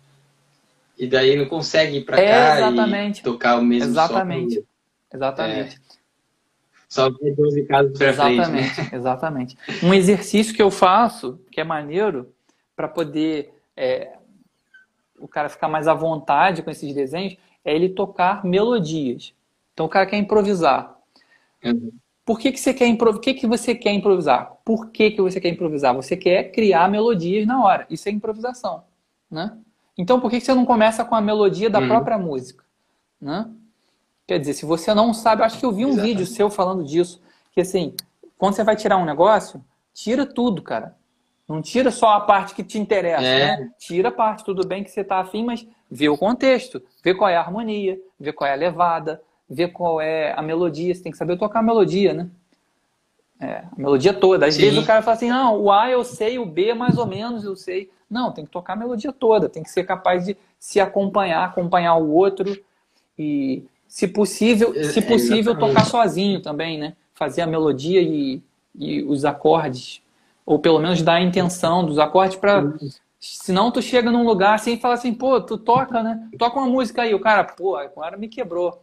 e 1.02 1.08
daí 1.08 1.36
não 1.36 1.48
consegue 1.48 1.98
ir 1.98 2.06
para 2.06 2.18
cá 2.18 2.58
exatamente. 2.58 3.22
e 3.22 3.24
tocar 3.24 3.58
o 3.58 3.64
mesmo 3.64 3.90
Exatamente. 3.90 4.54
Som. 4.54 4.64
Exatamente. 5.12 5.76
É. 5.76 5.80
Só 6.88 7.10
ver 7.10 7.36
12 7.36 7.64
casos 7.64 8.00
Exatamente, 8.00 8.70
frente, 8.70 8.82
né? 8.82 8.90
exatamente. 9.00 9.58
Um 9.82 9.96
exercício 9.96 10.54
que 10.54 10.62
eu 10.62 10.70
faço, 10.70 11.42
que 11.52 11.60
é 11.60 11.64
maneiro, 11.64 12.32
para 12.76 12.88
poder 12.88 13.52
é, 13.76 14.14
o 15.18 15.28
cara 15.28 15.50
ficar 15.50 15.68
mais 15.68 15.88
à 15.88 15.96
vontade 15.96 16.62
com 16.62 16.70
esses 16.70 16.94
desenhos, 16.94 17.36
é 17.66 17.74
ele 17.74 17.90
tocar 17.90 18.46
melodias. 18.46 19.34
Então 19.74 19.88
o 19.88 19.90
cara 19.90 20.06
quer 20.06 20.18
improvisar. 20.18 20.96
Uhum. 21.66 21.92
Por 22.24 22.38
que, 22.38 22.52
que 22.52 22.60
você 22.60 22.76
quer 22.76 22.86
improvisar? 22.86 23.24
que, 23.24 23.34
que 23.34 23.48
você 23.48 23.74
quer 23.74 23.92
improvisar? 23.92 24.56
Por 24.64 24.92
que, 24.92 25.10
que 25.10 25.22
você 25.22 25.42
quer 25.42 25.50
improvisar? 25.50 25.96
Você 25.96 26.16
quer 26.16 26.52
criar 26.52 26.88
melodias 26.92 27.48
na 27.48 27.64
hora. 27.64 27.88
Isso 27.90 28.08
é 28.08 28.12
improvisação, 28.12 28.84
né? 29.32 29.58
Então, 29.98 30.20
por 30.20 30.30
que, 30.30 30.40
você 30.40 30.54
não 30.54 30.66
começa 30.66 31.04
com 31.04 31.16
a 31.16 31.22
melodia 31.22 31.70
da 31.70 31.80
hum. 31.80 31.88
própria 31.88 32.18
música, 32.18 32.64
né? 33.20 33.50
Quer 34.28 34.40
dizer, 34.40 34.54
se 34.54 34.66
você 34.66 34.94
não 34.94 35.14
sabe, 35.14 35.44
acho 35.44 35.60
que 35.60 35.66
eu 35.66 35.72
vi 35.72 35.86
um 35.86 35.90
Exatamente. 35.90 36.18
vídeo 36.18 36.26
seu 36.26 36.50
falando 36.50 36.84
disso, 36.84 37.22
que 37.52 37.62
assim, 37.62 37.94
quando 38.38 38.56
você 38.56 38.64
vai 38.64 38.76
tirar 38.76 38.98
um 38.98 39.06
negócio, 39.06 39.64
tira 39.94 40.26
tudo, 40.26 40.62
cara. 40.62 40.96
Não 41.48 41.62
tira 41.62 41.92
só 41.92 42.14
a 42.14 42.22
parte 42.22 42.56
que 42.56 42.64
te 42.64 42.80
interessa, 42.80 43.24
é. 43.24 43.58
né? 43.58 43.72
Tira 43.78 44.08
a 44.08 44.12
parte, 44.12 44.46
tudo 44.46 44.66
bem 44.66 44.84
que 44.84 44.90
você 44.90 45.04
tá 45.04 45.20
afim, 45.20 45.44
mas 45.44 45.68
vê 45.90 46.08
o 46.08 46.18
contexto, 46.18 46.82
vê 47.04 47.14
qual 47.14 47.30
é 47.30 47.36
a 47.36 47.42
harmonia, 47.42 48.00
vê 48.18 48.32
qual 48.32 48.50
é 48.50 48.54
a 48.54 48.56
levada, 48.56 49.22
ver 49.50 49.68
qual 49.74 50.00
é 50.00 50.34
a 50.34 50.42
melodia, 50.42 50.96
você 50.96 51.04
tem 51.04 51.12
que 51.12 51.18
saber 51.18 51.38
tocar 51.38 51.60
a 51.60 51.64
melodia, 51.64 52.14
né? 52.14 52.30
É, 53.42 53.64
a 53.72 53.76
melodia 53.76 54.14
toda. 54.14 54.46
Às 54.46 54.56
Sim. 54.56 54.62
vezes 54.62 54.78
o 54.78 54.86
cara 54.86 55.02
fala 55.02 55.18
assim, 55.18 55.30
não, 55.30 55.60
o 55.60 55.72
A 55.72 55.90
eu 55.90 56.04
sei, 56.04 56.38
o 56.38 56.46
B 56.46 56.76
mais 56.76 56.98
ou 56.98 57.08
menos 57.08 57.44
eu 57.44 57.56
sei. 57.56 57.90
Não, 58.10 58.32
tem 58.32 58.46
que 58.46 58.52
tocar 58.52 58.74
a 58.74 58.76
melodia 58.76 59.12
toda, 59.12 59.50
tem 59.50 59.64
que 59.64 59.72
ser 59.72 59.84
capaz 59.84 60.26
de 60.26 60.38
se 60.60 60.80
acompanhar, 60.80 61.44
acompanhar 61.44 61.96
o 61.96 62.12
outro 62.14 62.56
e, 63.18 63.64
se 63.88 64.08
possível, 64.08 64.74
é, 64.76 64.84
se 64.84 65.02
possível, 65.02 65.54
é 65.54 65.58
tocar 65.58 65.86
sozinho 65.86 66.40
também, 66.42 66.78
né? 66.78 66.94
Fazer 67.16 67.42
a 67.42 67.48
melodia 67.48 68.02
e, 68.02 68.42
e 68.76 69.02
os 69.04 69.26
acordes, 69.26 70.02
ou 70.46 70.60
pelo 70.60 70.80
menos 70.80 71.02
dar 71.02 71.16
a 71.16 71.22
intenção 71.22 71.86
dos 71.86 71.98
acordes 71.98 72.38
para 72.38 72.74
Senão 73.22 73.70
tu 73.70 73.84
chega 73.84 74.10
num 74.10 74.26
lugar 74.26 74.56
assim 74.56 74.74
e 74.74 74.80
fala 74.80 74.96
assim, 74.96 75.14
pô, 75.14 75.40
tu 75.40 75.56
toca, 75.56 76.02
né? 76.02 76.28
Toca 76.40 76.60
uma 76.60 76.68
música 76.68 77.04
aí. 77.04 77.14
O 77.14 77.20
cara, 77.20 77.44
pô, 77.44 77.76
agora 77.76 78.18
me 78.18 78.28
quebrou. 78.28 78.82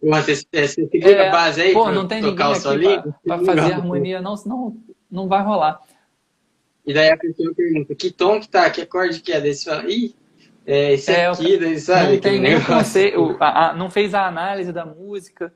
Você, 0.00 0.34
você 0.52 0.68
segura 0.68 1.10
é, 1.10 1.28
a 1.28 1.32
base 1.32 1.60
aí 1.60 1.72
pô, 1.72 1.90
não 1.90 2.06
tem 2.06 2.22
tocar 2.22 2.50
o 2.50 2.54
solinho? 2.54 3.14
Para 3.26 3.44
fazer 3.44 3.72
harmonia, 3.74 4.20
não, 4.20 4.36
senão 4.36 4.76
não 5.10 5.26
vai 5.26 5.42
rolar. 5.42 5.80
E 6.86 6.94
daí 6.94 7.10
a 7.10 7.16
pessoa 7.16 7.52
pergunta, 7.54 7.94
que 7.94 8.10
tom 8.10 8.40
que 8.40 8.48
tá? 8.48 8.70
Que 8.70 8.82
acorde 8.82 9.20
que 9.20 9.32
é? 9.32 9.40
Daí 9.40 9.52
você 9.52 9.68
fala, 9.68 9.90
ih, 9.90 10.14
é 10.64 10.92
esse 10.92 11.10
é, 11.10 11.26
aqui, 11.26 11.58
daí 11.58 11.78
sabe? 11.80 12.14
Não, 12.14 12.20
tem 12.20 12.40
nem 12.40 12.62
conceito, 12.62 13.36
a, 13.40 13.70
a, 13.70 13.74
não 13.74 13.90
fez 13.90 14.14
a 14.14 14.26
análise 14.26 14.72
da 14.72 14.86
música. 14.86 15.52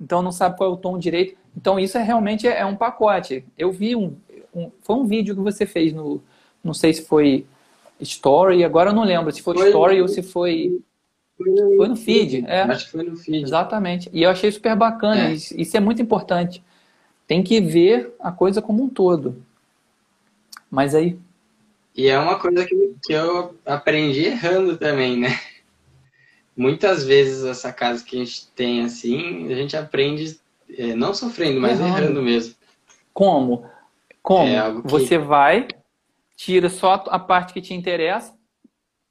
então 0.00 0.22
não 0.22 0.30
sabe 0.30 0.56
qual 0.56 0.70
é 0.70 0.72
o 0.72 0.76
tom 0.76 0.96
direito. 0.96 1.36
Então 1.56 1.78
isso 1.78 1.98
é 1.98 2.02
realmente 2.02 2.46
é 2.46 2.64
um 2.64 2.76
pacote. 2.76 3.44
Eu 3.58 3.72
vi 3.72 3.96
um, 3.96 4.16
um 4.54 4.70
foi 4.82 4.96
um 4.96 5.06
vídeo 5.06 5.34
que 5.34 5.42
você 5.42 5.66
fez 5.66 5.92
no, 5.92 6.22
não 6.62 6.72
sei 6.72 6.92
se 6.92 7.04
foi 7.04 7.44
Story, 8.00 8.64
agora 8.64 8.90
eu 8.90 8.94
não 8.94 9.04
lembro 9.04 9.32
se 9.32 9.42
foi, 9.42 9.54
foi 9.54 9.66
Story 9.66 10.00
ou 10.00 10.08
se 10.08 10.22
foi 10.22 10.80
no, 11.48 11.76
foi 11.76 11.88
no 11.88 11.96
feed, 11.96 12.44
é. 12.46 12.62
Acho 12.62 12.86
que 12.86 12.92
foi 12.92 13.04
no 13.04 13.16
feed. 13.16 13.42
Exatamente. 13.42 14.10
E 14.12 14.22
eu 14.22 14.30
achei 14.30 14.50
super 14.50 14.76
bacana. 14.76 15.28
É. 15.28 15.32
Isso, 15.32 15.54
isso 15.58 15.76
é 15.76 15.80
muito 15.80 16.02
importante. 16.02 16.62
Tem 17.26 17.42
que 17.42 17.60
ver 17.60 18.14
a 18.18 18.32
coisa 18.32 18.60
como 18.60 18.82
um 18.82 18.88
todo. 18.88 19.42
Mas 20.70 20.94
aí. 20.94 21.18
E 21.96 22.08
é 22.08 22.18
uma 22.18 22.38
coisa 22.38 22.64
que, 22.64 22.94
que 23.04 23.12
eu 23.12 23.56
aprendi 23.64 24.24
errando 24.24 24.76
também, 24.76 25.18
né? 25.18 25.38
Muitas 26.56 27.04
vezes 27.04 27.44
essa 27.44 27.72
casa 27.72 28.04
que 28.04 28.16
a 28.16 28.24
gente 28.24 28.48
tem 28.48 28.82
assim, 28.82 29.50
a 29.50 29.54
gente 29.54 29.76
aprende 29.76 30.38
é, 30.76 30.94
não 30.94 31.14
sofrendo, 31.14 31.60
mas 31.60 31.80
errando, 31.80 31.98
errando 31.98 32.22
mesmo. 32.22 32.54
Como? 33.12 33.66
Como? 34.22 34.48
É 34.48 34.72
que... 34.72 34.88
Você 34.88 35.18
vai, 35.18 35.68
tira 36.36 36.68
só 36.68 37.04
a 37.08 37.18
parte 37.18 37.52
que 37.52 37.60
te 37.60 37.74
interessa, 37.74 38.34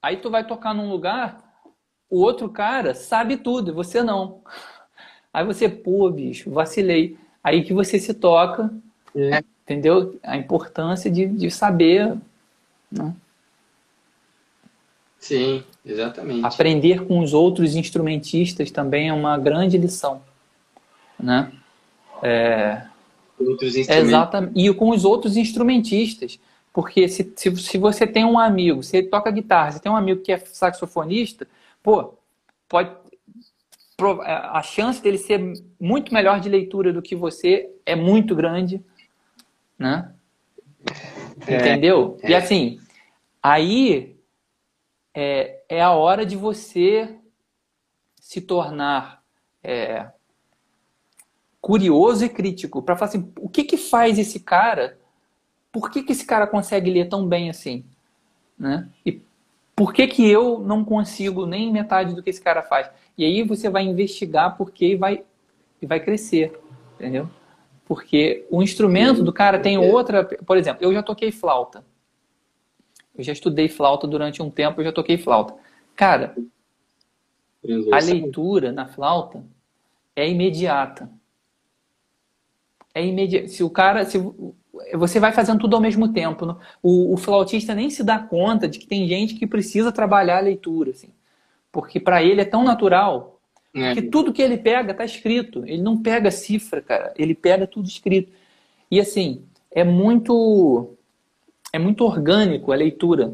aí 0.01 0.17
tu 0.17 0.29
vai 0.29 0.45
tocar 0.45 0.73
num 0.73 0.89
lugar, 0.89 1.48
o 2.09 2.19
outro 2.21 2.49
cara 2.49 2.93
sabe 2.93 3.37
tudo, 3.37 3.73
você 3.73 4.01
não. 4.01 4.41
Aí 5.33 5.45
você, 5.45 5.69
pô, 5.69 6.09
bicho, 6.09 6.49
vacilei. 6.49 7.17
Aí 7.43 7.63
que 7.63 7.73
você 7.73 7.99
se 7.99 8.13
toca, 8.13 8.73
é. 9.15 9.43
entendeu? 9.63 10.19
A 10.23 10.35
importância 10.35 11.09
de, 11.09 11.27
de 11.27 11.51
saber. 11.51 12.17
Né? 12.91 13.13
Sim, 15.19 15.63
exatamente. 15.85 16.45
Aprender 16.45 17.05
com 17.05 17.19
os 17.19 17.33
outros 17.33 17.75
instrumentistas 17.75 18.71
também 18.71 19.09
é 19.09 19.13
uma 19.13 19.37
grande 19.37 19.77
lição. 19.77 20.21
Né? 21.19 21.51
É... 22.23 22.83
Outros 23.39 23.75
instrumentos. 23.75 24.09
Exatamente. 24.09 24.59
E 24.59 24.73
com 24.73 24.89
os 24.89 25.05
outros 25.05 25.37
instrumentistas. 25.37 26.39
Porque 26.73 27.07
se, 27.07 27.31
se, 27.35 27.55
se 27.55 27.77
você 27.77 28.05
tem 28.05 28.25
um 28.25 28.37
amigo, 28.37 28.83
você 28.83 29.01
toca 29.01 29.31
guitarra, 29.31 29.71
você 29.71 29.79
tem 29.79 29.91
um 29.91 29.97
amigo 29.97 30.21
que 30.21 30.31
é 30.31 30.37
saxofonista, 30.37 31.47
pô, 31.83 32.17
pode, 32.67 32.89
é, 34.23 34.33
a 34.33 34.61
chance 34.61 35.01
dele 35.01 35.17
ser 35.17 35.53
muito 35.79 36.13
melhor 36.13 36.39
de 36.39 36.49
leitura 36.49 36.93
do 36.93 37.01
que 37.01 37.15
você 37.15 37.69
é 37.85 37.95
muito 37.95 38.35
grande, 38.35 38.83
né? 39.77 40.13
É, 41.47 41.57
Entendeu? 41.57 42.17
É. 42.21 42.31
E 42.31 42.35
assim, 42.35 42.79
aí 43.41 44.17
é, 45.13 45.61
é 45.67 45.81
a 45.81 45.91
hora 45.91 46.25
de 46.25 46.35
você 46.35 47.15
se 48.19 48.41
tornar 48.41 49.23
é, 49.63 50.07
curioso 51.59 52.25
e 52.25 52.29
crítico 52.29 52.81
para 52.81 52.95
falar 52.95 53.09
assim, 53.09 53.33
o 53.39 53.49
que 53.49 53.63
que 53.63 53.77
faz 53.77 54.17
esse 54.17 54.39
cara? 54.39 54.97
Por 55.71 55.91
que 55.91 56.03
que 56.03 56.11
esse 56.11 56.25
cara 56.25 56.47
consegue 56.47 56.91
ler 56.91 57.09
tão 57.09 57.27
bem 57.27 57.49
assim, 57.49 57.83
né? 58.57 58.89
E 59.05 59.21
por 59.79 59.93
que 59.93 60.07
que 60.07 60.29
eu 60.29 60.59
não 60.59 60.83
consigo 60.83 61.45
nem 61.45 61.71
metade 61.71 62.13
do 62.13 62.21
que 62.21 62.29
esse 62.29 62.41
cara 62.41 62.61
faz? 62.61 62.91
E 63.17 63.23
aí 63.23 63.43
você 63.43 63.69
vai 63.69 63.83
investigar 63.83 64.57
por 64.57 64.71
quê 64.71 64.87
e 64.87 64.95
vai, 64.97 65.23
e 65.81 65.85
vai 65.85 66.01
crescer, 66.01 66.59
entendeu? 66.95 67.29
Porque 67.85 68.45
o 68.51 68.61
instrumento 68.61 69.23
do 69.23 69.31
cara 69.31 69.57
tem 69.57 69.77
outra. 69.77 70.25
Por 70.25 70.57
exemplo, 70.57 70.83
eu 70.83 70.93
já 70.93 71.01
toquei 71.01 71.31
flauta. 71.31 71.85
Eu 73.17 73.23
já 73.23 73.31
estudei 73.31 73.69
flauta 73.69 74.05
durante 74.05 74.41
um 74.41 74.49
tempo, 74.49 74.81
eu 74.81 74.83
já 74.83 74.91
toquei 74.91 75.17
flauta. 75.17 75.55
Cara, 75.95 76.35
a 77.93 78.03
leitura 78.03 78.73
na 78.73 78.85
flauta 78.85 79.45
é 80.13 80.29
imediata. 80.29 81.09
É 82.93 83.05
imediata. 83.05 83.47
Se 83.47 83.63
o 83.63 83.69
cara. 83.69 84.05
Se, 84.05 84.17
você 84.93 85.19
vai 85.19 85.31
fazendo 85.31 85.59
tudo 85.59 85.75
ao 85.75 85.81
mesmo 85.81 86.11
tempo. 86.11 86.57
O, 86.81 87.13
o, 87.13 87.17
flautista 87.17 87.75
nem 87.75 87.89
se 87.89 88.03
dá 88.03 88.19
conta 88.19 88.67
de 88.67 88.79
que 88.79 88.87
tem 88.87 89.07
gente 89.07 89.35
que 89.35 89.47
precisa 89.47 89.91
trabalhar 89.91 90.37
a 90.37 90.41
leitura. 90.41 90.91
Assim. 90.91 91.09
Porque 91.71 91.99
para 91.99 92.23
ele 92.23 92.41
é 92.41 92.45
tão 92.45 92.63
natural 92.63 93.39
é. 93.73 93.93
que 93.93 94.01
tudo 94.03 94.33
que 94.33 94.41
ele 94.41 94.57
pega 94.57 94.91
está 94.91 95.05
escrito. 95.05 95.63
Ele 95.65 95.81
não 95.81 96.01
pega 96.01 96.31
cifra, 96.31 96.81
cara. 96.81 97.13
Ele 97.17 97.35
pega 97.35 97.67
tudo 97.67 97.87
escrito. 97.87 98.31
E 98.89 98.99
assim, 98.99 99.43
é 99.71 99.83
muito 99.83 100.95
é 101.71 101.77
muito 101.77 102.03
orgânico 102.03 102.71
a 102.71 102.75
leitura 102.75 103.33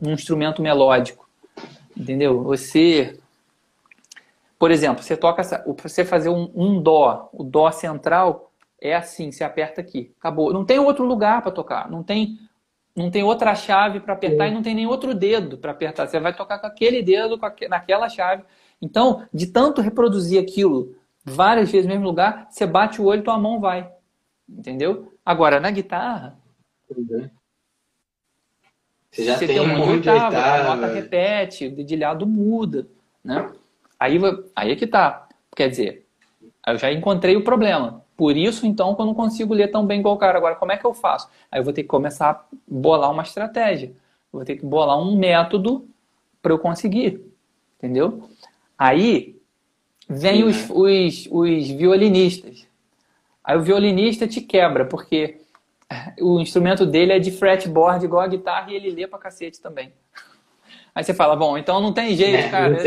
num 0.00 0.12
instrumento 0.12 0.62
melódico. 0.62 1.28
Entendeu? 1.96 2.42
Você 2.44 3.18
por 4.58 4.70
exemplo, 4.70 5.02
você 5.02 5.16
toca 5.16 5.42
você 5.82 6.04
fazer 6.04 6.28
um, 6.28 6.48
um 6.54 6.80
dó, 6.80 7.28
o 7.32 7.42
dó 7.42 7.72
central 7.72 8.51
é 8.82 8.96
assim, 8.96 9.30
você 9.30 9.44
aperta 9.44 9.80
aqui, 9.80 10.12
acabou. 10.18 10.52
Não 10.52 10.64
tem 10.64 10.78
outro 10.78 11.04
lugar 11.04 11.40
para 11.40 11.52
tocar, 11.52 11.88
não 11.88 12.02
tem 12.02 12.38
não 12.94 13.10
tem 13.10 13.22
outra 13.22 13.54
chave 13.54 14.00
para 14.00 14.12
apertar 14.12 14.46
é. 14.46 14.48
e 14.50 14.54
não 14.54 14.62
tem 14.62 14.74
nem 14.74 14.86
outro 14.86 15.14
dedo 15.14 15.56
para 15.56 15.70
apertar. 15.70 16.06
Você 16.06 16.20
vai 16.20 16.36
tocar 16.36 16.58
com 16.58 16.66
aquele 16.66 17.02
dedo, 17.02 17.38
com 17.38 17.46
aqu... 17.46 17.66
naquela 17.66 18.06
chave. 18.08 18.44
Então, 18.82 19.26
de 19.32 19.46
tanto 19.46 19.80
reproduzir 19.80 20.42
aquilo 20.42 20.94
várias 21.24 21.70
vezes 21.70 21.86
no 21.86 21.92
mesmo 21.92 22.04
lugar, 22.04 22.48
você 22.50 22.66
bate 22.66 23.00
o 23.00 23.06
olho 23.06 23.20
e 23.20 23.24
tua 23.24 23.38
mão 23.38 23.60
vai. 23.60 23.90
Entendeu? 24.46 25.10
Agora, 25.24 25.58
na 25.58 25.70
guitarra. 25.70 26.36
Uhum. 26.90 27.30
Você 29.10 29.24
já 29.24 29.38
você 29.38 29.46
tem, 29.46 29.60
um 29.60 29.78
monte 29.78 30.02
de 30.02 30.10
oitava, 30.10 30.38
a 30.38 30.76
nota 30.76 30.92
repete, 30.92 31.68
o 31.68 31.74
dedilhado 31.74 32.26
muda. 32.26 32.86
Né? 33.24 33.50
Aí, 33.98 34.18
aí 34.54 34.72
é 34.72 34.76
que 34.76 34.86
tá. 34.86 35.28
Quer 35.56 35.68
dizer, 35.68 36.06
eu 36.66 36.76
já 36.76 36.92
encontrei 36.92 37.36
o 37.36 37.44
problema. 37.44 38.04
Por 38.22 38.36
isso, 38.36 38.64
então, 38.64 38.94
que 38.94 39.02
eu 39.02 39.06
não 39.06 39.14
consigo 39.14 39.52
ler 39.52 39.72
tão 39.72 39.84
bem 39.84 39.98
igual 39.98 40.14
o 40.14 40.16
cara. 40.16 40.38
Agora, 40.38 40.54
como 40.54 40.70
é 40.70 40.76
que 40.76 40.86
eu 40.86 40.94
faço? 40.94 41.28
Aí 41.50 41.58
eu 41.58 41.64
vou 41.64 41.72
ter 41.72 41.82
que 41.82 41.88
começar 41.88 42.30
a 42.30 42.44
bolar 42.68 43.10
uma 43.10 43.24
estratégia. 43.24 43.92
vou 44.30 44.44
ter 44.44 44.54
que 44.54 44.64
bolar 44.64 44.96
um 44.96 45.16
método 45.16 45.88
para 46.40 46.52
eu 46.52 46.58
conseguir. 46.60 47.20
Entendeu? 47.76 48.30
Aí 48.78 49.34
vem 50.08 50.44
os, 50.44 50.70
os, 50.70 51.28
os 51.32 51.68
violinistas. 51.70 52.64
Aí 53.42 53.56
o 53.56 53.60
violinista 53.60 54.28
te 54.28 54.40
quebra, 54.40 54.84
porque 54.84 55.40
o 56.20 56.38
instrumento 56.38 56.86
dele 56.86 57.14
é 57.14 57.18
de 57.18 57.32
fretboard 57.32 58.04
igual 58.04 58.22
a 58.22 58.28
guitarra 58.28 58.70
e 58.70 58.76
ele 58.76 58.92
lê 58.92 59.04
pra 59.08 59.18
cacete 59.18 59.60
também. 59.60 59.92
Aí 60.94 61.02
você 61.02 61.12
fala, 61.12 61.34
bom, 61.34 61.58
então 61.58 61.80
não 61.80 61.92
tem 61.92 62.14
jeito, 62.14 62.36
é, 62.46 62.48
cara. 62.48 62.78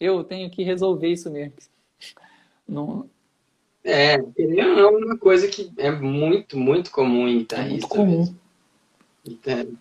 Eu 0.00 0.24
tenho 0.24 0.50
que 0.50 0.64
resolver 0.64 1.06
isso 1.06 1.30
mesmo. 1.30 1.54
Não, 2.68 3.08
é, 3.84 4.14
é 4.14 4.86
uma 4.86 5.16
coisa 5.18 5.48
que 5.48 5.72
é 5.76 5.90
muito, 5.90 6.56
muito 6.56 6.90
comum 6.90 7.26
em 7.26 7.38
guitarrista. 7.38 7.66
É 7.66 7.70
muito 7.70 7.88
comum. 7.88 8.34
Então, 9.26 9.76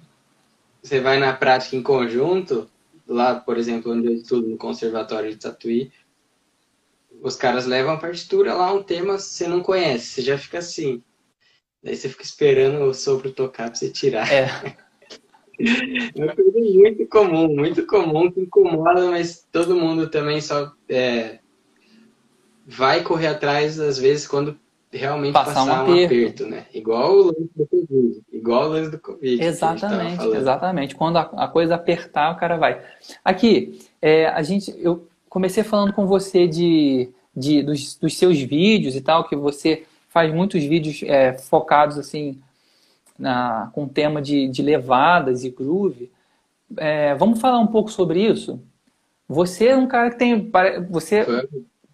você 0.81 0.99
vai 0.99 1.19
na 1.19 1.33
prática 1.33 1.75
em 1.75 1.83
conjunto, 1.83 2.69
lá, 3.07 3.35
por 3.35 3.57
exemplo, 3.57 3.91
onde 3.91 4.07
eu 4.07 4.13
estudo 4.13 4.47
no 4.47 4.57
Conservatório 4.57 5.29
de 5.29 5.37
Tatuí, 5.37 5.91
os 7.21 7.35
caras 7.35 7.65
levam 7.65 7.93
a 7.93 7.97
partitura 7.97 8.53
lá, 8.53 8.73
um 8.73 8.81
tema 8.81 9.15
que 9.15 9.21
você 9.21 9.47
não 9.47 9.61
conhece, 9.61 10.07
você 10.07 10.21
já 10.21 10.37
fica 10.37 10.57
assim. 10.57 11.03
Daí 11.83 11.95
você 11.95 12.09
fica 12.09 12.23
esperando 12.23 12.83
o 12.83 12.93
sopro 12.93 13.31
tocar 13.31 13.69
pra 13.69 13.75
você 13.75 13.89
tirar. 13.89 14.31
É. 14.31 14.47
É 15.63 16.23
uma 16.23 16.35
coisa 16.35 16.59
muito 16.59 17.05
comum, 17.05 17.47
muito 17.55 17.85
comum, 17.85 18.31
que 18.31 18.39
incomoda, 18.39 19.11
mas 19.11 19.47
todo 19.51 19.75
mundo 19.75 20.09
também 20.09 20.41
só 20.41 20.73
é, 20.89 21.37
vai 22.71 23.03
correr 23.03 23.27
atrás, 23.27 23.79
às 23.79 23.97
vezes, 23.97 24.27
quando 24.27 24.57
realmente 24.91 25.33
passar, 25.33 25.53
passar 25.53 25.65
um, 25.65 25.91
aperto. 25.91 26.13
um, 26.13 26.17
aperto. 26.17 26.47
né? 26.47 26.65
Igual 26.73 27.13
o 27.13 27.23
lance 27.25 27.49
do 27.55 27.67
Covid. 27.67 28.21
Igual 28.31 28.63
o 28.63 28.67
lance 28.69 28.91
do 28.91 28.99
Covid. 28.99 29.43
Exatamente, 29.43 30.27
exatamente. 30.27 30.95
Quando 30.95 31.17
a, 31.17 31.21
a, 31.21 31.47
coisa 31.47 31.75
apertar, 31.75 32.31
o 32.31 32.37
cara 32.37 32.57
vai. 32.57 32.81
Aqui, 33.23 33.79
é, 34.01 34.27
a 34.27 34.41
gente, 34.41 34.73
eu 34.79 35.07
comecei 35.29 35.63
falando 35.63 35.93
com 35.93 36.05
você 36.05 36.47
de, 36.47 37.09
de 37.35 37.61
dos, 37.61 37.95
dos, 37.95 38.17
seus 38.17 38.39
vídeos 38.39 38.95
e 38.95 39.01
tal, 39.01 39.27
que 39.27 39.35
você 39.35 39.83
faz 40.09 40.33
muitos 40.33 40.63
vídeos 40.63 41.01
é, 41.03 41.33
focados 41.33 41.97
assim 41.97 42.41
na, 43.17 43.69
com 43.73 43.87
tema 43.87 44.21
de, 44.21 44.47
de 44.47 44.61
levadas 44.61 45.43
e 45.43 45.49
groove. 45.49 46.11
É, 46.77 47.15
vamos 47.15 47.39
falar 47.39 47.59
um 47.59 47.67
pouco 47.67 47.91
sobre 47.91 48.25
isso? 48.25 48.61
Você 49.27 49.67
é 49.67 49.77
um 49.77 49.87
cara 49.87 50.09
que 50.09 50.17
tem. 50.17 50.51
Você, 50.89 51.25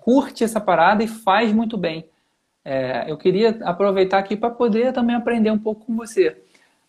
curte 0.07 0.41
essa 0.41 0.61
parada 0.61 1.03
e 1.03 1.07
faz 1.07 1.51
muito 1.51 1.77
bem. 1.77 2.09
É, 2.63 3.11
eu 3.11 3.17
queria 3.17 3.49
aproveitar 3.65 4.19
aqui 4.19 4.37
para 4.37 4.49
poder 4.49 4.93
também 4.93 5.13
aprender 5.13 5.51
um 5.51 5.59
pouco 5.59 5.85
com 5.85 5.97
você. 5.97 6.41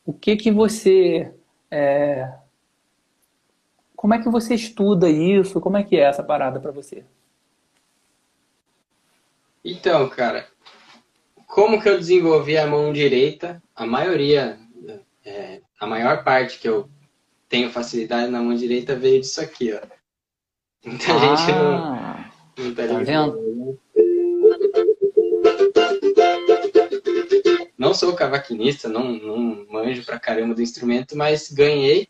O 0.06 0.12
que 0.12 0.36
que 0.36 0.52
você... 0.52 1.34
É... 1.68 2.32
Como 3.96 4.14
é 4.14 4.22
que 4.22 4.28
você 4.28 4.54
estuda 4.54 5.10
isso? 5.10 5.60
Como 5.60 5.76
é 5.76 5.82
que 5.82 5.96
é 5.96 6.02
essa 6.02 6.22
parada 6.22 6.60
para 6.60 6.70
você? 6.70 7.04
Então, 9.64 10.08
cara, 10.08 10.46
como 11.44 11.82
que 11.82 11.88
eu 11.88 11.98
desenvolvi 11.98 12.56
a 12.56 12.68
mão 12.68 12.92
direita? 12.92 13.60
A 13.74 13.84
maioria, 13.84 14.60
é, 15.24 15.60
a 15.80 15.88
maior 15.88 16.22
parte 16.22 16.60
que 16.60 16.68
eu 16.68 16.88
tenho 17.48 17.68
facilidade 17.68 18.30
na 18.30 18.40
mão 18.40 18.54
direita 18.54 18.94
veio 18.94 19.20
disso 19.20 19.40
aqui, 19.40 19.72
ó. 19.72 19.80
Muita 20.88 21.12
ah. 21.12 21.18
gente 21.18 21.52
não, 21.52 22.27
Tá, 22.74 22.88
tá 22.88 22.98
vendo? 22.98 23.78
Não 27.78 27.94
sou 27.94 28.14
cavaquinista, 28.14 28.88
não, 28.88 29.12
não 29.12 29.66
manjo 29.70 30.04
pra 30.04 30.18
caramba 30.18 30.54
do 30.54 30.62
instrumento, 30.62 31.16
mas 31.16 31.52
ganhei 31.52 32.08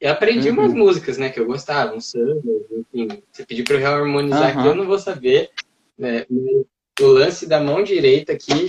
e 0.00 0.06
aprendi 0.06 0.50
uhum. 0.50 0.58
umas 0.58 0.74
músicas, 0.74 1.16
né, 1.16 1.30
que 1.30 1.38
eu 1.38 1.46
gostava, 1.46 1.94
um 1.94 2.00
samba, 2.00 2.42
enfim. 2.72 3.22
Você 3.30 3.46
pedir 3.46 3.62
para 3.62 3.76
eu 3.76 3.86
harmonizar 3.86 4.54
uhum. 4.54 4.60
aqui, 4.60 4.68
eu 4.68 4.74
não 4.74 4.86
vou 4.86 4.98
saber. 4.98 5.50
Né? 5.96 6.26
O 7.00 7.06
lance 7.06 7.46
da 7.46 7.60
mão 7.60 7.82
direita 7.82 8.32
aqui. 8.32 8.66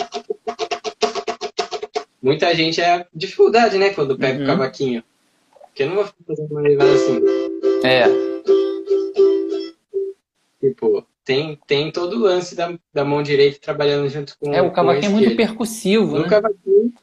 Muita 2.22 2.54
gente 2.54 2.80
é 2.80 3.08
dificuldade, 3.14 3.78
né, 3.78 3.90
quando 3.90 4.18
pega 4.18 4.38
uhum. 4.38 4.44
o 4.44 4.48
cavaquinho. 4.48 5.04
Porque 5.66 5.84
eu 5.84 5.88
não 5.88 5.96
vou 5.96 6.10
fazer 6.28 6.48
uma 6.50 6.62
levada 6.62 6.92
assim. 6.92 7.20
É. 7.84 8.30
Tipo, 10.60 11.06
tem, 11.24 11.58
tem 11.68 11.92
todo 11.92 12.16
o 12.16 12.20
lance 12.20 12.56
da, 12.56 12.78
da 12.94 13.06
mão 13.06 13.24
direita 13.24 13.60
trabalhando 13.62 14.10
junto 14.10 14.38
com 14.38 14.54
É, 14.54 14.62
o 14.62 14.72
cavaquinho 14.72 15.12
é 15.12 15.14
muito 15.14 15.36
percussivo, 15.36 16.18
no 16.18 16.24
né? 16.24 16.30
cavaquinho, 16.30 16.94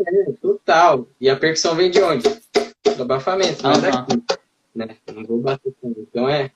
é, 0.00 0.32
total. 0.40 1.06
E 1.20 1.28
a 1.28 1.36
percussão 1.36 1.74
vem 1.74 1.90
de 1.90 2.00
onde? 2.00 2.28
Do 2.96 3.02
abafamento, 3.02 3.62
não 3.62 3.72
é 3.72 3.80
daqui. 3.80 4.22
Né? 4.74 4.96
Não 5.12 5.24
vou 5.24 5.38
bater 5.38 5.72
tanto. 5.80 6.00
Então 6.00 6.28
é... 6.28 6.50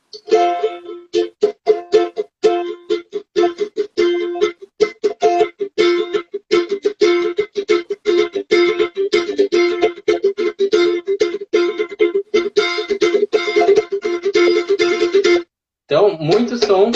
muito 16.18 16.58
som, 16.58 16.90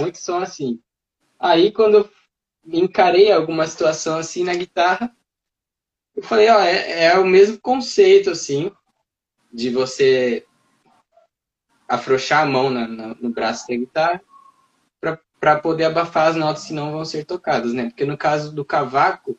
muito 0.00 0.18
som 0.18 0.38
assim. 0.38 0.80
Aí, 1.38 1.70
quando 1.70 1.98
eu 1.98 2.10
encarei 2.66 3.30
alguma 3.30 3.66
situação 3.66 4.16
assim 4.16 4.44
na 4.44 4.54
guitarra, 4.54 5.14
eu 6.16 6.22
falei, 6.22 6.48
ó, 6.48 6.60
é, 6.60 7.04
é 7.04 7.18
o 7.18 7.26
mesmo 7.26 7.58
conceito, 7.60 8.30
assim, 8.30 8.70
de 9.52 9.70
você 9.70 10.46
afrouxar 11.88 12.42
a 12.42 12.46
mão 12.46 12.70
na, 12.70 12.86
na, 12.86 13.08
no 13.14 13.30
braço 13.30 13.66
da 13.68 13.76
guitarra 13.76 14.22
para 15.38 15.58
poder 15.58 15.84
abafar 15.84 16.28
as 16.28 16.36
notas 16.36 16.64
que 16.64 16.72
não 16.72 16.92
vão 16.92 17.04
ser 17.04 17.24
tocadas, 17.24 17.72
né? 17.72 17.86
Porque 17.86 18.04
no 18.04 18.16
caso 18.16 18.54
do 18.54 18.64
cavaco, 18.64 19.36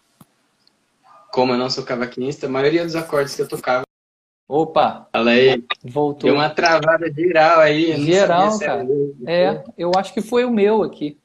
como 1.32 1.54
eu 1.54 1.58
não 1.58 1.70
sou 1.70 1.86
cavaquinista, 1.86 2.46
a 2.46 2.50
maioria 2.50 2.84
dos 2.84 2.96
acordes 2.96 3.34
que 3.36 3.42
eu 3.42 3.48
tocava 3.48 3.83
Opa! 4.54 5.08
Fala 5.12 5.32
aí. 5.32 5.64
Voltou. 5.84 6.30
Deu 6.30 6.36
uma 6.36 6.48
travada 6.48 7.12
geral 7.12 7.60
aí. 7.60 8.00
Geral, 8.06 8.60
cara. 8.60 8.86
É, 9.26 9.64
eu 9.76 9.92
acho 9.98 10.14
que 10.14 10.22
foi 10.22 10.46
o 10.46 10.52
meu 10.52 10.84
aqui. 10.84 11.18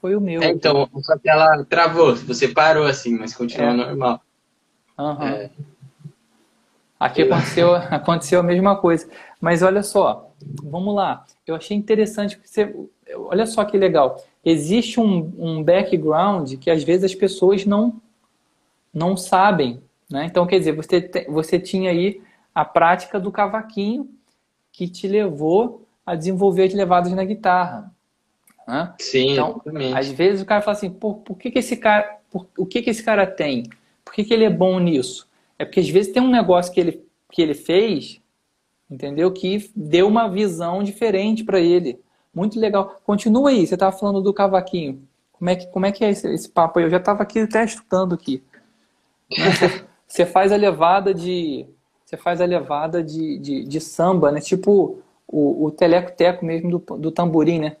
Foi 0.00 0.16
o 0.16 0.20
meu. 0.20 0.42
É, 0.42 0.48
então, 0.48 0.88
só 1.02 1.18
que 1.18 1.28
ela 1.28 1.62
travou. 1.66 2.16
Você 2.16 2.48
parou 2.48 2.86
assim, 2.86 3.18
mas 3.18 3.34
continua 3.34 3.72
é. 3.72 3.74
normal. 3.74 4.22
Uhum. 4.98 5.22
É. 5.22 5.50
Aqui 6.98 7.24
aconteceu, 7.24 7.74
aconteceu 7.90 8.40
a 8.40 8.42
mesma 8.42 8.74
coisa. 8.74 9.06
Mas 9.38 9.62
olha 9.62 9.82
só, 9.82 10.32
vamos 10.62 10.94
lá. 10.94 11.26
Eu 11.46 11.56
achei 11.56 11.76
interessante 11.76 12.40
você. 12.42 12.74
Olha 13.14 13.44
só 13.44 13.66
que 13.66 13.76
legal. 13.76 14.16
Existe 14.42 14.98
um, 14.98 15.30
um 15.36 15.62
background 15.62 16.54
que 16.54 16.70
às 16.70 16.82
vezes 16.82 17.04
as 17.04 17.14
pessoas 17.14 17.66
não, 17.66 18.00
não 18.94 19.14
sabem 19.14 19.82
né? 20.12 20.26
Então, 20.26 20.46
quer 20.46 20.58
dizer, 20.58 20.72
você, 20.72 21.00
te, 21.00 21.24
você 21.24 21.58
tinha 21.58 21.90
aí 21.90 22.20
a 22.54 22.64
prática 22.64 23.18
do 23.18 23.32
cavaquinho 23.32 24.10
que 24.70 24.86
te 24.86 25.08
levou 25.08 25.86
a 26.04 26.14
desenvolver 26.14 26.64
as 26.64 26.74
levadas 26.74 27.12
na 27.12 27.24
guitarra. 27.24 27.90
Né? 28.68 28.94
Sim, 28.98 29.32
então, 29.32 29.52
exatamente. 29.52 29.98
Às 29.98 30.08
vezes 30.10 30.42
o 30.42 30.46
cara 30.46 30.60
fala 30.60 30.76
assim, 30.76 30.90
por, 30.90 31.16
por 31.16 31.38
que, 31.38 31.50
que 31.50 31.58
esse 31.58 31.76
cara, 31.76 32.18
por, 32.30 32.46
o 32.58 32.66
que, 32.66 32.82
que 32.82 32.90
esse 32.90 33.02
cara 33.02 33.26
tem? 33.26 33.64
Por 34.04 34.12
que, 34.12 34.22
que 34.22 34.34
ele 34.34 34.44
é 34.44 34.50
bom 34.50 34.78
nisso? 34.78 35.26
É 35.58 35.64
porque 35.64 35.80
às 35.80 35.88
vezes 35.88 36.12
tem 36.12 36.22
um 36.22 36.30
negócio 36.30 36.72
que 36.72 36.80
ele, 36.80 37.04
que 37.30 37.40
ele 37.40 37.54
fez, 37.54 38.20
entendeu? 38.90 39.32
Que 39.32 39.70
deu 39.74 40.06
uma 40.06 40.28
visão 40.28 40.82
diferente 40.82 41.42
para 41.42 41.58
ele. 41.58 41.98
Muito 42.34 42.60
legal. 42.60 43.00
Continua 43.04 43.50
aí, 43.50 43.66
você 43.66 43.74
estava 43.74 43.96
falando 43.96 44.20
do 44.20 44.34
cavaquinho. 44.34 45.02
Como 45.32 45.50
é 45.50 45.56
que, 45.56 45.66
como 45.68 45.86
é, 45.86 45.92
que 45.92 46.04
é 46.04 46.10
esse, 46.10 46.28
esse 46.32 46.48
papo 46.48 46.78
aí? 46.78 46.84
Eu 46.84 46.90
já 46.90 46.98
estava 46.98 47.22
aqui 47.22 47.40
até 47.40 47.64
estudando 47.64 48.14
aqui. 48.14 48.42
Você 49.30 49.84
faz 50.26 50.52
a 50.52 50.56
levada 50.56 51.14
de. 51.14 51.66
Você 52.04 52.18
faz 52.18 52.42
a 52.42 52.44
levada 52.44 53.02
de, 53.02 53.38
de, 53.38 53.64
de 53.64 53.80
samba, 53.80 54.30
né? 54.30 54.42
Tipo 54.42 54.98
o, 55.26 55.64
o 55.64 55.70
teleco-teco 55.70 56.44
mesmo 56.44 56.78
do, 56.78 56.98
do 56.98 57.10
tamborim, 57.10 57.58
né? 57.58 57.76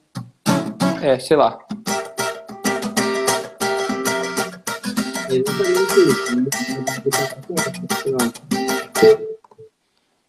É, 1.02 1.18
sei 1.18 1.36
lá. 1.36 1.58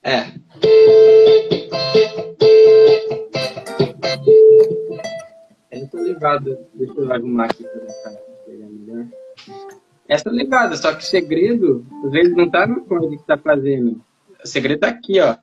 É. 0.03 0.27
Essa 5.71 5.97
levada, 6.01 6.67
deixa 6.73 6.99
eu 6.99 7.13
arrumar 7.13 7.45
aqui 7.45 7.63
para 7.63 8.11
pegar 8.45 8.67
melhor 8.67 9.07
essa 10.07 10.29
levada. 10.29 10.75
Só 10.75 10.93
que 10.93 11.03
o 11.03 11.07
segredo, 11.07 11.85
às 12.05 12.11
vezes, 12.11 12.35
não 12.35 12.49
tá 12.49 12.67
no 12.67 12.77
acorde 12.77 13.17
que 13.17 13.23
tá 13.23 13.37
fazendo. 13.37 14.01
O 14.43 14.47
segredo 14.47 14.79
tá 14.79 14.87
aqui, 14.87 15.19
ó. 15.19 15.35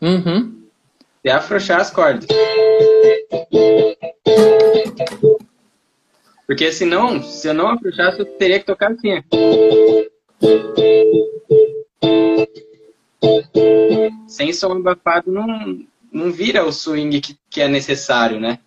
Uhum. 0.00 0.62
É 1.22 1.30
afrouxar 1.32 1.80
as 1.80 1.90
cordas. 1.90 2.26
Porque 6.46 6.72
senão, 6.72 7.22
se 7.22 7.48
eu 7.48 7.54
não 7.54 7.68
afrouxasse, 7.68 8.18
eu 8.18 8.26
teria 8.26 8.58
que 8.58 8.66
tocar 8.66 8.92
assim, 8.92 9.18
ó. 9.18 9.22
Sem 14.26 14.52
som 14.52 14.72
abafado 14.72 15.30
não, 15.30 15.84
não 16.10 16.32
vira 16.32 16.64
o 16.64 16.72
swing 16.72 17.20
que, 17.20 17.38
que 17.48 17.60
é 17.60 17.68
necessário, 17.68 18.40
né? 18.40 18.58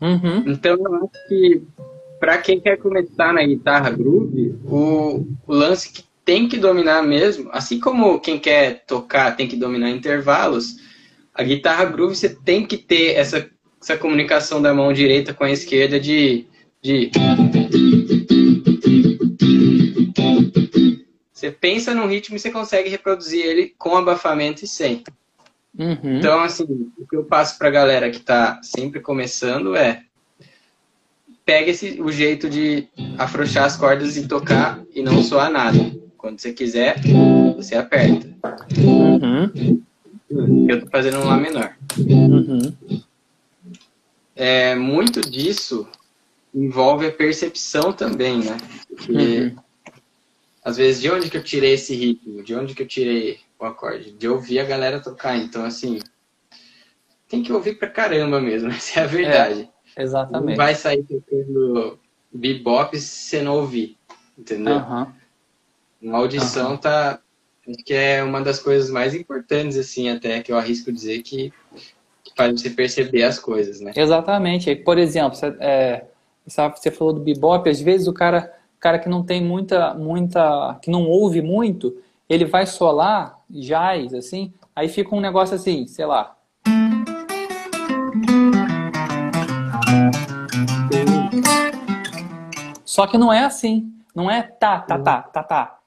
Uhum. 0.00 0.44
Então 0.46 0.76
eu 0.76 0.94
acho 0.96 1.28
que 1.28 1.62
para 2.24 2.38
quem 2.38 2.58
quer 2.58 2.78
começar 2.78 3.34
na 3.34 3.44
guitarra 3.44 3.90
groove, 3.90 4.58
o, 4.64 5.26
o, 5.46 5.52
lance 5.52 5.92
que 5.92 6.02
tem 6.24 6.48
que 6.48 6.56
dominar 6.56 7.02
mesmo, 7.02 7.50
assim 7.52 7.78
como 7.78 8.18
quem 8.18 8.38
quer 8.38 8.82
tocar 8.86 9.36
tem 9.36 9.46
que 9.46 9.56
dominar 9.56 9.90
intervalos, 9.90 10.76
a 11.34 11.42
guitarra 11.42 11.84
groove 11.84 12.16
você 12.16 12.30
tem 12.30 12.64
que 12.64 12.78
ter 12.78 13.14
essa, 13.16 13.46
essa 13.78 13.98
comunicação 13.98 14.62
da 14.62 14.72
mão 14.72 14.90
direita 14.90 15.34
com 15.34 15.44
a 15.44 15.50
esquerda 15.50 16.00
de, 16.00 16.46
de 16.80 17.10
você 21.30 21.50
pensa 21.50 21.94
num 21.94 22.06
ritmo 22.06 22.36
e 22.36 22.38
você 22.38 22.50
consegue 22.50 22.88
reproduzir 22.88 23.44
ele 23.44 23.74
com 23.76 23.98
abafamento 23.98 24.64
e 24.64 24.66
sem. 24.66 25.04
Uhum. 25.78 26.16
Então, 26.16 26.40
assim, 26.40 26.90
o 26.96 27.06
que 27.06 27.16
eu 27.16 27.24
passo 27.24 27.58
para 27.58 27.68
a 27.68 27.72
galera 27.72 28.08
que 28.08 28.16
está 28.16 28.62
sempre 28.62 29.00
começando 29.00 29.76
é 29.76 30.04
pega 31.44 31.70
esse, 31.70 32.00
o 32.00 32.10
jeito 32.10 32.48
de 32.48 32.88
afrouxar 33.18 33.64
as 33.64 33.76
cordas 33.76 34.16
e 34.16 34.26
tocar 34.26 34.82
e 34.94 35.02
não 35.02 35.22
soar 35.22 35.50
nada. 35.50 35.78
Quando 36.16 36.40
você 36.40 36.52
quiser, 36.52 36.96
você 37.54 37.76
aperta. 37.76 38.26
Uhum. 38.78 39.82
Eu 40.68 40.80
tô 40.80 40.86
fazendo 40.90 41.18
um 41.18 41.24
Lá 41.24 41.36
menor. 41.36 41.76
Uhum. 41.98 42.72
É, 44.34 44.74
muito 44.74 45.20
disso 45.20 45.86
envolve 46.54 47.06
a 47.06 47.12
percepção 47.12 47.92
também, 47.92 48.38
né? 48.38 48.56
Porque, 48.88 49.12
uhum. 49.12 49.56
às 50.64 50.76
vezes, 50.76 51.00
de 51.00 51.10
onde 51.10 51.28
que 51.28 51.36
eu 51.36 51.42
tirei 51.42 51.74
esse 51.74 51.94
ritmo? 51.94 52.42
De 52.42 52.54
onde 52.54 52.74
que 52.74 52.82
eu 52.82 52.86
tirei 52.86 53.40
o 53.58 53.64
acorde? 53.64 54.12
De 54.12 54.28
ouvir 54.28 54.60
a 54.60 54.64
galera 54.64 55.00
tocar. 55.00 55.36
Então, 55.36 55.64
assim, 55.64 56.00
tem 57.28 57.42
que 57.42 57.52
ouvir 57.52 57.78
pra 57.78 57.88
caramba 57.88 58.40
mesmo, 58.40 58.70
essa 58.72 59.00
é 59.00 59.02
a 59.02 59.06
verdade. 59.06 59.62
É. 59.62 59.73
Exatamente. 59.96 60.50
Não 60.50 60.56
vai 60.56 60.74
sair 60.74 61.02
tocando 61.02 61.98
bebop 62.32 62.98
se 62.98 63.06
você 63.06 63.42
não 63.42 63.56
ouvir, 63.56 63.96
entendeu? 64.38 64.76
Uhum. 64.76 66.12
A 66.12 66.16
audição 66.16 66.72
uhum. 66.72 66.76
tá... 66.76 67.20
Acho 67.66 67.82
que 67.82 67.94
é 67.94 68.22
uma 68.22 68.42
das 68.42 68.60
coisas 68.60 68.90
mais 68.90 69.14
importantes, 69.14 69.78
assim, 69.78 70.10
até 70.10 70.42
que 70.42 70.52
eu 70.52 70.58
arrisco 70.58 70.92
dizer 70.92 71.22
que, 71.22 71.50
que 72.22 72.32
faz 72.36 72.60
você 72.60 72.68
perceber 72.68 73.22
as 73.22 73.38
coisas, 73.38 73.80
né? 73.80 73.90
Exatamente. 73.96 74.76
Por 74.76 74.98
exemplo, 74.98 75.34
você, 75.34 75.46
é, 75.60 76.04
você 76.46 76.90
falou 76.90 77.14
do 77.14 77.20
bebop, 77.20 77.66
às 77.70 77.80
vezes 77.80 78.06
o 78.06 78.12
cara, 78.12 78.52
cara 78.78 78.98
que 78.98 79.08
não 79.08 79.22
tem 79.22 79.42
muita, 79.42 79.94
muita, 79.94 80.78
que 80.82 80.90
não 80.90 81.08
ouve 81.08 81.40
muito, 81.40 81.96
ele 82.28 82.44
vai 82.44 82.66
solar 82.66 83.42
jazz, 83.48 84.12
assim, 84.12 84.52
aí 84.76 84.88
fica 84.88 85.14
um 85.14 85.20
negócio 85.20 85.54
assim, 85.54 85.86
sei 85.86 86.04
lá, 86.04 86.33
Só 92.94 93.08
que 93.08 93.18
não 93.18 93.32
é 93.32 93.44
assim. 93.44 93.92
Não 94.14 94.30
é 94.30 94.40
tá, 94.40 94.78
tá, 94.78 94.96
tá, 94.96 95.22
tá, 95.22 95.42
tá. 95.42 95.78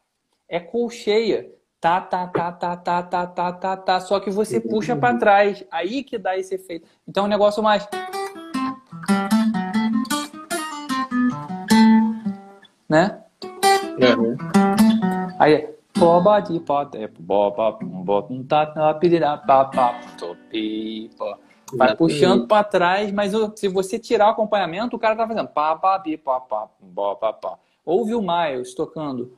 É 0.49 0.59
colcheia. 0.59 1.49
Tá, 1.79 2.01
tá, 2.01 2.27
tá, 2.27 2.51
tá, 2.51 2.75
tá, 2.75 3.01
tá, 3.01 3.27
tá, 3.27 3.53
tá, 3.53 3.77
tá. 3.77 3.99
Só 4.01 4.19
que 4.19 4.29
você 4.29 4.59
puxa 4.59 4.93
para 4.93 5.17
trás. 5.17 5.63
Aí 5.71 6.03
que 6.03 6.17
dá 6.17 6.37
esse 6.37 6.55
efeito. 6.55 6.85
Então 7.07 7.23
o 7.23 7.27
negócio 7.29 7.63
mais. 7.63 7.87
né? 12.89 13.23
Uhum. 14.01 14.35
Aí, 15.39 15.73
Bobadi, 15.97 16.59
pote, 16.59 17.07
boba, 17.19 17.71
botum, 17.81 18.43
tá, 18.43 18.93
pirira, 18.95 19.37
papá, 19.37 19.97
topi, 20.19 21.09
Vai 21.73 21.95
puxando 21.95 22.47
para 22.47 22.63
trás, 22.63 23.11
mas 23.11 23.33
se 23.55 23.67
você 23.67 23.99
tirar 23.99 24.27
o 24.27 24.31
acompanhamento, 24.31 24.95
o 24.95 24.99
cara 24.99 25.15
tá 25.15 25.27
fazendo 25.27 25.49
pá, 25.49 25.75
pá, 25.75 25.99
pi, 25.99 26.15
pá, 26.17 26.39
pá, 26.39 26.67
pá, 26.95 27.15
pá, 27.15 27.33
pá. 27.33 27.59
Ouve 27.85 28.15
o 28.15 28.21
Miles 28.21 28.73
tocando. 28.73 29.37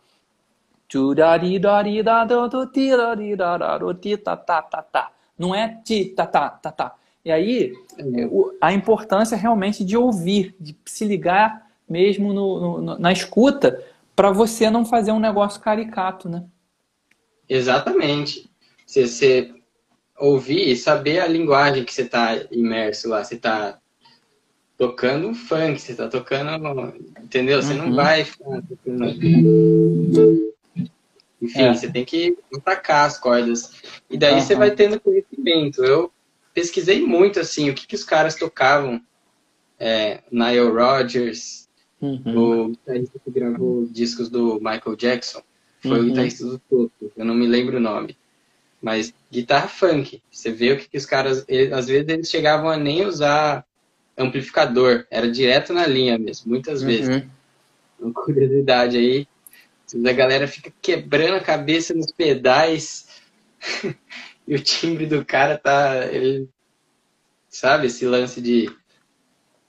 Não 5.38 5.56
é 5.56 5.80
ti, 5.84 6.06
tá, 6.06 6.26
tá, 6.26 6.50
tá, 6.50 6.72
tá. 6.72 6.96
E 7.24 7.32
aí, 7.32 7.74
a 8.62 8.74
importância 8.74 9.38
realmente 9.38 9.84
de 9.84 9.98
ouvir, 9.98 10.56
de 10.60 10.76
se 10.86 11.06
ligar 11.06 11.68
mesmo 11.88 12.34
no, 12.34 12.82
no, 12.82 13.00
na 13.00 13.12
escuta, 13.12 13.84
para 14.16 14.32
você 14.32 14.70
não 14.70 14.86
fazer 14.86 15.12
um 15.12 15.20
negócio 15.20 15.62
caricato, 15.62 16.30
né? 16.30 16.44
Exatamente. 17.48 18.50
Você, 18.86 19.08
você 19.08 19.59
ouvir 20.20 20.70
e 20.70 20.76
saber 20.76 21.20
a 21.20 21.28
linguagem 21.28 21.84
que 21.84 21.94
você 21.94 22.04
está 22.04 22.36
imerso 22.52 23.10
lá. 23.10 23.24
Você 23.24 23.36
está 23.36 23.80
tocando 24.78 25.28
um 25.28 25.34
funk, 25.34 25.80
você 25.80 25.92
está 25.92 26.08
tocando. 26.08 26.94
Entendeu? 27.22 27.62
Você 27.62 27.74
uhum. 27.74 27.88
não 27.88 27.96
vai 27.96 28.24
ficar 28.24 28.62
tocando. 28.62 29.06
Enfim, 31.42 31.62
é. 31.62 31.74
você 31.74 31.90
tem 31.90 32.04
que 32.04 32.38
atacar 32.56 33.08
as 33.08 33.18
cordas. 33.18 33.72
E 34.10 34.18
daí 34.18 34.36
uhum. 34.36 34.42
você 34.42 34.56
vai 34.56 34.72
tendo 34.72 35.00
conhecimento. 35.00 35.84
Eu 35.84 36.12
pesquisei 36.54 37.02
muito, 37.02 37.40
assim, 37.40 37.70
o 37.70 37.74
que, 37.74 37.88
que 37.88 37.96
os 37.96 38.04
caras 38.04 38.36
tocavam. 38.36 39.02
É, 39.82 40.22
Nile 40.30 40.70
Rodgers, 40.70 41.70
uhum. 42.02 42.22
o 42.38 42.68
guitarrista 42.70 43.18
que 43.24 43.32
gravou 43.32 43.86
discos 43.86 44.30
do 44.30 44.56
Michael 44.56 44.96
Jackson. 44.98 45.42
Foi 45.82 45.92
uhum. 45.92 46.00
o 46.00 46.04
guitarrista 46.10 46.46
do 46.46 46.60
Toto, 46.60 47.12
eu 47.16 47.24
não 47.24 47.34
me 47.34 47.48
lembro 47.48 47.78
o 47.78 47.80
nome. 47.80 48.18
Mas 48.82 49.14
guitarra 49.32 49.68
funk, 49.68 50.22
você 50.32 50.52
vê 50.52 50.72
o 50.72 50.78
que, 50.78 50.88
que 50.88 50.98
os 50.98 51.06
caras. 51.06 51.44
Eles, 51.48 51.74
às 51.74 51.88
vezes 51.88 52.08
eles 52.08 52.30
chegavam 52.30 52.70
a 52.70 52.78
nem 52.78 53.06
usar 53.06 53.66
amplificador, 54.18 55.06
era 55.10 55.30
direto 55.30 55.74
na 55.74 55.86
linha 55.86 56.18
mesmo, 56.18 56.50
muitas 56.50 56.82
vezes. 56.82 57.10
Uhum. 57.10 57.30
Uma 58.00 58.14
curiosidade 58.14 58.98
aí. 58.98 59.28
A 60.08 60.14
galera 60.14 60.48
fica 60.48 60.72
quebrando 60.82 61.36
a 61.36 61.42
cabeça 61.42 61.94
nos 61.94 62.12
pedais 62.12 63.08
e 64.48 64.56
o 64.56 64.60
timbre 64.60 65.06
do 65.06 65.26
cara 65.26 65.58
tá. 65.58 66.06
Ele, 66.06 66.48
sabe, 67.50 67.88
esse 67.88 68.06
lance 68.06 68.40
de 68.40 68.70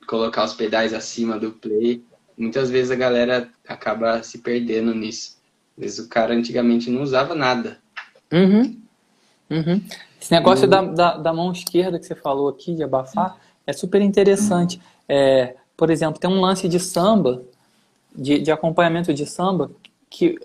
colocar 0.07 0.45
os 0.45 0.55
pedais 0.55 0.93
acima 0.93 1.39
do 1.39 1.53
play. 1.53 2.03
Muitas 2.37 2.71
vezes 2.71 2.91
a 2.91 2.97
galera 2.97 3.51
acaba 3.67 4.23
se 4.23 4.39
perdendo 4.39 4.95
nisso. 4.95 5.39
Às 5.77 5.85
vezes 5.85 5.99
o 6.01 6.09
cara 6.09 6.35
antigamente 6.35 6.91
não 6.91 7.03
usava 7.03 7.35
nada. 7.35 7.79
Uhum. 8.33 8.81
Uhum. 9.51 9.83
Esse 10.21 10.33
negócio 10.33 10.69
da, 10.69 10.83
da, 10.83 11.17
da, 11.17 11.33
mão 11.33 11.51
esquerda 11.51 11.99
que 11.99 12.07
você 12.07 12.15
falou 12.15 12.49
aqui, 12.49 12.75
de 12.75 12.83
abafar, 12.83 13.37
é 13.67 13.73
super 13.73 14.01
interessante. 14.01 14.81
É, 15.09 15.57
por 15.77 15.91
exemplo, 15.91 16.21
tem 16.21 16.31
um 16.31 16.41
lance 16.41 16.69
de 16.69 16.79
samba, 16.79 17.43
de, 18.15 18.39
de 18.39 18.53
acompanhamento 18.53 19.13
de 19.13 19.27
samba, 19.27 19.71
que 20.09 20.39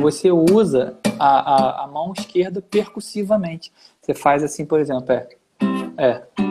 você 0.00 0.30
usa 0.30 0.96
a, 1.18 1.54
a, 1.54 1.84
a, 1.84 1.86
mão 1.86 2.12
esquerda 2.16 2.62
percussivamente. 2.62 3.72
Você 4.00 4.14
faz 4.14 4.42
assim, 4.42 4.64
por 4.64 4.80
exemplo, 4.80 5.12
é. 5.12 5.28
É. 5.98 6.49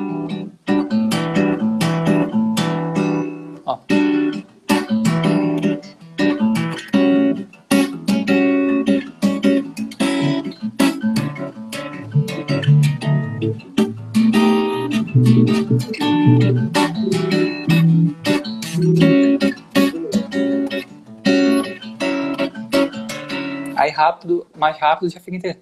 rápido, 24.10 24.48
mais 24.58 24.78
rápido 24.78 25.10
já 25.10 25.20
fica 25.20 25.38
inteiro. 25.38 25.60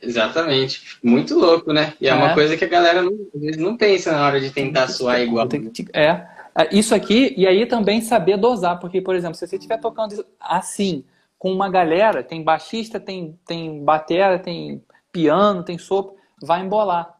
Exatamente. 0.00 0.98
Muito 1.02 1.38
louco, 1.38 1.72
né? 1.72 1.94
E 2.00 2.08
é, 2.08 2.10
é, 2.10 2.14
uma 2.14 2.34
coisa 2.34 2.56
que 2.56 2.64
a 2.64 2.68
galera 2.68 3.02
não, 3.02 3.12
não 3.58 3.76
pensa 3.76 4.12
na 4.12 4.26
hora 4.26 4.40
de 4.40 4.50
tentar 4.50 4.88
suar 4.88 5.20
igual. 5.20 5.48
É. 5.92 6.31
é. 6.54 6.76
Isso 6.76 6.94
aqui, 6.94 7.34
e 7.36 7.46
aí 7.46 7.66
também 7.66 8.00
saber 8.00 8.36
dosar, 8.36 8.78
porque, 8.78 9.00
por 9.00 9.14
exemplo, 9.14 9.34
se 9.34 9.46
você 9.46 9.56
estiver 9.56 9.78
tocando 9.78 10.24
assim, 10.38 11.04
com 11.38 11.52
uma 11.52 11.68
galera, 11.68 12.22
tem 12.22 12.42
baixista, 12.42 13.00
tem, 13.00 13.38
tem 13.46 13.82
batera, 13.84 14.38
tem 14.38 14.82
piano, 15.10 15.62
tem 15.62 15.78
sopro, 15.78 16.16
vai 16.40 16.62
embolar. 16.62 17.18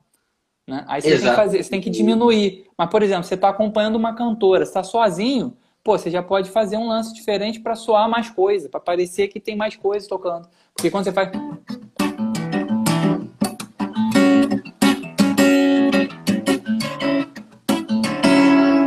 Né? 0.66 0.85
Aí 0.87 1.03
você 1.03 1.18
tem, 1.18 1.28
que 1.28 1.35
fazer, 1.35 1.62
você 1.62 1.70
tem 1.70 1.80
que 1.80 1.91
diminuir. 1.91 2.66
Mas, 2.76 2.89
por 2.89 3.03
exemplo, 3.03 3.24
você 3.24 3.35
está 3.35 3.49
acompanhando 3.49 3.97
uma 3.97 4.14
cantora, 4.14 4.62
está 4.62 4.83
sozinho, 4.83 5.57
pô, 5.83 5.99
você 5.99 6.11
já 6.11 6.22
pode 6.22 6.51
fazer 6.51 6.76
um 6.76 6.87
lance 6.87 7.12
diferente 7.12 7.61
para 7.61 7.74
soar 7.74 8.09
mais 8.09 8.30
coisa, 8.30 8.68
para 8.68 8.80
parecer 8.80 9.28
que 9.28 9.41
tem 9.41 9.57
mais 9.57 9.76
coisa 9.76 10.09
tocando. 10.09 10.49
Porque 10.74 10.91
quando 10.91 11.05
você 11.05 11.12
faz 11.12 11.30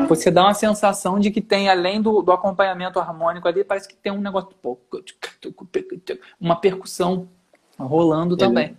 você 0.09 0.31
dá 0.31 0.43
uma 0.43 0.53
sensação 0.53 1.19
de 1.19 1.31
que 1.31 1.41
tem, 1.41 1.69
além 1.69 2.01
do, 2.01 2.21
do 2.21 2.31
acompanhamento 2.31 2.99
harmônico 2.99 3.47
ali, 3.47 3.63
parece 3.63 3.87
que 3.87 3.95
tem 3.95 4.11
um 4.11 4.21
negócio, 4.21 4.49
uma 6.39 6.55
percussão 6.55 7.27
rolando 7.77 8.37
também. 8.37 8.77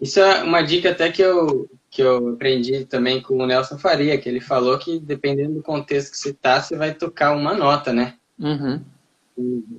Isso 0.00 0.18
é 0.20 0.42
uma 0.42 0.62
dica 0.62 0.90
até 0.90 1.10
que 1.10 1.20
eu, 1.20 1.68
que 1.90 2.02
eu 2.02 2.30
aprendi 2.30 2.84
também 2.86 3.20
com 3.20 3.36
o 3.36 3.46
Nelson 3.46 3.76
Faria, 3.76 4.16
que 4.16 4.28
ele 4.28 4.40
falou 4.40 4.78
que 4.78 4.98
dependendo 4.98 5.54
do 5.54 5.62
contexto 5.62 6.12
que 6.12 6.16
você 6.16 6.32
tá, 6.32 6.62
você 6.62 6.76
vai 6.76 6.94
tocar 6.94 7.36
uma 7.36 7.54
nota, 7.54 7.92
né? 7.92 8.14
Uhum. 8.38 8.82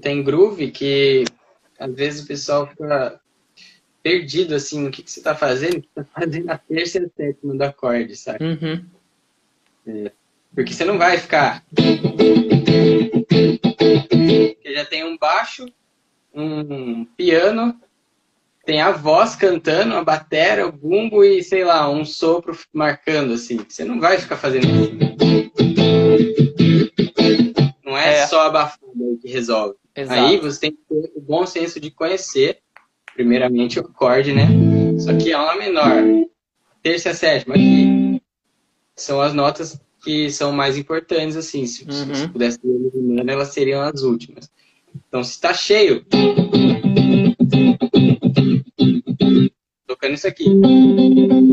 Tem 0.02 0.24
groove 0.24 0.70
que 0.72 1.24
às 1.80 1.94
vezes 1.94 2.24
o 2.24 2.28
pessoal 2.28 2.68
fica 2.68 3.20
perdido 4.04 4.54
assim 4.54 4.82
no 4.82 4.92
que, 4.92 5.02
que 5.02 5.12
você 5.12 5.22
tá 5.22 5.36
fazendo, 5.36 5.82
você 5.82 5.90
tá 5.96 6.04
fazendo 6.04 6.50
a 6.50 6.58
terça 6.58 7.00
e 7.00 7.06
a 7.06 7.10
sétima 7.16 7.56
do 7.56 7.62
acorde, 7.64 8.16
sabe? 8.16 8.44
Uhum. 8.44 8.86
É, 9.88 10.12
porque 10.54 10.74
você 10.74 10.84
não 10.84 10.98
vai 10.98 11.18
ficar. 11.18 11.64
Porque 14.10 14.74
já 14.74 14.86
tem 14.86 15.04
um 15.04 15.18
baixo, 15.18 15.66
um 16.34 17.06
piano, 17.06 17.80
tem 18.66 18.82
a 18.82 18.92
voz 18.92 19.36
cantando, 19.36 19.96
a 19.96 20.04
bateria, 20.04 20.68
o 20.68 20.72
bumbo 20.72 21.24
e, 21.24 21.44
sei 21.44 21.64
lá, 21.64 21.90
um 21.90 22.06
sopro 22.06 22.58
marcando, 22.74 23.34
assim. 23.34 23.58
Você 23.68 23.84
não 23.84 24.00
vai 24.00 24.18
ficar 24.18 24.38
fazendo 24.38 24.68
isso. 24.68 24.92
Não 27.84 27.98
é, 27.98 28.20
é. 28.20 28.28
só 28.28 28.42
abafando 28.42 29.18
que 29.22 29.30
resolve. 29.30 29.76
Exato. 29.96 30.22
Aí 30.22 30.38
você 30.38 30.60
tem 30.60 30.72
que 30.72 30.78
ter 30.88 31.12
o 31.16 31.22
bom 31.22 31.46
senso 31.46 31.80
de 31.80 31.92
conhecer, 31.92 32.60
primeiramente, 33.14 33.80
o 33.80 33.84
acorde, 33.84 34.32
né? 34.32 34.48
Só 35.00 35.16
que 35.18 35.32
é 35.32 35.38
uma 35.38 35.56
menor. 35.56 36.04
Terça 36.82 37.10
e 37.10 37.12
a 37.12 37.16
sétima 37.16 37.56
aqui. 37.56 38.22
São 38.96 39.22
as 39.22 39.34
notas 39.34 39.80
que 40.04 40.30
são 40.32 40.52
mais 40.52 40.78
importantes, 40.78 41.36
assim. 41.36 41.66
Se, 41.66 41.84
uhum. 41.84 42.16
se 42.16 42.28
pudesse 42.28 42.60
ir 42.64 42.92
eliminando, 42.94 43.32
elas 43.32 43.50
seriam 43.50 43.82
as 43.82 44.02
últimas. 44.02 44.50
Então, 45.08 45.24
se 45.24 45.32
está 45.32 45.54
cheio, 45.54 46.06
tocando 49.88 50.14
isso 50.16 50.28
aqui. 50.28 50.50
Uhum. 50.50 51.52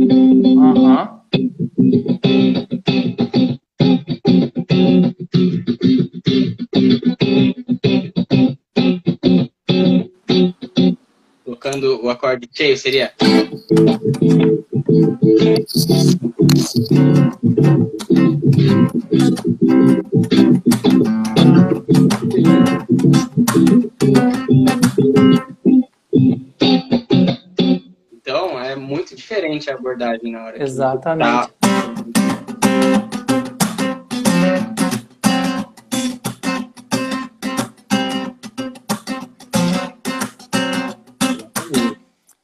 Tocando 11.44 12.04
o 12.04 12.10
acorde 12.10 12.48
cheio 12.52 12.76
seria. 12.76 13.12
Então, 28.16 28.58
é 28.60 28.74
muito 28.74 29.14
diferente 29.14 29.70
a 29.70 29.74
abordagem 29.74 30.32
na 30.32 30.44
hora. 30.44 30.62
Exatamente. 30.62 31.52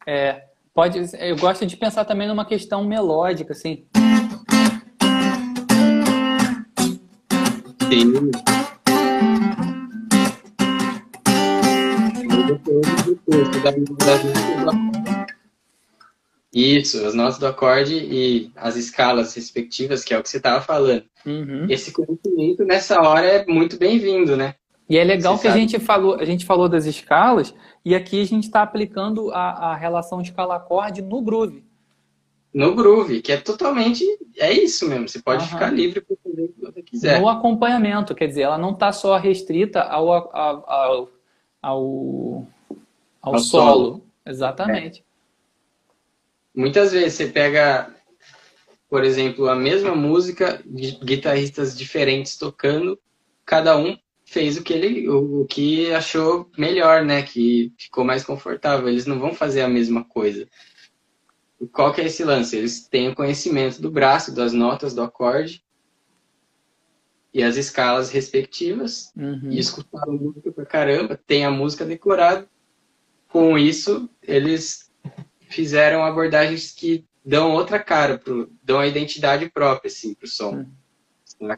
É, 0.07 0.45
pode, 0.73 1.01
eu 1.19 1.37
gosto 1.37 1.67
de 1.67 1.77
pensar 1.77 2.05
também 2.05 2.29
numa 2.29 2.45
questão 2.45 2.85
melódica, 2.85 3.53
assim. 3.53 3.85
Sim. 7.95 8.13
Isso, 16.53 17.07
as 17.07 17.15
notas 17.15 17.39
do 17.39 17.47
acorde 17.47 17.95
e 17.95 18.51
as 18.57 18.75
escalas 18.75 19.35
respectivas, 19.35 20.03
que 20.03 20.13
é 20.13 20.19
o 20.19 20.23
que 20.23 20.29
você 20.29 20.39
estava 20.39 20.61
falando. 20.61 21.05
Uhum. 21.25 21.67
Esse 21.69 21.93
conhecimento 21.93 22.65
nessa 22.65 23.01
hora 23.01 23.27
é 23.27 23.47
muito 23.47 23.79
bem-vindo, 23.79 24.37
né? 24.37 24.57
E 24.89 24.99
é 24.99 25.05
legal 25.05 25.37
você 25.37 25.43
que 25.43 25.49
sabe? 25.49 25.59
a 25.59 25.61
gente 25.61 25.79
falou, 25.79 26.15
a 26.17 26.25
gente 26.25 26.45
falou 26.45 26.69
das 26.69 26.87
escalas 26.87 27.55
e 27.85 27.95
aqui 27.95 28.21
a 28.21 28.27
gente 28.27 28.45
está 28.45 28.63
aplicando 28.63 29.31
a, 29.31 29.71
a 29.71 29.77
relação 29.77 30.21
escala-acorde 30.21 31.01
no 31.01 31.23
groove. 31.23 31.65
No 32.55 32.73
groove, 32.73 33.21
que 33.21 33.33
é 33.33 33.37
totalmente 33.37 34.05
é 34.39 34.53
isso 34.53 34.89
mesmo. 34.89 35.09
Você 35.09 35.21
pode 35.21 35.43
uhum. 35.43 35.51
ficar 35.51 35.71
livre 35.71 36.01
para 36.01 36.17
fazer 36.23 36.43
o 36.45 36.49
que 36.49 36.61
você 36.61 36.83
quiser. 36.83 37.21
No 37.21 37.29
acompanhamento, 37.29 38.15
quer 38.15 38.29
dizer, 38.29 38.43
ela 38.43 38.57
não 38.57 38.71
está 38.71 38.93
só 38.93 39.17
restrita 39.17 39.81
ao, 39.81 40.13
ao, 40.13 40.71
ao, 40.71 41.09
ao, 41.61 42.47
ao 43.21 43.39
solo. 43.41 43.41
solo. 43.41 44.07
Exatamente. 44.25 45.01
É. 45.01 45.05
Muitas 46.55 46.93
vezes 46.93 47.15
você 47.15 47.27
pega, 47.27 47.93
por 48.89 49.03
exemplo, 49.03 49.49
a 49.49 49.57
mesma 49.57 49.97
música, 49.97 50.63
guitarristas 50.65 51.77
diferentes 51.77 52.37
tocando, 52.37 52.97
cada 53.45 53.77
um 53.77 53.99
fez 54.25 54.57
o 54.57 54.63
que 54.63 54.73
ele 54.73 55.09
o, 55.09 55.45
que 55.45 55.93
achou 55.93 56.49
melhor, 56.57 57.05
né? 57.05 57.23
Que 57.23 57.73
ficou 57.77 58.05
mais 58.05 58.25
confortável. 58.25 58.89
Eles 58.89 59.07
não 59.07 59.19
vão 59.19 59.35
fazer 59.35 59.63
a 59.63 59.69
mesma 59.69 60.05
coisa. 60.05 60.49
E 61.65 61.67
qual 61.69 61.95
que 61.95 62.03
é 62.03 62.05
esse 62.05 62.23
lance? 62.23 62.55
Eles 62.55 62.87
têm 62.87 63.09
o 63.09 63.15
conhecimento 63.15 63.81
do 63.81 63.91
braço, 63.91 64.35
das 64.35 64.53
notas, 64.53 64.95
do 64.95 65.03
acorde 65.03 65.65
e 67.33 67.43
as 67.43 67.57
escalas 67.57 68.11
respectivas 68.11 69.11
uhum. 69.17 69.51
e 69.51 69.59
escutaram 69.59 70.13
música 70.13 70.53
pra 70.53 70.67
caramba, 70.67 71.19
tem 71.27 71.45
a 71.45 71.51
música 71.51 71.87
decorada. 71.87 72.47
Com 73.29 73.59
isso, 73.59 74.09
eles 74.23 74.93
fizeram 75.49 76.05
abordagens 76.05 76.71
que 76.71 77.05
dão 77.25 77.53
outra 77.53 77.79
cara, 77.79 78.19
pro, 78.19 78.53
dão 78.63 78.79
a 78.79 78.87
identidade 78.87 79.49
própria, 79.49 79.89
assim, 79.89 80.13
pro 80.13 80.29
som. 80.29 80.67
Hum. 81.41 81.49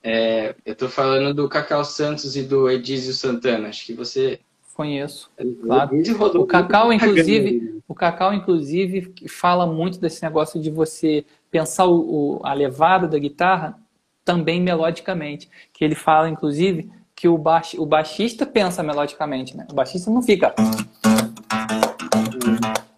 É, 0.00 0.54
eu 0.64 0.76
tô 0.76 0.88
falando 0.88 1.34
do 1.34 1.48
Cacau 1.48 1.84
Santos 1.84 2.36
e 2.36 2.42
do 2.44 2.70
Edísio 2.70 3.12
Santana, 3.12 3.68
acho 3.68 3.84
que 3.84 3.92
você... 3.92 4.40
Conheço, 4.78 5.28
claro. 5.60 5.90
O 6.36 6.46
Cacau, 6.46 6.92
inclusive, 6.92 7.82
o 7.88 7.94
Cacau, 7.96 8.32
inclusive, 8.32 9.12
fala 9.28 9.66
muito 9.66 9.98
desse 9.98 10.22
negócio 10.22 10.62
de 10.62 10.70
você 10.70 11.24
pensar 11.50 11.86
o, 11.86 12.36
o, 12.36 12.40
a 12.44 12.54
levada 12.54 13.08
da 13.08 13.18
guitarra 13.18 13.76
também 14.24 14.60
melodicamente. 14.60 15.50
Que 15.72 15.84
ele 15.84 15.96
fala, 15.96 16.28
inclusive, 16.28 16.88
que 17.12 17.26
o, 17.26 17.36
baix, 17.36 17.74
o 17.74 17.84
baixista 17.84 18.46
pensa 18.46 18.80
melodicamente, 18.80 19.56
né? 19.56 19.66
O 19.68 19.74
baixista 19.74 20.12
não 20.12 20.22
fica... 20.22 20.54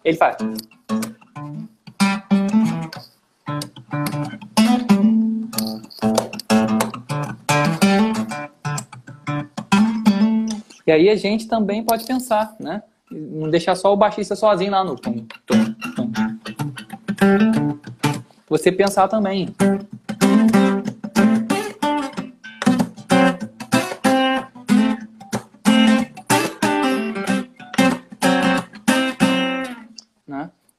Ele 0.05 0.17
faz. 0.17 0.37
E 10.91 10.93
aí 10.93 11.09
a 11.09 11.15
gente 11.15 11.47
também 11.47 11.81
pode 11.85 12.05
pensar, 12.05 12.53
né? 12.59 12.83
Não 13.09 13.49
deixar 13.49 13.75
só 13.75 13.93
o 13.93 13.95
baixista 13.95 14.35
sozinho 14.35 14.71
lá 14.71 14.83
no 14.83 14.97
tum, 14.97 15.25
tum, 15.45 15.73
tum. 15.95 16.11
Você 18.49 18.73
pensar 18.73 19.07
também. 19.07 19.55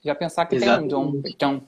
Já 0.05 0.15
pensar 0.15 0.45
que 0.45 0.57
Exatamente. 0.57 0.91
tem 0.91 0.99
um 0.99 1.01
dom, 1.01 1.13
dom, 1.13 1.63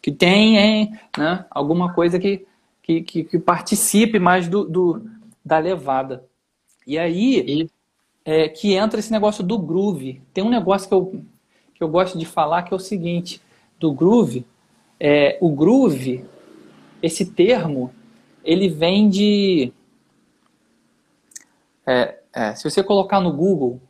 que 0.00 0.10
tem 0.10 0.92
né, 1.16 1.44
alguma 1.50 1.92
coisa 1.92 2.18
que, 2.18 2.46
que, 2.82 3.02
que, 3.02 3.24
que 3.24 3.38
participe 3.38 4.18
mais 4.18 4.48
do, 4.48 4.64
do, 4.64 5.19
da 5.44 5.58
levada. 5.58 6.24
E 6.86 6.98
aí 6.98 7.68
é, 8.24 8.48
que 8.48 8.74
entra 8.74 9.00
esse 9.00 9.12
negócio 9.12 9.42
do 9.44 9.58
groove. 9.58 10.22
Tem 10.32 10.44
um 10.44 10.50
negócio 10.50 10.88
que 10.88 10.94
eu, 10.94 11.24
que 11.74 11.82
eu 11.82 11.88
gosto 11.88 12.18
de 12.18 12.26
falar 12.26 12.62
que 12.62 12.72
é 12.72 12.76
o 12.76 12.80
seguinte, 12.80 13.40
do 13.78 13.92
groove, 13.92 14.46
é, 14.98 15.38
o 15.40 15.50
groove, 15.50 16.24
esse 17.02 17.24
termo, 17.24 17.92
ele 18.44 18.68
vem 18.68 19.08
de... 19.08 19.72
É, 21.86 22.20
é, 22.32 22.54
se 22.54 22.68
você 22.68 22.82
colocar 22.82 23.20
no 23.20 23.32
Google 23.32 23.80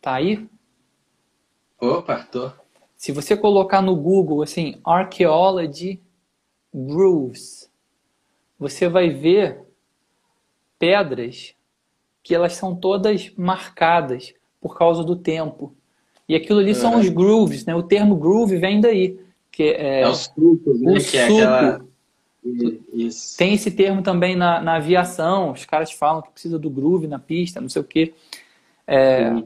Tá 0.00 0.14
aí? 0.14 0.48
Opa, 1.80 2.22
tô. 2.32 2.50
Se 2.96 3.12
você 3.12 3.36
colocar 3.36 3.82
no 3.82 3.94
Google 3.94 4.42
assim, 4.42 4.80
Archaeology 4.84 6.00
Grooves, 6.72 7.67
você 8.58 8.88
vai 8.88 9.10
ver 9.10 9.60
pedras 10.78 11.54
que 12.22 12.34
elas 12.34 12.54
são 12.54 12.74
todas 12.74 13.32
marcadas 13.36 14.34
por 14.60 14.76
causa 14.76 15.04
do 15.04 15.16
tempo. 15.16 15.74
E 16.28 16.34
aquilo 16.34 16.58
ali 16.58 16.74
são 16.74 16.98
os 16.98 17.08
grooves, 17.08 17.64
né? 17.64 17.74
O 17.74 17.82
termo 17.82 18.16
groove 18.16 18.58
vem 18.58 18.80
daí. 18.80 19.18
Que 19.50 19.64
é, 19.64 20.02
é 20.02 20.08
os 20.08 20.30
né? 20.36 20.98
O 20.98 21.04
que 21.04 21.16
é 21.16 21.24
aquela... 21.24 21.88
Isso. 22.92 23.36
Tem 23.36 23.54
esse 23.54 23.70
termo 23.70 24.02
também 24.02 24.36
na, 24.36 24.60
na 24.60 24.76
aviação. 24.76 25.52
Os 25.52 25.64
caras 25.64 25.92
falam 25.92 26.22
que 26.22 26.30
precisa 26.30 26.58
do 26.58 26.70
groove 26.70 27.06
na 27.06 27.18
pista, 27.18 27.60
não 27.60 27.68
sei 27.68 27.82
o 27.82 27.84
quê. 27.84 28.14
É, 28.86 29.42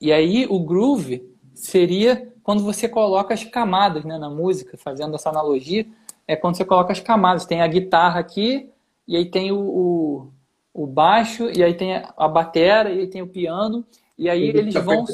e 0.00 0.12
aí 0.12 0.46
o 0.48 0.60
groove 0.60 1.22
seria 1.54 2.32
quando 2.42 2.62
você 2.62 2.88
coloca 2.88 3.34
as 3.34 3.44
camadas 3.44 4.04
né, 4.04 4.16
na 4.16 4.30
música, 4.30 4.76
fazendo 4.78 5.14
essa 5.14 5.28
analogia, 5.28 5.86
é 6.28 6.36
quando 6.36 6.56
você 6.56 6.64
coloca 6.64 6.92
as 6.92 7.00
camadas. 7.00 7.46
Tem 7.46 7.62
a 7.62 7.66
guitarra 7.66 8.20
aqui, 8.20 8.70
e 9.08 9.16
aí 9.16 9.24
tem 9.24 9.50
o, 9.50 9.58
o, 9.58 10.32
o 10.74 10.86
baixo, 10.86 11.50
e 11.50 11.64
aí 11.64 11.72
tem 11.72 11.94
a 11.94 12.28
batera, 12.28 12.90
e 12.90 13.00
aí 13.00 13.06
tem 13.06 13.22
o 13.22 13.26
piano, 13.26 13.84
e 14.18 14.28
aí 14.28 14.48
eles 14.48 14.74
vão, 14.74 15.04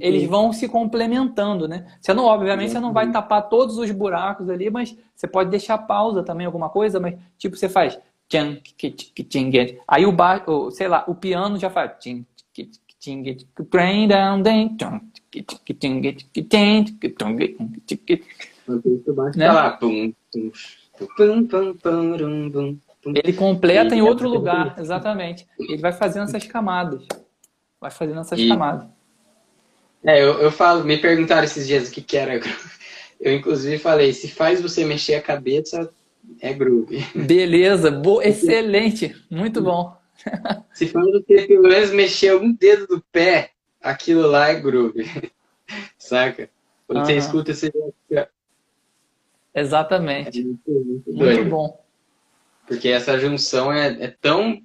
eles 0.00 0.28
vão 0.28 0.52
se 0.52 0.68
complementando, 0.68 1.68
né? 1.68 1.86
Você 2.00 2.14
não, 2.14 2.24
obviamente, 2.24 2.70
você 2.72 2.80
não 2.80 2.92
vai 2.92 3.10
tapar 3.12 3.48
todos 3.48 3.76
os 3.76 3.90
buracos 3.90 4.48
ali, 4.48 4.70
mas 4.70 4.96
você 5.14 5.26
pode 5.26 5.50
deixar 5.50 5.76
pausa 5.78 6.22
também, 6.22 6.46
alguma 6.46 6.70
coisa, 6.70 6.98
mas 6.98 7.16
tipo, 7.36 7.56
você 7.56 7.68
faz 7.68 7.98
aí 9.86 10.06
o 10.06 10.12
baixo, 10.12 10.70
sei 10.70 10.88
lá, 10.88 11.04
o 11.06 11.14
piano 11.14 11.58
já 11.58 11.68
faz 11.68 11.92
ele 23.06 23.32
completa 23.32 23.94
em 23.94 24.02
outro 24.02 24.28
lugar, 24.28 24.76
exatamente. 24.78 25.46
Ele 25.58 25.78
vai 25.78 25.92
fazendo 25.92 26.24
essas 26.24 26.46
camadas. 26.46 27.04
Vai 27.80 27.90
fazendo 27.90 28.20
essas 28.20 28.38
e... 28.38 28.48
camadas. 28.48 28.86
É, 30.04 30.22
eu, 30.22 30.34
eu 30.40 30.50
falo, 30.50 30.84
me 30.84 30.98
perguntaram 30.98 31.44
esses 31.44 31.66
dias 31.66 31.88
o 31.88 31.92
que, 31.92 32.02
que 32.02 32.16
era. 32.16 32.40
Eu, 33.20 33.32
inclusive, 33.32 33.78
falei: 33.78 34.12
se 34.12 34.28
faz 34.28 34.60
você 34.60 34.84
mexer 34.84 35.14
a 35.14 35.22
cabeça, 35.22 35.90
é 36.40 36.52
groove. 36.52 37.04
Beleza, 37.14 37.90
bo 37.90 38.20
excelente, 38.20 39.14
muito 39.30 39.62
bom. 39.62 39.96
Se 40.74 40.88
for 40.88 41.04
você 41.04 41.46
pelo 41.46 41.68
menos 41.68 41.90
mexer 41.90 42.34
um 42.36 42.52
dedo 42.52 42.86
do 42.86 43.04
pé, 43.12 43.50
aquilo 43.80 44.26
lá 44.26 44.48
é 44.48 44.60
groove. 44.60 45.04
Saca? 45.96 46.50
Quando 46.86 46.98
uhum. 46.98 47.04
você 47.04 47.16
escuta, 47.16 47.54
você 47.54 47.72
Exatamente. 49.54 50.40
É 50.40 50.44
muito, 50.44 50.70
muito, 50.70 51.12
muito, 51.12 51.44
bom. 51.44 51.84
Porque 52.66 52.88
essa 52.88 53.18
junção 53.18 53.72
é, 53.72 54.04
é 54.04 54.08
tão 54.08 54.62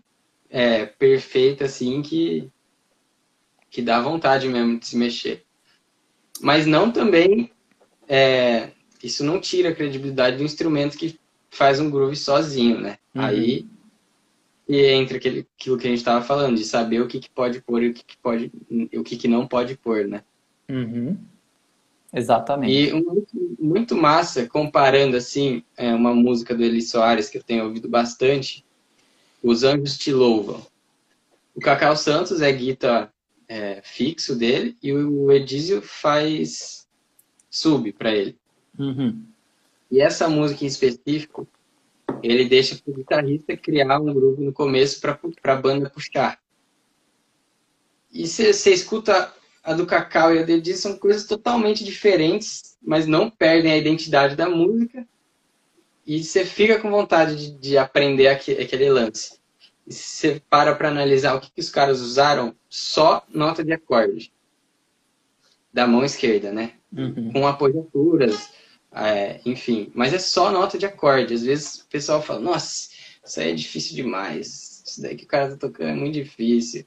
é, 0.49 0.85
perfeita 0.85 1.65
assim 1.65 2.01
que, 2.01 2.49
que 3.69 3.81
dá 3.81 4.01
vontade 4.01 4.47
mesmo 4.47 4.79
de 4.79 4.87
se 4.87 4.97
mexer. 4.97 5.43
Mas 6.41 6.65
não 6.65 6.91
também. 6.91 7.51
É, 8.07 8.71
isso 9.03 9.23
não 9.23 9.39
tira 9.39 9.69
a 9.69 9.75
credibilidade 9.75 10.37
do 10.37 10.43
instrumento 10.43 10.97
que 10.97 11.19
faz 11.51 11.79
um 11.79 11.89
groove 11.89 12.15
sozinho, 12.15 12.79
né? 12.79 12.97
Uhum. 13.13 13.21
Aí 13.21 13.67
e 14.69 14.85
entra 14.85 15.17
aquele, 15.17 15.47
aquilo 15.57 15.79
que 15.79 15.87
a 15.87 15.89
gente 15.89 15.97
estava 15.97 16.23
falando, 16.23 16.55
de 16.55 16.63
saber 16.63 17.01
o 17.01 17.07
que, 17.07 17.19
que 17.19 17.29
pode 17.31 17.59
pôr 17.59 17.81
e 17.81 17.89
o 17.89 17.93
que, 17.93 18.03
que 18.05 18.17
pode, 18.17 18.51
o 18.93 19.03
que, 19.03 19.17
que 19.17 19.27
não 19.27 19.47
pode 19.47 19.75
pôr, 19.75 20.07
né? 20.07 20.23
Uhum. 20.69 21.17
Exatamente. 22.13 22.73
E 22.73 22.93
um, 22.93 23.25
muito 23.59 23.95
massa, 23.95 24.47
comparando 24.47 25.15
assim, 25.15 25.63
é, 25.77 25.93
uma 25.93 26.13
música 26.13 26.55
do 26.55 26.63
Eli 26.63 26.81
Soares 26.81 27.29
que 27.29 27.37
eu 27.37 27.43
tenho 27.43 27.65
ouvido 27.65 27.87
bastante, 27.87 28.65
Os 29.43 29.63
Anjos 29.63 29.97
Te 29.97 30.11
Louvam. 30.11 30.65
o 31.55 31.59
Cacau 31.59 31.95
Santos 31.95 32.41
é 32.41 32.51
guitarra 32.51 33.13
é, 33.47 33.81
fixo 33.83 34.35
dele 34.35 34.77
e 34.81 34.93
o 34.93 35.31
Edísio 35.31 35.81
faz 35.81 36.87
sub 37.49 37.91
para 37.93 38.11
ele. 38.11 38.37
Uhum. 38.77 39.23
E 39.91 39.99
essa 39.99 40.29
música 40.29 40.63
em 40.63 40.67
específico, 40.67 41.47
ele 42.21 42.47
deixa 42.47 42.75
para 42.75 42.91
o 42.91 42.95
guitarrista 42.95 43.57
criar 43.57 43.99
um 43.99 44.13
grupo 44.13 44.41
no 44.41 44.53
começo 44.53 45.01
para 45.01 45.19
a 45.43 45.55
banda 45.55 45.89
puxar. 45.89 46.39
E 48.11 48.27
você 48.27 48.71
escuta 48.71 49.33
a 49.63 49.73
do 49.73 49.85
Cacau 49.85 50.33
e 50.33 50.39
a 50.39 50.45
do 50.45 50.73
são 50.73 50.97
coisas 50.97 51.25
totalmente 51.25 51.83
diferentes, 51.83 52.77
mas 52.81 53.05
não 53.05 53.29
perdem 53.29 53.71
a 53.71 53.77
identidade 53.77 54.35
da 54.35 54.49
música. 54.49 55.07
E 56.05 56.23
você 56.23 56.45
fica 56.45 56.79
com 56.79 56.89
vontade 56.89 57.35
de, 57.35 57.51
de 57.51 57.77
aprender 57.77 58.27
aquele, 58.27 58.63
aquele 58.63 58.89
lance 58.89 59.39
você 59.89 60.41
para 60.49 60.75
para 60.75 60.89
analisar 60.89 61.35
o 61.35 61.41
que, 61.41 61.51
que 61.51 61.59
os 61.59 61.69
caras 61.69 61.99
usaram, 61.99 62.55
só 62.69 63.25
nota 63.27 63.63
de 63.63 63.73
acorde. 63.73 64.31
Da 65.73 65.87
mão 65.87 66.03
esquerda, 66.03 66.51
né? 66.51 66.73
Uhum. 66.95 67.31
Com 67.31 67.47
apoiaturas, 67.47 68.49
é, 68.91 69.39
enfim. 69.45 69.91
Mas 69.93 70.13
é 70.13 70.19
só 70.19 70.51
nota 70.51 70.77
de 70.77 70.85
acorde. 70.85 71.33
Às 71.33 71.43
vezes 71.43 71.81
o 71.81 71.87
pessoal 71.87 72.21
fala, 72.21 72.39
nossa, 72.39 72.89
isso 73.23 73.39
aí 73.39 73.51
é 73.51 73.55
difícil 73.55 73.95
demais. 73.95 74.83
Isso 74.85 75.01
daí 75.01 75.15
que 75.15 75.25
o 75.25 75.27
cara 75.27 75.51
tá 75.51 75.57
tocando 75.57 75.89
é 75.89 75.95
muito 75.95 76.13
difícil. 76.13 76.85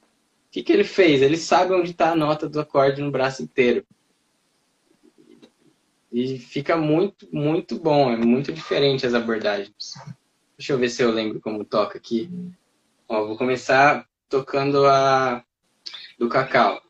Que, 0.53 0.63
que 0.63 0.71
ele 0.71 0.85
fez? 0.85 1.23
Ele 1.23 1.39
sabe 1.39 1.73
onde 1.73 1.93
está 1.93 2.13
a 2.13 2.15
nota 2.15 2.47
do 2.47 2.61
acorde 2.61 3.01
no 3.01 3.11
braço 3.11 3.43
inteiro. 3.43 3.87
E 6.13 6.39
fica 6.39 6.77
muito, 6.77 7.27
muito 7.33 7.81
bom. 7.81 8.13
É 8.13 8.17
muito 8.19 8.53
diferente 8.53 9.07
as 9.07 9.15
abordagens. 9.15 9.95
Deixa 10.59 10.75
eu 10.75 10.79
ver 10.79 10.91
se 10.91 11.03
eu 11.03 11.11
lembro 11.11 11.41
como 11.41 11.65
toca 11.65 11.97
aqui. 11.97 12.31
Ó, 13.09 13.25
vou 13.25 13.39
começar 13.39 14.07
tocando 14.29 14.87
a 14.87 15.43
do 16.19 16.29
Cacau. 16.29 16.83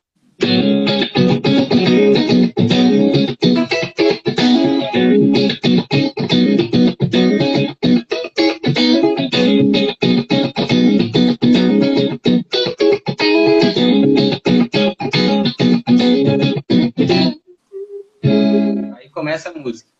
Aí 19.43 19.51
começa 19.51 19.51
a 19.51 19.53
música. 19.53 19.91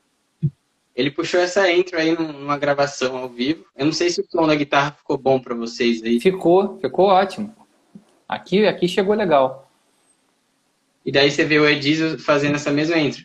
Ele 0.95 1.11
puxou 1.11 1.41
essa 1.41 1.71
intro 1.73 1.99
aí 1.99 2.13
numa 2.17 2.59
gravação 2.59 3.17
ao 3.17 3.29
vivo. 3.29 3.65
Eu 3.77 3.87
não 3.87 3.93
sei 3.93 4.11
se 4.11 4.21
o 4.21 4.27
som 4.29 4.47
da 4.47 4.55
guitarra 4.55 4.93
ficou 4.93 5.17
bom 5.17 5.41
para 5.41 5.55
vocês 5.55 6.03
aí. 6.03 6.21
Ficou, 6.21 6.79
ficou 6.79 7.07
ótimo. 7.07 7.55
Aqui, 8.29 8.67
aqui 8.67 8.87
chegou 8.87 9.15
legal. 9.15 9.71
E 11.05 11.11
daí 11.11 11.31
você 11.31 11.45
vê 11.45 11.59
o 11.59 11.69
Edizio 11.69 12.19
fazendo 12.19 12.57
essa 12.57 12.71
mesma 12.71 12.99
intro. 12.99 13.25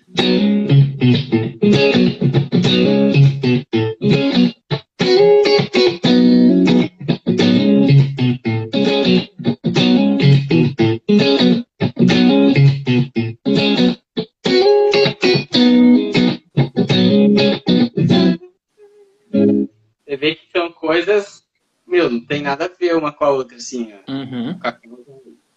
A 23.28 23.32
outra, 23.32 23.58
assim. 23.58 23.94
Uhum. 24.08 24.60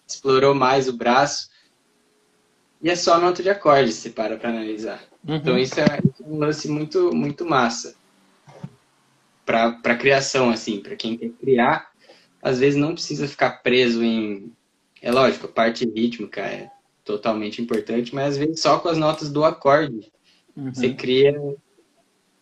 Explorou 0.07 0.53
mais 0.53 0.87
o 0.87 0.93
braço. 0.93 1.49
E 2.81 2.89
é 2.89 2.95
só 2.95 3.19
nota 3.19 3.43
de 3.43 3.49
acorde, 3.49 3.91
se 3.91 4.09
para 4.09 4.37
pra 4.37 4.49
analisar. 4.49 5.03
Uhum. 5.27 5.35
Então 5.35 5.57
isso 5.57 5.79
é 5.79 5.85
um 6.25 6.37
lance 6.37 6.67
muito, 6.67 7.13
muito 7.15 7.45
massa. 7.45 7.95
Pra, 9.45 9.71
pra 9.71 9.97
criação, 9.97 10.49
assim, 10.49 10.79
pra 10.79 10.95
quem 10.95 11.17
quer 11.17 11.29
criar, 11.29 11.91
às 12.41 12.59
vezes 12.59 12.79
não 12.79 12.93
precisa 12.93 13.27
ficar 13.27 13.61
preso 13.63 14.03
em. 14.03 14.51
É 15.01 15.11
lógico, 15.11 15.47
a 15.47 15.49
parte 15.49 15.85
rítmica 15.85 16.41
é 16.41 16.69
totalmente 17.03 17.61
importante, 17.61 18.13
mas 18.13 18.33
às 18.33 18.37
vezes 18.37 18.61
só 18.61 18.77
com 18.79 18.87
as 18.87 18.97
notas 18.97 19.31
do 19.31 19.43
acorde 19.43 20.11
Uhum. 20.55 20.73
você 20.73 20.93
cria 20.93 21.33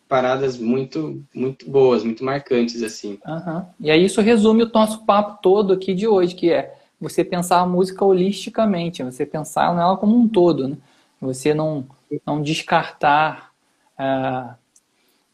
paradas 0.09 0.57
muito, 0.57 1.23
muito 1.33 1.69
boas, 1.69 2.03
muito 2.03 2.23
marcantes, 2.23 2.83
assim. 2.83 3.17
Uhum. 3.25 3.65
E 3.79 3.89
aí 3.89 4.03
isso 4.03 4.19
resume 4.19 4.63
o 4.63 4.71
nosso 4.73 5.05
papo 5.05 5.39
todo 5.41 5.71
aqui 5.71 5.93
de 5.93 6.07
hoje, 6.07 6.35
que 6.35 6.51
é 6.51 6.75
você 6.99 7.23
pensar 7.23 7.59
a 7.59 7.65
música 7.65 8.03
holisticamente, 8.03 9.03
você 9.03 9.25
pensar 9.25 9.73
nela 9.73 9.95
como 9.95 10.17
um 10.17 10.27
todo, 10.27 10.67
né? 10.67 10.77
Você 11.21 11.53
não, 11.53 11.85
não 12.25 12.41
descartar 12.41 13.51
uh, 13.99 14.53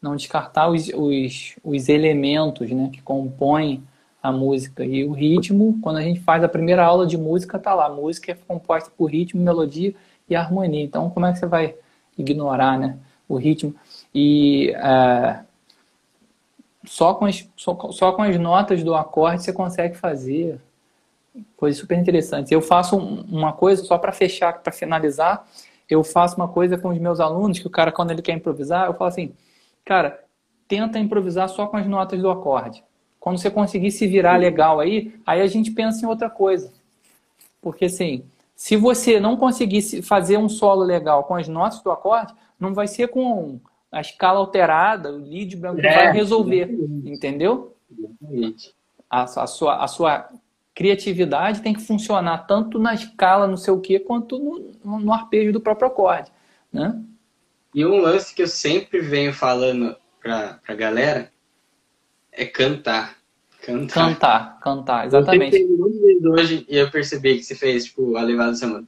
não 0.00 0.16
descartar 0.16 0.68
os, 0.68 0.88
os, 0.88 1.56
os 1.64 1.88
elementos 1.88 2.70
né, 2.70 2.90
que 2.92 3.02
compõem 3.02 3.82
a 4.22 4.30
música. 4.30 4.84
E 4.84 5.04
o 5.04 5.12
ritmo, 5.12 5.78
quando 5.80 5.96
a 5.96 6.02
gente 6.02 6.20
faz 6.20 6.42
a 6.42 6.48
primeira 6.48 6.84
aula 6.84 7.06
de 7.06 7.16
música, 7.16 7.58
tá 7.58 7.74
lá. 7.74 7.86
A 7.86 7.92
música 7.92 8.32
é 8.32 8.34
composta 8.34 8.90
por 8.96 9.06
ritmo, 9.06 9.42
melodia 9.42 9.94
e 10.28 10.34
harmonia. 10.34 10.82
Então, 10.82 11.08
como 11.10 11.26
é 11.26 11.32
que 11.32 11.38
você 11.38 11.46
vai 11.46 11.74
ignorar 12.16 12.78
né, 12.78 12.98
o 13.28 13.36
ritmo? 13.36 13.74
E 14.18 14.72
uh, 14.76 15.44
só, 16.86 17.12
com 17.12 17.26
as, 17.26 17.46
só, 17.54 17.76
só 17.90 18.12
com 18.12 18.22
as 18.22 18.38
notas 18.38 18.82
do 18.82 18.94
acorde 18.94 19.44
você 19.44 19.52
consegue 19.52 19.94
fazer 19.94 20.58
coisas 21.54 21.78
super 21.78 21.98
interessantes. 21.98 22.50
Eu 22.50 22.62
faço 22.62 22.96
uma 22.96 23.52
coisa, 23.52 23.84
só 23.84 23.98
para 23.98 24.12
fechar, 24.12 24.54
para 24.54 24.72
finalizar, 24.72 25.46
eu 25.86 26.02
faço 26.02 26.36
uma 26.36 26.48
coisa 26.48 26.78
com 26.78 26.88
os 26.88 26.98
meus 26.98 27.20
alunos, 27.20 27.58
que 27.58 27.66
o 27.66 27.70
cara, 27.70 27.92
quando 27.92 28.10
ele 28.10 28.22
quer 28.22 28.32
improvisar, 28.32 28.86
eu 28.86 28.94
falo 28.94 29.08
assim, 29.08 29.34
cara, 29.84 30.18
tenta 30.66 30.98
improvisar 30.98 31.50
só 31.50 31.66
com 31.66 31.76
as 31.76 31.86
notas 31.86 32.18
do 32.18 32.30
acorde. 32.30 32.82
Quando 33.20 33.36
você 33.36 33.50
conseguir 33.50 33.90
se 33.90 34.06
virar 34.06 34.38
legal 34.38 34.80
aí, 34.80 35.14
aí 35.26 35.42
a 35.42 35.46
gente 35.46 35.72
pensa 35.72 36.02
em 36.02 36.08
outra 36.08 36.30
coisa. 36.30 36.72
Porque 37.60 37.84
assim, 37.84 38.24
se 38.54 38.78
você 38.78 39.20
não 39.20 39.36
conseguir 39.36 39.82
fazer 40.00 40.38
um 40.38 40.48
solo 40.48 40.84
legal 40.84 41.24
com 41.24 41.34
as 41.34 41.46
notas 41.48 41.82
do 41.82 41.90
acorde, 41.90 42.32
não 42.58 42.72
vai 42.72 42.86
ser 42.88 43.08
com 43.08 43.60
a 43.90 44.00
escala 44.00 44.38
alterada, 44.38 45.12
o 45.12 45.18
lead 45.18 45.56
branco 45.56 45.80
é, 45.80 45.94
vai 45.94 46.12
resolver, 46.12 46.70
entendeu? 47.04 47.76
A, 49.08 49.22
a, 49.22 49.46
sua, 49.46 49.82
a 49.82 49.86
sua 49.86 50.28
criatividade 50.74 51.62
tem 51.62 51.72
que 51.72 51.80
funcionar 51.80 52.46
tanto 52.46 52.78
na 52.78 52.92
escala, 52.94 53.46
não 53.46 53.56
sei 53.56 53.72
o 53.72 53.80
que, 53.80 53.98
quanto 53.98 54.38
no, 54.38 54.98
no 54.98 55.12
arpejo 55.12 55.52
do 55.52 55.60
próprio 55.60 55.88
acorde, 55.88 56.30
né? 56.72 57.02
E 57.74 57.84
um 57.84 58.00
lance 58.00 58.34
que 58.34 58.42
eu 58.42 58.48
sempre 58.48 59.00
venho 59.00 59.32
falando 59.32 59.96
pra, 60.20 60.60
pra 60.64 60.74
galera 60.74 61.30
é 62.32 62.44
cantar. 62.44 63.16
Cantar, 63.62 63.94
cantar, 63.94 64.60
cantar 64.60 65.06
exatamente. 65.06 65.56
Eu 65.56 65.76
muitas 65.76 66.00
vezes 66.00 66.24
hoje 66.24 66.66
e 66.68 66.76
eu 66.76 66.90
percebi 66.90 67.36
que 67.36 67.42
você 67.42 67.54
fez, 67.54 67.86
tipo, 67.86 68.16
a 68.16 68.22
levada 68.22 68.52
do 68.52 68.56
samba. 68.56 68.84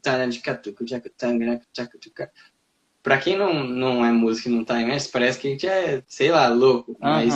Pra 3.03 3.19
quem 3.19 3.37
não, 3.37 3.65
não 3.65 4.05
é 4.05 4.13
músico 4.13 4.49
e 4.49 4.53
não 4.53 4.65
tá 4.65 4.81
imerso, 4.81 5.11
parece 5.11 5.39
que 5.39 5.49
a 5.49 5.51
gente 5.51 5.67
é, 5.67 6.03
sei 6.07 6.31
lá, 6.31 6.49
louco. 6.49 6.97
Mas 7.01 7.35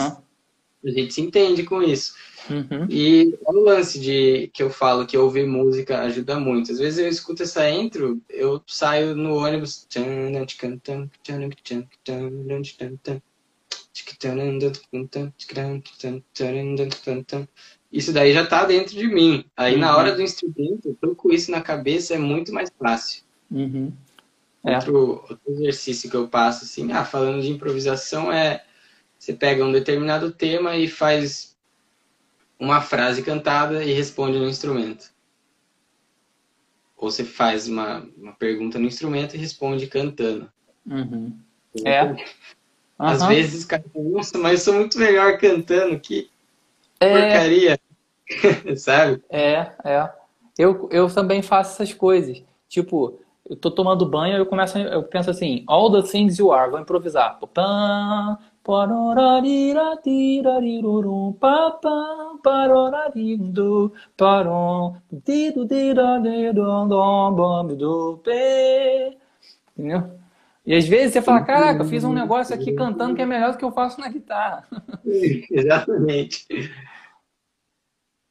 a 0.85 0.89
gente 0.89 1.13
se 1.13 1.21
entende 1.21 1.63
com 1.63 1.81
isso. 1.81 2.13
Uhum. 2.49 2.87
E 2.89 3.37
o 3.45 3.53
lance 3.53 3.99
de 3.99 4.49
que 4.53 4.61
eu 4.61 4.69
falo 4.69 5.05
que 5.05 5.17
ouvir 5.17 5.47
música 5.47 6.01
ajuda 6.01 6.39
muito. 6.39 6.71
Às 6.71 6.79
vezes 6.79 6.99
eu 6.99 7.07
escuto 7.07 7.43
essa 7.43 7.69
intro, 7.69 8.21
eu 8.29 8.61
saio 8.67 9.15
no 9.15 9.37
ônibus. 9.37 9.87
Isso 17.91 18.11
daí 18.11 18.33
já 18.33 18.45
tá 18.45 18.65
dentro 18.65 18.95
de 18.95 19.07
mim. 19.07 19.45
Aí 19.55 19.75
uhum. 19.75 19.79
na 19.79 19.95
hora 19.95 20.13
do 20.13 20.21
instrumento, 20.21 20.89
eu 20.89 20.97
tô 20.99 21.15
com 21.15 21.31
isso 21.31 21.51
na 21.51 21.61
cabeça, 21.61 22.15
é 22.15 22.17
muito 22.17 22.51
mais 22.51 22.71
fácil. 22.77 23.23
Uhum. 23.49 23.93
É. 24.65 24.75
Outro, 24.75 25.25
outro 25.29 25.41
exercício 25.47 26.09
que 26.09 26.15
eu 26.15 26.27
passo, 26.27 26.63
assim, 26.63 26.91
ah, 26.91 27.03
falando 27.03 27.41
de 27.41 27.49
improvisação, 27.49 28.31
é 28.31 28.63
você 29.19 29.33
pega 29.33 29.63
um 29.63 29.71
determinado 29.71 30.31
tema 30.31 30.75
e 30.75 30.87
faz 30.87 31.55
uma 32.59 32.81
frase 32.81 33.23
cantada 33.23 33.83
e 33.83 33.91
responde 33.93 34.37
no 34.37 34.47
instrumento. 34.47 35.11
Ou 36.97 37.11
você 37.11 37.23
faz 37.23 37.67
uma, 37.67 38.07
uma 38.17 38.33
pergunta 38.33 38.79
no 38.79 38.85
instrumento 38.85 39.35
e 39.35 39.39
responde 39.39 39.87
cantando. 39.87 40.51
Uhum. 40.85 41.37
É. 41.85 42.15
Às 42.97 43.21
uhum. 43.21 43.27
vezes 43.29 43.59
os 43.59 43.65
caras 43.65 43.85
nossa, 43.93 44.37
mas 44.37 44.59
eu 44.59 44.65
sou 44.65 44.73
muito 44.75 44.97
melhor 44.97 45.37
cantando, 45.37 45.99
que 45.99 46.29
é... 46.99 47.09
porcaria. 47.11 47.79
Sabe? 48.77 49.21
É, 49.29 49.71
é. 49.83 50.09
Eu, 50.57 50.87
eu 50.91 51.13
também 51.13 51.41
faço 51.41 51.73
essas 51.73 51.93
coisas. 51.93 52.43
Tipo, 52.69 53.19
eu 53.49 53.57
tô 53.57 53.69
tomando 53.69 54.05
banho, 54.05 54.37
eu 54.37 54.45
começo, 54.45 54.77
eu 54.77 55.03
penso 55.03 55.29
assim, 55.29 55.63
all 55.67 55.91
the 55.91 56.01
things 56.07 56.39
you 56.39 56.51
are, 56.51 56.71
vou 56.71 56.79
improvisar. 56.79 57.37
Entendeu? 69.73 70.19
E 70.65 70.73
às 70.73 70.87
vezes 70.87 71.11
você 71.11 71.21
fala, 71.21 71.43
caraca, 71.43 71.83
eu 71.83 71.87
fiz 71.87 72.05
um 72.05 72.13
negócio 72.13 72.55
aqui 72.55 72.71
cantando 72.71 73.15
que 73.15 73.21
é 73.21 73.25
melhor 73.25 73.51
do 73.51 73.57
que 73.57 73.65
eu 73.65 73.71
faço 73.73 73.99
na 73.99 74.07
guitarra. 74.07 74.65
Exatamente. 75.51 76.47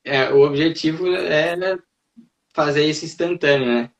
É, 0.02 0.32
o 0.32 0.40
objetivo 0.40 1.06
é 1.14 1.78
fazer 2.54 2.86
isso 2.86 3.04
instantâneo, 3.04 3.66
né? 3.66 3.90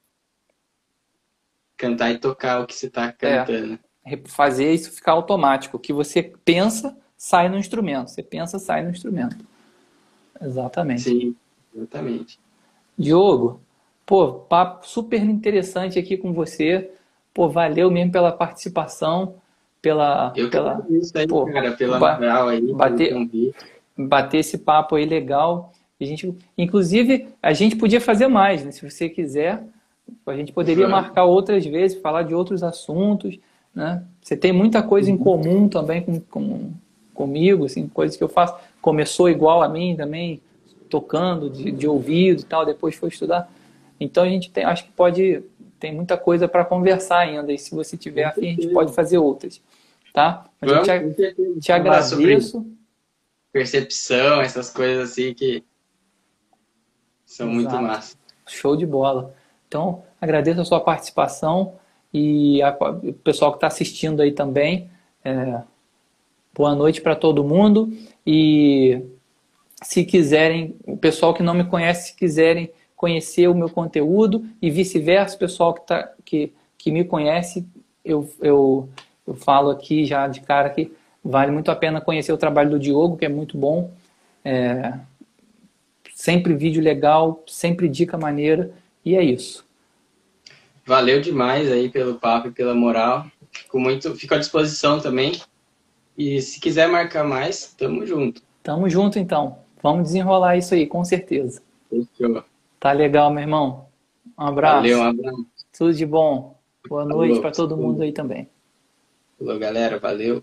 Cantar 1.83 2.13
e 2.13 2.19
tocar 2.19 2.61
o 2.61 2.67
que 2.67 2.77
você 2.77 2.87
está 2.87 3.11
cantando. 3.11 3.77
É, 4.07 4.17
fazer 4.27 4.73
isso 4.73 4.93
ficar 4.93 5.13
automático. 5.13 5.77
O 5.77 5.81
que 5.81 5.93
você 5.93 6.23
pensa, 6.45 6.97
sai 7.17 7.49
no 7.49 7.59
instrumento. 7.59 8.09
Você 8.09 8.23
pensa, 8.23 8.57
sai 8.61 8.85
no 8.85 8.91
instrumento. 8.91 9.37
Exatamente. 10.41 11.03
Sim, 11.03 11.35
exatamente. 11.75 12.39
Diogo, 12.97 13.61
pô, 14.07 14.33
papo 14.33 14.87
super 14.87 15.21
interessante 15.21 15.99
aqui 15.99 16.17
com 16.17 16.33
você. 16.33 16.89
Pô, 17.35 17.49
valeu 17.49 17.91
mesmo 17.91 18.13
pela 18.13 18.31
participação, 18.31 19.35
pela. 19.81 20.33
Eu 20.37 20.51
pela, 20.51 20.87
isso 20.89 21.19
aí, 21.19 21.27
pô, 21.27 21.47
cara, 21.47 21.73
pela 21.73 21.99
moral 21.99 22.49
aí, 22.49 22.73
bater, 22.73 23.13
bater 23.99 24.39
esse 24.39 24.57
papo 24.57 24.95
aí 24.95 25.05
legal. 25.05 25.73
A 26.01 26.05
gente, 26.05 26.33
inclusive, 26.57 27.29
a 27.43 27.53
gente 27.53 27.75
podia 27.75 28.01
fazer 28.01 28.29
mais, 28.29 28.65
né? 28.65 28.71
Se 28.71 28.89
você 28.89 29.09
quiser, 29.09 29.65
a 30.27 30.37
gente 30.37 30.53
poderia 30.53 30.89
marcar 30.89 31.25
outras 31.25 31.65
vezes, 31.65 32.01
falar 32.01 32.23
de 32.23 32.35
outros 32.35 32.63
assuntos, 32.63 33.39
né? 33.75 34.05
Você 34.21 34.37
tem 34.37 34.53
muita 34.53 34.83
coisa 34.83 35.11
em 35.11 35.17
comum 35.17 35.69
também 35.69 36.03
com, 36.03 36.21
com, 36.21 36.73
comigo, 37.15 37.65
assim, 37.65 37.89
coisas 37.89 38.17
que 38.17 38.23
eu 38.23 38.29
faço. 38.29 38.55
Começou 38.81 39.29
igual 39.29 39.63
a 39.63 39.69
mim 39.69 39.97
também, 39.97 40.41
tocando 40.89 41.49
de, 41.49 41.71
de 41.71 41.87
ouvido 41.89 42.43
e 42.43 42.45
tal, 42.45 42.67
depois 42.67 42.95
foi 42.95 43.09
estudar. 43.09 43.51
Então 43.99 44.25
a 44.25 44.29
gente 44.29 44.51
tem, 44.51 44.65
acho 44.65 44.85
que 44.85 44.93
pode, 44.93 45.43
tem 45.79 45.95
muita 45.95 46.17
coisa 46.17 46.47
para 46.47 46.65
conversar 46.65 47.19
ainda. 47.19 47.53
E 47.53 47.59
se 47.59 47.75
você 47.75 47.97
tiver 47.97 48.25
afim, 48.25 48.51
a 48.51 48.55
gente 48.55 48.69
pode 48.69 48.93
fazer 48.93 49.19
outras, 49.19 49.61
tá? 50.13 50.47
Mas 50.61 50.71
eu 50.71 50.83
te, 50.83 51.61
te 51.61 51.73
agradeço. 51.73 52.67
Percepção, 53.51 54.41
essas 54.41 54.71
coisas 54.71 55.11
assim 55.11 55.35
que 55.35 55.63
são 57.25 57.51
Exato. 57.51 57.77
muito 57.77 57.83
massa. 57.83 58.17
Show 58.47 58.77
de 58.77 58.87
bola. 58.87 59.35
Então, 59.73 60.03
agradeço 60.21 60.61
a 60.61 60.67
sua 60.67 60.81
participação 60.81 61.77
e 62.13 62.63
a, 62.63 62.77
o 62.79 63.15
pessoal 63.15 63.53
que 63.53 63.57
está 63.57 63.69
assistindo 63.69 64.21
aí 64.21 64.31
também. 64.31 64.91
É, 65.25 65.63
boa 66.55 66.75
noite 66.75 67.01
para 67.01 67.17
todo 67.17 67.43
mundo. 67.43 67.91
E 68.27 69.01
se 69.83 70.05
quiserem, 70.05 70.77
o 70.87 70.95
pessoal 70.95 71.33
que 71.33 71.43
não 71.43 71.55
me 71.55 71.65
conhece, 71.65 72.09
se 72.09 72.17
quiserem 72.17 72.71
conhecer 72.95 73.49
o 73.49 73.55
meu 73.55 73.71
conteúdo 73.71 74.45
e 74.61 74.71
vice-versa, 74.71 75.37
o 75.37 75.39
pessoal 75.39 75.73
que, 75.73 75.87
tá, 75.87 76.13
que, 76.23 76.53
que 76.77 76.93
me 76.93 77.03
conhece, 77.03 77.67
eu, 78.05 78.31
eu, 78.43 78.91
eu 79.27 79.35
falo 79.35 79.71
aqui 79.71 80.05
já 80.05 80.29
de 80.29 80.43
cara 80.43 80.69
que 80.69 80.93
vale 81.25 81.51
muito 81.51 81.71
a 81.71 81.77
pena 81.77 81.99
conhecer 81.99 82.31
o 82.31 82.37
trabalho 82.37 82.69
do 82.69 82.79
Diogo, 82.79 83.17
que 83.17 83.25
é 83.25 83.29
muito 83.31 83.57
bom. 83.57 83.91
É, 84.45 84.93
Sempre 86.15 86.55
vídeo 86.55 86.81
legal, 86.81 87.43
sempre 87.49 87.89
dica 87.89 88.17
maneira. 88.17 88.71
E 89.05 89.17
é 89.17 89.23
isso. 89.23 89.65
Valeu 90.85 91.21
demais 91.21 91.71
aí 91.71 91.89
pelo 91.89 92.17
papo 92.17 92.49
e 92.49 92.53
pela 92.53 92.75
moral. 92.75 93.27
Fico, 93.51 93.79
muito, 93.79 94.15
fico 94.17 94.35
à 94.35 94.39
disposição 94.39 95.01
também. 95.01 95.41
E 96.17 96.41
se 96.41 96.61
quiser 96.61 96.89
marcar 96.89 97.25
mais, 97.25 97.73
tamo 97.75 98.07
junto. 98.07 98.43
Tamo 98.63 98.89
junto 98.89 99.19
então. 99.19 99.59
Vamos 99.83 100.05
desenrolar 100.05 100.57
isso 100.57 100.75
aí, 100.75 100.87
com 100.87 101.05
certeza. 101.05 101.63
Fechou. 101.89 102.45
Tá 102.79 102.93
legal, 102.93 103.31
meu 103.31 103.43
irmão. 103.43 103.87
Um 104.39 104.45
abraço. 104.45 104.77
Valeu, 104.77 104.99
um 104.99 105.03
abraço. 105.03 105.47
Tudo 105.77 105.95
de 105.95 106.07
bom. 106.07 106.59
Boa 106.89 107.05
noite 107.05 107.41
para 107.41 107.51
todo 107.51 107.77
mundo 107.77 108.03
aí 108.03 108.13
também. 108.13 108.49
Falou, 109.39 109.59
galera. 109.59 109.99
Valeu. 109.99 110.43